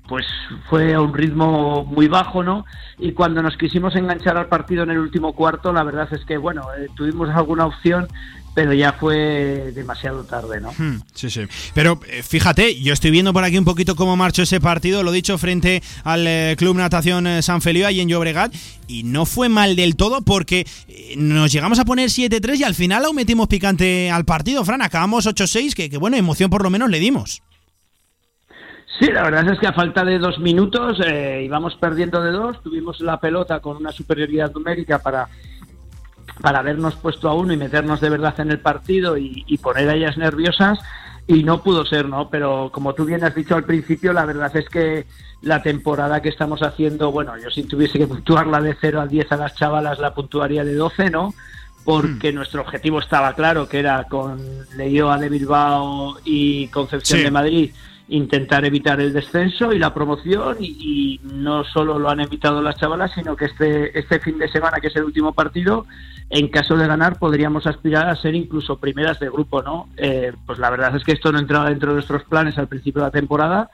[0.07, 0.25] pues
[0.69, 2.65] fue a un ritmo muy bajo, ¿no?
[2.97, 6.38] Y cuando nos quisimos enganchar al partido en el último cuarto, la verdad es que,
[6.38, 8.07] bueno, eh, tuvimos alguna opción,
[8.55, 10.71] pero ya fue demasiado tarde, ¿no?
[10.71, 11.41] Hmm, sí, sí.
[11.75, 15.11] Pero eh, fíjate, yo estoy viendo por aquí un poquito cómo marchó ese partido, lo
[15.11, 18.55] dicho, frente al eh, Club Natación San Feliu ahí en Llobregat,
[18.88, 20.65] y no fue mal del todo porque
[21.17, 25.27] nos llegamos a poner 7-3 y al final aún metimos picante al partido, Fran, acabamos
[25.27, 27.43] 8-6, que, que bueno, emoción por lo menos le dimos.
[28.99, 32.61] Sí, la verdad es que a falta de dos minutos eh, íbamos perdiendo de dos,
[32.64, 35.28] tuvimos la pelota con una superioridad numérica para,
[36.41, 39.90] para habernos puesto a uno y meternos de verdad en el partido y, y poner
[39.90, 40.80] a ellas nerviosas
[41.28, 42.30] y no pudo ser, ¿no?
[42.30, 45.06] Pero como tú bien has dicho al principio, la verdad es que
[45.41, 49.32] la temporada que estamos haciendo, bueno, yo si tuviese que puntuarla de 0 a 10
[49.32, 51.34] a las chavalas la puntuaría de 12, ¿no?
[51.86, 54.40] Porque nuestro objetivo estaba claro, que era con
[54.76, 57.24] Leioa de Bilbao y Concepción Sí.
[57.26, 57.72] de Madrid
[58.09, 62.77] intentar evitar el descenso y la promoción y, y no solo lo han evitado las
[62.77, 65.85] chavalas, sino que este, este fin de semana, que es el último partido,
[66.29, 69.89] en caso de ganar podríamos aspirar a ser incluso primeras de grupo, ¿no?
[69.97, 73.01] Eh, pues la verdad es que esto no entraba dentro de nuestros planes al principio
[73.01, 73.69] de la temporada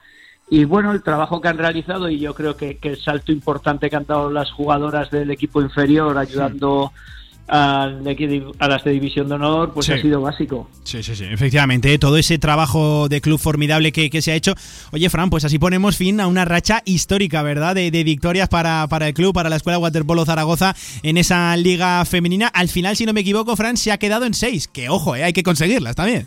[0.50, 3.88] y bueno, el trabajo que han realizado y yo creo que, que el salto importante
[3.88, 6.92] que han dado las jugadoras del equipo inferior ayudando
[7.48, 9.92] equi- a las de División de Honor, pues Sí.
[9.92, 10.68] ha sido básico.
[10.84, 11.98] Sí, sí, sí, efectivamente, ¿eh?
[11.98, 14.54] todo ese trabajo de club formidable que, que se ha hecho.
[14.92, 17.74] Oye, Fran, pues así ponemos fin a una racha histórica, ¿verdad?
[17.74, 22.04] De, de victorias para, para el club, para la Escuela Waterpolo Zaragoza en esa liga
[22.04, 22.48] femenina.
[22.48, 24.68] Al final, si no me equivoco, Fran se ha quedado en seis.
[24.68, 25.24] Que ojo, ¿eh?
[25.24, 26.26] hay que conseguirlas también.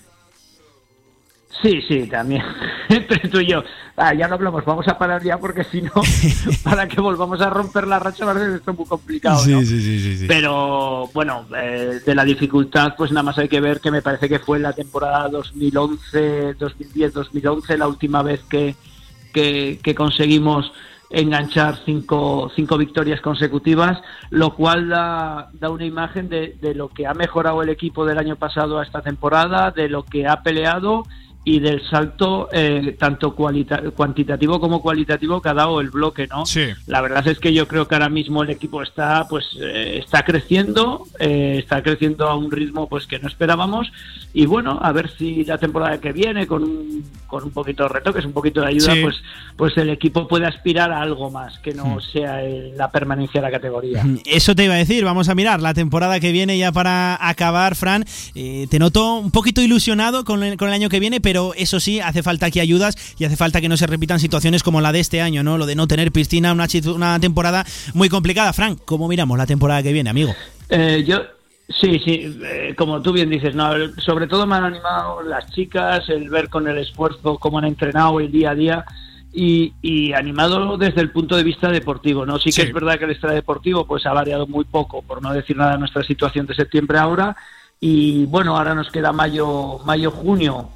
[1.61, 2.43] Sí, sí, también.
[2.89, 3.63] Entre tú y yo.
[3.95, 5.91] Ah, ya no hablamos, vamos a parar ya porque si no,
[6.63, 9.43] para que volvamos a romper la racha va a ser esto muy complicado.
[9.47, 9.61] ¿no?
[9.61, 10.25] sí, sí, sí, sí.
[10.27, 14.29] Pero bueno, eh, de la dificultad, pues nada más hay que ver que me parece
[14.29, 18.75] que fue la temporada 2011, 2010, 2011, la última vez que,
[19.33, 20.71] que, que conseguimos
[21.09, 27.07] enganchar cinco, cinco victorias consecutivas, lo cual da, da una imagen de, de lo que
[27.07, 31.05] ha mejorado el equipo del año pasado a esta temporada, de lo que ha peleado
[31.49, 33.33] y del salto eh, tanto
[33.95, 36.45] cuantitativo como cualitativo que ha dado el bloque, ¿no?
[36.45, 36.65] Sí.
[36.87, 40.23] La verdad es que yo creo que ahora mismo el equipo está, pues, eh, está
[40.23, 43.87] creciendo, eh, está creciendo a un ritmo, pues, que no esperábamos
[44.33, 47.89] y bueno, a ver si la temporada que viene con un, con un poquito de
[47.89, 49.01] retoques, un poquito de ayuda, Sí.
[49.01, 49.15] pues,
[49.55, 53.47] pues el equipo puede aspirar a algo más que no sea el- la permanencia de
[53.47, 54.03] la categoría.
[54.25, 57.75] Eso te iba a decir, vamos a mirar la temporada que viene ya para acabar,
[57.75, 58.03] Fran.
[58.35, 61.79] Eh, te noto un poquito ilusionado con el, con el año que viene, pero eso
[61.79, 64.91] sí, hace falta que ayudas y hace falta que no se repitan situaciones como la
[64.91, 65.57] de este año, ¿no?
[65.57, 68.53] Lo de no tener piscina, una, una temporada muy complicada.
[68.53, 70.33] Fran, ¿cómo miramos la temporada que viene, amigo?
[70.69, 71.21] Eh, yo,
[71.69, 73.71] sí, sí, eh, como tú bien dices, ¿no?
[73.97, 78.19] sobre todo me han animado las chicas, el ver con el esfuerzo cómo han entrenado
[78.19, 78.85] el día a día
[79.33, 82.39] y, y animado desde el punto de vista deportivo, ¿no?
[82.39, 85.55] Sí que es verdad que el extradeportivo pues ha variado muy poco, por no decir
[85.55, 87.35] nada, nuestra situación de septiembre ahora
[87.79, 90.69] y bueno, ahora nos queda mayo, mayo, junio.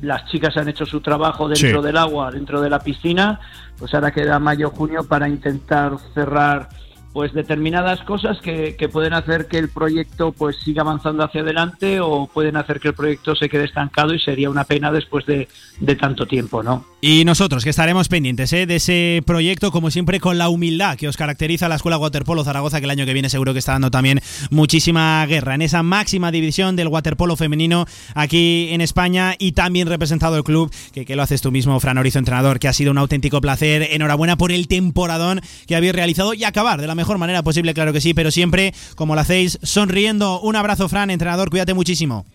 [0.00, 1.86] Las chicas han hecho su trabajo dentro Sí.
[1.86, 3.40] del agua, dentro de la piscina.
[3.78, 6.68] Pues ahora queda mayo, junio para intentar cerrar
[7.12, 11.98] pues determinadas cosas que, que, pueden hacer que el proyecto pues siga avanzando hacia adelante
[11.98, 15.48] o pueden hacer que el proyecto se quede estancado y sería una pena después de,
[15.80, 16.84] de tanto tiempo, ¿no?
[17.08, 18.66] Y nosotros que estaremos pendientes ¿eh?
[18.66, 22.80] de ese proyecto, como siempre, con la humildad que os caracteriza la Escuela Waterpolo Zaragoza,
[22.80, 24.20] que el año que viene seguro que está dando también
[24.50, 30.36] muchísima guerra en esa máxima división del waterpolo femenino aquí en España y también representado
[30.36, 32.98] el club, que, que lo haces tú mismo, Fran Orizo, entrenador, que ha sido un
[32.98, 33.86] auténtico placer.
[33.92, 37.92] Enhorabuena por el temporadón que habéis realizado y acabar de la mejor manera posible, claro
[37.92, 40.40] que sí, pero siempre, como lo hacéis, sonriendo.
[40.40, 42.26] Un abrazo, Fran, entrenador, cuídate muchísimo.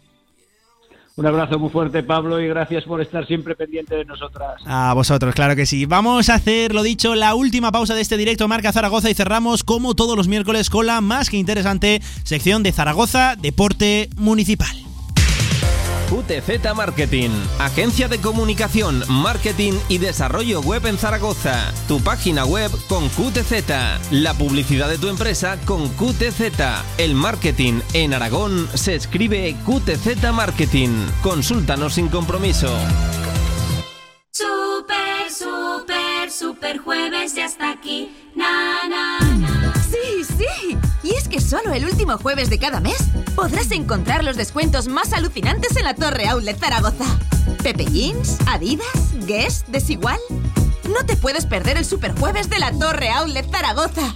[1.22, 4.60] Un abrazo muy fuerte, Pablo, y gracias por estar siempre pendiente de nosotras.
[4.65, 5.85] A vosotros, claro que sí.
[5.85, 9.64] Vamos a hacer, lo dicho, la última pausa de este directo Marca Zaragoza y cerramos,
[9.64, 14.91] como todos los miércoles, con la más que interesante sección de Zaragoza Deporte Municipal.
[16.12, 21.72] QTZ Marketing, agencia de comunicación, marketing y desarrollo web en Zaragoza.
[21.88, 26.52] Tu página web con QTZ, la publicidad de tu empresa con QTZ.
[26.98, 30.90] El marketing en Aragón se escribe QTZ Marketing.
[31.24, 32.68] Consúltanos sin compromiso.
[34.32, 38.12] Super, super, super jueves ya está aquí.
[38.36, 39.74] Na, na, na.
[39.90, 40.91] Sí, sí.
[41.03, 42.98] Y es que solo el último jueves de cada mes
[43.36, 47.06] podrás encontrar los descuentos más alucinantes en la Torre Outlet Zaragoza.
[47.64, 48.86] Pepe Jeans, Adidas,
[49.26, 50.19] Guess, Desigual.
[50.90, 54.15] No te puedes perder el super jueves de la Torre Outlet Zaragoza.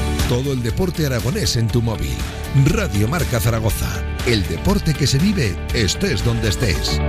[0.31, 2.15] Todo el deporte aragonés en tu móvil.
[2.67, 4.01] Radio Marca Zaragoza.
[4.25, 7.01] El deporte que se vive estés donde estés.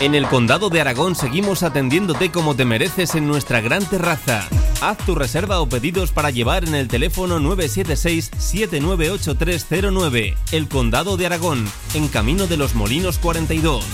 [0.00, 4.48] En el Condado de Aragón seguimos atendiéndote como te mereces en nuestra gran terraza.
[4.80, 10.34] Haz tu reserva o pedidos para llevar en el teléfono 976-798309.
[10.50, 13.84] El Condado de Aragón, en Camino de los Molinos 42.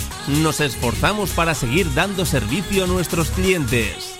[0.43, 4.20] Nos esforzamos para seguir dando servicio a nuestros clientes.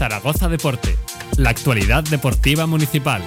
[0.00, 0.96] Zaragoza Deporte,
[1.36, 3.22] la actualidad deportiva municipal.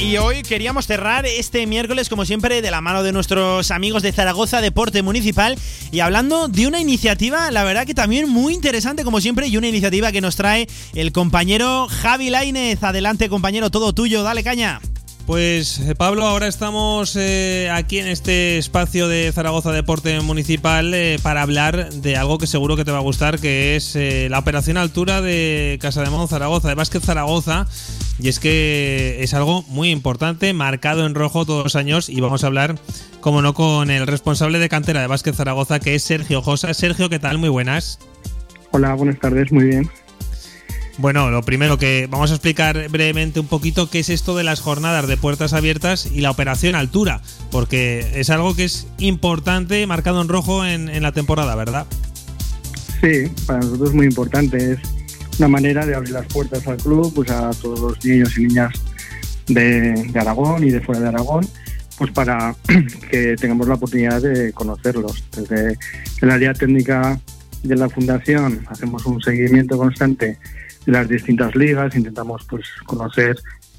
[0.00, 4.12] Y hoy queríamos cerrar este miércoles, como siempre, de la mano de nuestros amigos de
[4.12, 5.58] Zaragoza Deporte Municipal
[5.92, 9.68] y hablando de una iniciativa, la verdad que también muy interesante, como siempre, y una
[9.68, 12.82] iniciativa que nos trae el compañero Javi Lainez.
[12.82, 14.80] Adelante, compañero, todo tuyo, dale caña.
[15.26, 21.18] Pues eh, Pablo, ahora estamos eh, aquí en este espacio de Zaragoza Deporte Municipal eh,
[21.20, 23.98] para hablar de algo que seguro que te va a gustar, que es
[24.30, 27.66] la operación altura de Casa de Mon Zaragoza, de Básquet Zaragoza.
[28.20, 32.08] Y es que es algo muy importante, marcado en rojo todos los años.
[32.08, 32.78] Y vamos a hablar,
[33.20, 36.72] como no, con el responsable de cantera de Básquet Zaragoza, que es Sergio Josa.
[36.72, 37.38] Sergio, ¿qué tal?
[37.38, 37.98] Muy buenas.
[38.70, 39.90] Hola, buenas tardes, muy bien.
[40.98, 44.60] Bueno, lo primero que vamos a explicar brevemente un poquito qué es esto de las
[44.60, 47.20] jornadas de puertas abiertas y la operación altura,
[47.50, 51.86] porque es algo que es importante, marcado en rojo en, la temporada, ¿verdad?
[53.02, 54.72] Sí, para nosotros es muy importante.
[54.72, 54.78] Es
[55.38, 58.72] una manera de abrir las puertas al club, pues a todos los niños y niñas
[59.48, 61.46] de, de Aragón y de fuera de Aragón,
[61.98, 62.56] pues para
[63.10, 65.24] que tengamos la oportunidad de conocerlos.
[65.36, 65.76] Desde
[66.22, 67.20] el área técnica
[67.62, 70.38] de la fundación hacemos un seguimiento constante
[70.86, 73.36] las distintas ligas, intentamos pues conocer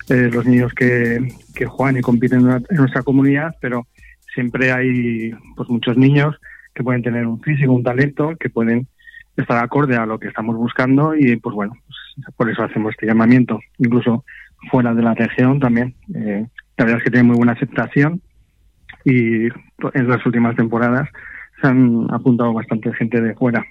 [0.10, 3.88] eh, los niños que, que juegan y compiten en, en nuestra comunidad, pero
[4.34, 6.36] siempre hay pues muchos niños
[6.74, 8.88] que pueden tener un físico, un talento, que pueden
[9.36, 13.08] estar acorde a lo que estamos buscando y pues bueno, pues, por eso hacemos este
[13.08, 14.26] llamamiento, incluso
[14.70, 15.96] fuera de la región también.
[16.14, 16.46] Eh,
[16.78, 18.22] la verdad es que tiene muy buena aceptación
[19.06, 21.10] y en las últimas temporadas
[21.62, 23.64] se han apuntado bastante gente de fuera.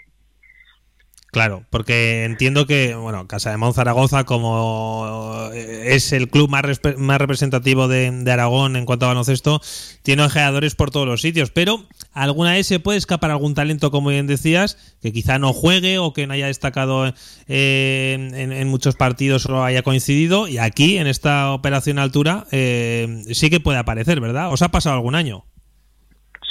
[1.36, 6.64] Claro, porque entiendo que, bueno, Casa de Monzaragoza, como eh, es el club más,
[6.96, 9.60] más representativo de, Aragón en cuanto a baloncesto,
[10.02, 11.84] tiene ojeadores por todos los sitios, pero
[12.14, 16.14] alguna vez se puede escapar algún talento, como bien decías, que quizá no juegue o
[16.14, 17.12] que no haya destacado
[17.48, 23.50] eh, en, muchos partidos o haya coincidido, y aquí, en esta operación altura, eh, sí
[23.50, 24.50] que puede aparecer, ¿verdad?
[24.50, 25.44] ¿Os ha pasado algún año?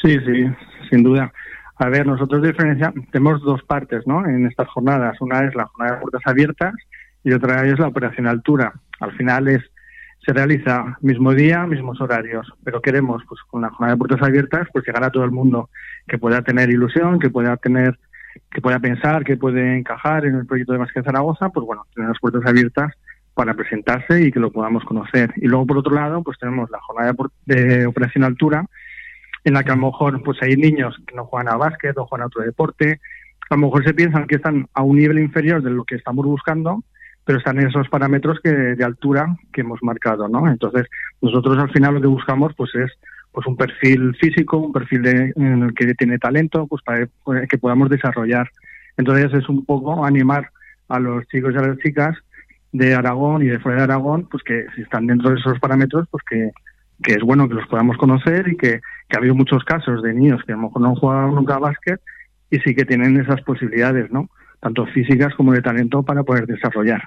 [0.04, 0.46] Sí, sí,
[0.92, 1.34] sin duda.
[1.78, 4.26] A ver, nosotros diferencia, tenemos dos partes ¿no?
[4.26, 5.20] en estas jornadas.
[5.20, 6.74] Una es la jornada de puertas abiertas
[7.24, 8.74] y otra es la operación altura.
[9.00, 9.62] Al final es
[10.26, 14.68] se realiza mismo día, mismos horarios, pero queremos, pues con la jornada de puertas abiertas,
[14.74, 15.70] pues llegar a todo el mundo
[16.08, 18.00] que pueda tener ilusión, que pueda tener,
[18.52, 22.10] que pueda pensar, que puede encajar en el proyecto de Básquet Zaragoza, pues bueno, tener
[22.10, 22.92] las puertas abiertas
[23.36, 25.32] para presentarse y que lo podamos conocer.
[25.36, 27.14] Y luego, por otro lado, pues tenemos la jornada
[27.46, 28.66] de operación altura,
[29.46, 32.06] en la que a lo mejor pues hay niños que no juegan a básquet o
[32.06, 33.00] juegan a otro deporte,
[33.50, 36.26] a lo mejor se piensan que están a un nivel inferior de lo que estamos
[36.26, 36.84] buscando,
[37.24, 40.48] pero están en esos parámetros que de altura que hemos marcado, ¿no?
[40.48, 40.88] Entonces,
[41.22, 42.92] nosotros al final lo que buscamos pues es
[43.32, 47.08] pues un perfil físico, un perfil de, en el que tiene talento, pues para
[47.48, 48.50] que podamos desarrollar.
[48.98, 50.50] Entonces es un poco animar
[50.88, 52.16] a los chicos y a las chicas
[52.72, 56.08] de Aragón y de fuera de Aragón, pues que si están dentro de esos parámetros,
[56.10, 56.52] pues que,
[57.04, 58.80] que es bueno que los podamos conocer y que,
[59.10, 61.56] que ha habido muchos casos de niños que a lo mejor no han jugado nunca
[61.56, 62.02] a básquet
[62.50, 64.30] y sí que tienen esas posibilidades, ¿no?
[64.60, 67.04] Tanto físicas como de talento para poder desarrollar.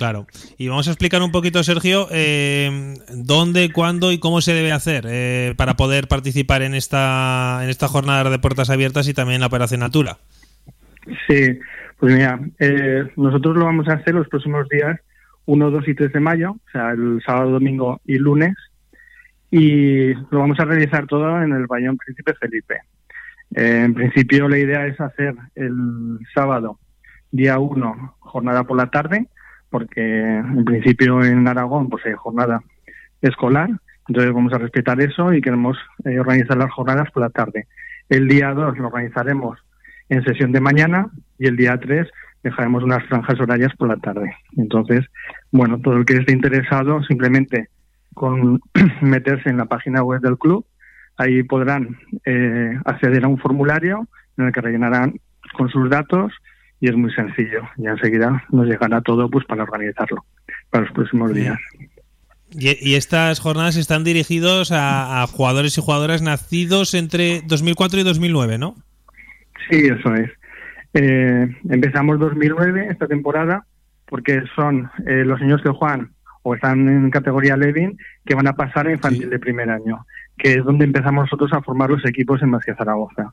[0.00, 0.26] Claro.
[0.56, 5.04] Y vamos a explicar un poquito, Sergio, eh, dónde, cuándo y cómo se debe hacer
[5.06, 9.40] eh, para poder participar en esta, en esta jornada de puertas abiertas y también en
[9.42, 10.16] la Operación Altura.
[11.28, 11.58] Sí,
[11.98, 14.98] pues mira, eh, nosotros lo vamos a hacer los próximos días
[15.44, 18.54] 1, 2 y 3 de mayo, o sea, el sábado, domingo y lunes,
[19.50, 22.80] y lo vamos a realizar todo en el Bayón Príncipe Felipe.
[23.54, 26.78] Eh, en principio la idea es hacer el sábado,
[27.32, 29.26] día 1, jornada por la tarde,
[29.70, 32.62] porque en principio en Aragón pues hay jornada
[33.22, 33.70] escolar,
[34.08, 37.66] entonces vamos a respetar eso y queremos eh, organizar las jornadas por la tarde.
[38.08, 39.58] El día 2 lo organizaremos
[40.08, 41.08] en sesión de mañana
[41.38, 42.08] y el día 3
[42.42, 44.34] dejaremos unas franjas horarias por la tarde.
[44.56, 45.06] Entonces,
[45.52, 47.68] bueno, todo el que esté interesado simplemente
[48.14, 48.60] con
[49.00, 50.64] meterse en la página web del club,
[51.16, 54.08] ahí podrán eh, acceder a un formulario
[54.38, 55.20] en el que rellenarán
[55.56, 56.32] con sus datos
[56.80, 57.62] y es muy sencillo.
[57.76, 60.24] Y enseguida nos llegará todo pues para organizarlo
[60.70, 61.58] para los próximos días.
[62.52, 68.74] Y, estas jornadas están dirigidos a, jugadores y jugadoras nacidos entre 2004 y 2009, ¿no?
[69.68, 70.30] Sí, eso es.
[70.94, 73.64] Eh, empezamos 2009 esta temporada
[74.06, 76.10] porque son eh, los niños que juegan
[76.42, 80.06] o están en categoría Levin que van a pasar a infantil de primer año,
[80.36, 83.32] que es donde empezamos nosotros a formar los equipos en Masía Zaragoza.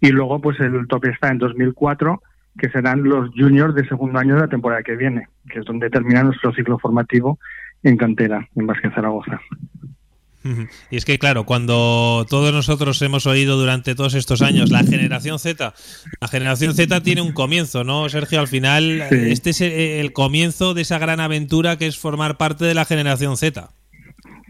[0.00, 2.22] Y luego pues el tope está en 2004
[2.58, 5.90] que serán los juniors de segundo año de la temporada que viene, que es donde
[5.90, 7.38] termina nuestro ciclo formativo
[7.82, 9.40] en cantera, en Vázquez Zaragoza.
[10.90, 15.38] Y es que, claro, cuando todos nosotros hemos oído durante todos estos años la generación
[15.38, 15.74] Z,
[16.20, 18.40] la generación Z tiene un comienzo, ¿no, Sergio?
[18.40, 22.74] Al final, este es el comienzo de esa gran aventura que es formar parte de
[22.74, 23.68] la generación Z.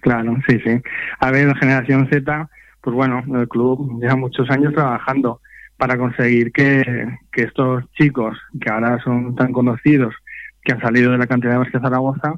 [0.00, 0.80] Claro, sí, sí.
[1.20, 2.48] A ver, la generación Z,
[2.80, 5.40] pues bueno, el club lleva muchos años trabajando
[5.76, 6.82] para conseguir que,
[7.32, 10.14] estos chicos, que ahora son tan conocidos,
[10.62, 12.34] que han salido de la cantidad de Vázquez Zaragoza,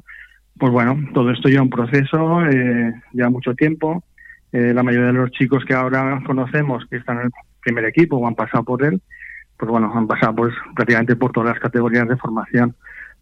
[0.61, 2.93] pues bueno, todo esto lleva un proceso, eh,
[3.31, 4.03] mucho tiempo.
[4.51, 7.31] Eh, la mayoría de los chicos que ahora conocemos, que están en el
[7.63, 9.01] primer equipo o han pasado por él,
[9.57, 12.75] pues bueno, han pasado pues prácticamente por todas las categorías de formación.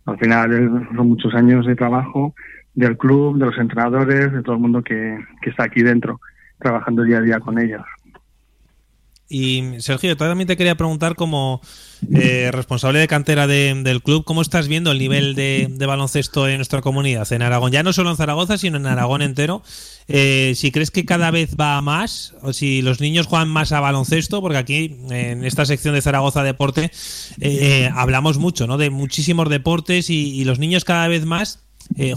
[0.05, 2.35] Al final son muchos años de trabajo
[2.73, 6.19] del club, de los entrenadores, de todo el mundo que, que está aquí dentro,
[6.59, 7.83] trabajando día a día con ellos.
[9.29, 11.61] Y Sergio, también te quería preguntar como
[12.15, 16.81] eh, responsable de cantera del club, ¿cómo estás viendo el nivel de, baloncesto en nuestra
[16.81, 17.71] comunidad, en Aragón?
[17.71, 19.61] Ya no solo en Zaragoza, sino en Aragón entero.
[20.07, 23.71] Eh, si crees que cada vez va a más, o si los niños juegan más
[23.71, 26.89] a baloncesto, porque aquí en esta sección de Zaragoza Deporte
[27.39, 28.77] eh, hablamos mucho, ¿no?
[28.77, 31.59] De muchísimos deportes y, los niños cada vez más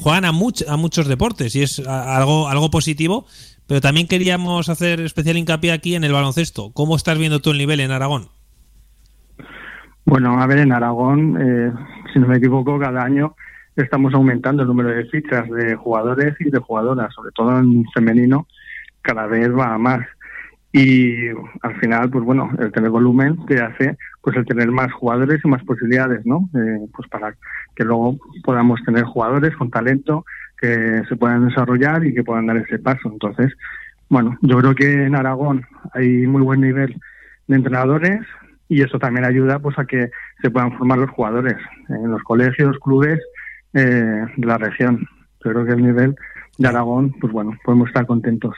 [0.00, 3.26] juegan a, a muchos deportes y es algo, algo positivo
[3.66, 6.72] pero también queríamos hacer especial hincapié aquí en el baloncesto.
[6.72, 8.28] ¿Cómo estás viendo tú el nivel en Aragón?
[10.04, 11.72] Bueno, a ver, en Aragón, eh,
[12.12, 13.34] si no me equivoco, cada año
[13.76, 18.46] estamos aumentando el número de fichas de jugadores y de jugadoras, sobre todo en femenino,
[19.00, 20.06] cada vez va más.
[20.72, 21.28] Y
[21.62, 25.48] al final, pues bueno, el tener volumen te hace pues el tener más jugadores y
[25.48, 26.48] más posibilidades, ¿no?
[26.54, 27.34] Eh, pues para
[27.74, 30.24] que luego podamos tener jugadores con talento
[30.62, 33.10] que se puedan desarrollar y que puedan dar ese paso.
[33.10, 33.52] Entonces,
[34.08, 37.00] bueno, yo creo que en Aragón hay muy buen nivel
[37.48, 38.20] de entrenadores
[38.68, 40.10] y eso también ayuda pues a que
[40.40, 41.56] se puedan formar los jugadores
[41.88, 43.20] en los colegios, clubes
[43.74, 45.04] eh, de la región.
[45.44, 46.14] Yo creo que el nivel
[46.58, 48.54] de Aragón, pues bueno, podemos estar contentos.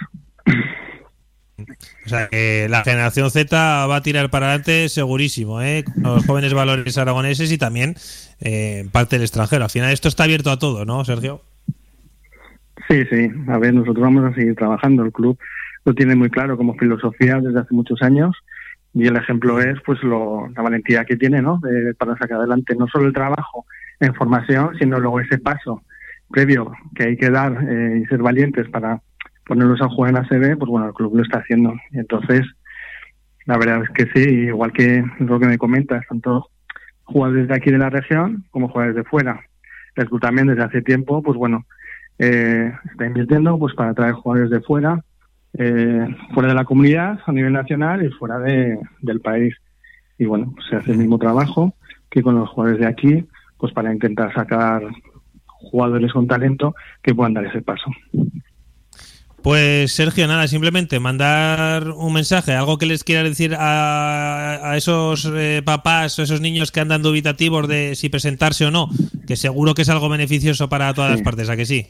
[2.05, 5.85] O sea, que la generación Z va a tirar para adelante segurísimo, ¿eh?
[5.97, 7.95] Los jóvenes valores aragoneses y también
[8.41, 9.65] eh, parte del extranjero.
[9.65, 11.41] Al final esto está abierto a todo, ¿no, Sergio?
[12.89, 13.31] Sí, sí.
[13.49, 15.05] A ver, nosotros vamos a seguir trabajando.
[15.05, 15.39] El club
[15.85, 18.37] lo tiene muy claro como filosofía desde hace muchos años
[18.95, 21.61] y el ejemplo es pues lo, la valentía que tiene, ¿no?
[21.99, 23.67] para sacar adelante no solo el trabajo
[24.01, 25.83] en formación, sino luego ese paso
[26.31, 29.01] previo que hay que dar eh, y ser valientes para
[29.47, 31.75] ponerlos a jugar en la CB, pues bueno, el club lo está haciendo.
[31.93, 32.43] Entonces,
[33.47, 36.49] la verdad es que sí, igual que lo que me comentas, tanto
[37.05, 39.41] jugadores de aquí de la región como jugadores de fuera.
[39.97, 41.67] El club también desde hace tiempo, pues bueno,
[42.19, 45.03] eh, está invirtiendo pues para traer jugadores de fuera,
[45.55, 49.55] eh, fuera de la comunidad, a nivel nacional y fuera de, del país.
[50.19, 51.75] Y bueno, pues se hace el mismo trabajo
[52.11, 53.25] que con los jugadores de aquí,
[53.59, 54.83] pues para intentar sacar
[55.47, 57.91] jugadores con talento que puedan dar ese paso.
[59.43, 65.61] Pues Sergio, nada, simplemente mandar un mensaje, algo que les quiera decir a, esos eh,
[65.63, 68.89] papás o esos niños que andan dubitativos de si presentarse o no,
[69.27, 71.89] que seguro que es algo beneficioso para todas las partes, ¿a que sí?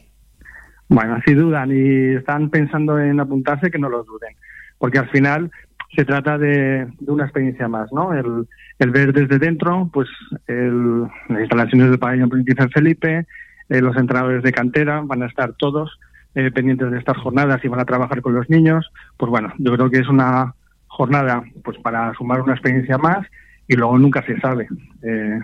[0.87, 4.35] Bueno, si dudan y están pensando en apuntarse, que no los duden,
[4.77, 5.51] porque al final
[5.95, 8.13] se trata de, una experiencia más, ¿no?
[8.13, 8.47] El,
[8.91, 10.07] ver desde dentro, pues
[10.47, 13.25] el, las instalaciones del pabellón Príncipe Felipe,
[13.69, 15.97] eh, los entrenadores de cantera, van a estar todos
[16.35, 19.73] eh, pendientes de estas jornadas y van a trabajar con los niños, pues bueno, yo
[19.73, 20.53] creo que es una
[20.87, 23.25] jornada pues para sumar una experiencia más
[23.67, 24.67] y luego nunca se sabe
[25.01, 25.39] eh,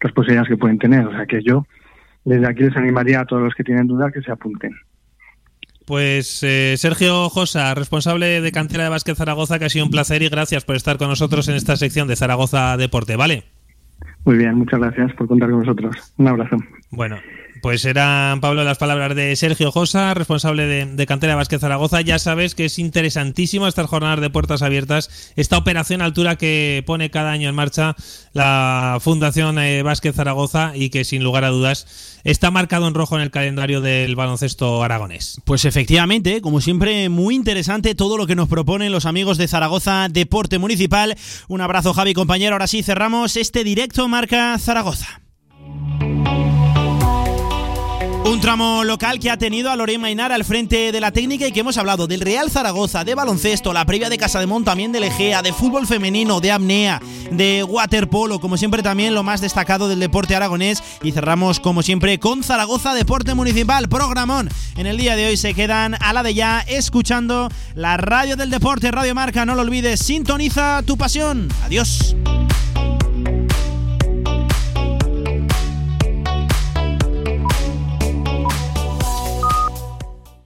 [0.00, 1.06] las posibilidades que pueden tener.
[1.06, 1.64] O sea que yo
[2.26, 4.74] desde aquí les animaría a todos los que tienen dudas que se apunten.
[5.86, 10.20] Pues eh, Sergio Josa, responsable de cantera de Vázquez Zaragoza, que ha sido un placer
[10.22, 13.44] y gracias por estar con nosotros en esta sección de Zaragoza Deporte, ¿vale?
[14.24, 16.12] Muy bien, muchas gracias por contar con nosotros.
[16.16, 16.56] Un abrazo.
[16.90, 17.16] Bueno,
[17.62, 22.00] pues eran, Pablo, las palabras de Sergio Josa, responsable de, Cantera Vázquez Zaragoza.
[22.00, 27.10] Ya sabes que es interesantísimo estas jornadas de puertas abiertas, esta operación altura que pone
[27.10, 27.96] cada año en marcha
[28.32, 29.82] la Fundación eh,
[30.14, 31.86] Zaragoza y que sin lugar a dudas
[32.24, 35.40] está marcado en rojo en el calendario del baloncesto aragonés.
[35.44, 40.08] Pues efectivamente, como siempre, muy interesante todo lo que nos proponen los amigos de Zaragoza
[40.10, 41.16] Deporte Municipal.
[41.48, 42.54] Un abrazo, Javi, compañero.
[42.54, 45.20] Ahora sí cerramos este directo Marca Zaragoza.
[48.26, 51.52] Un tramo local que ha tenido a Lorena Mainar al frente de la técnica y
[51.52, 54.90] que hemos hablado del Real Zaragoza, de baloncesto, la previa de Casa de Mont, también
[54.90, 57.00] del Egea, de fútbol femenino, de apnea,
[57.30, 60.82] de waterpolo, como siempre también lo más destacado del deporte aragonés.
[61.04, 64.48] Y cerramos como siempre con Zaragoza Deporte Municipal, programón.
[64.76, 68.50] En el día de hoy se quedan a la de ya escuchando la radio del
[68.50, 71.48] deporte, Radio Marca, no lo olvides, sintoniza tu pasión.
[71.64, 72.16] Adiós.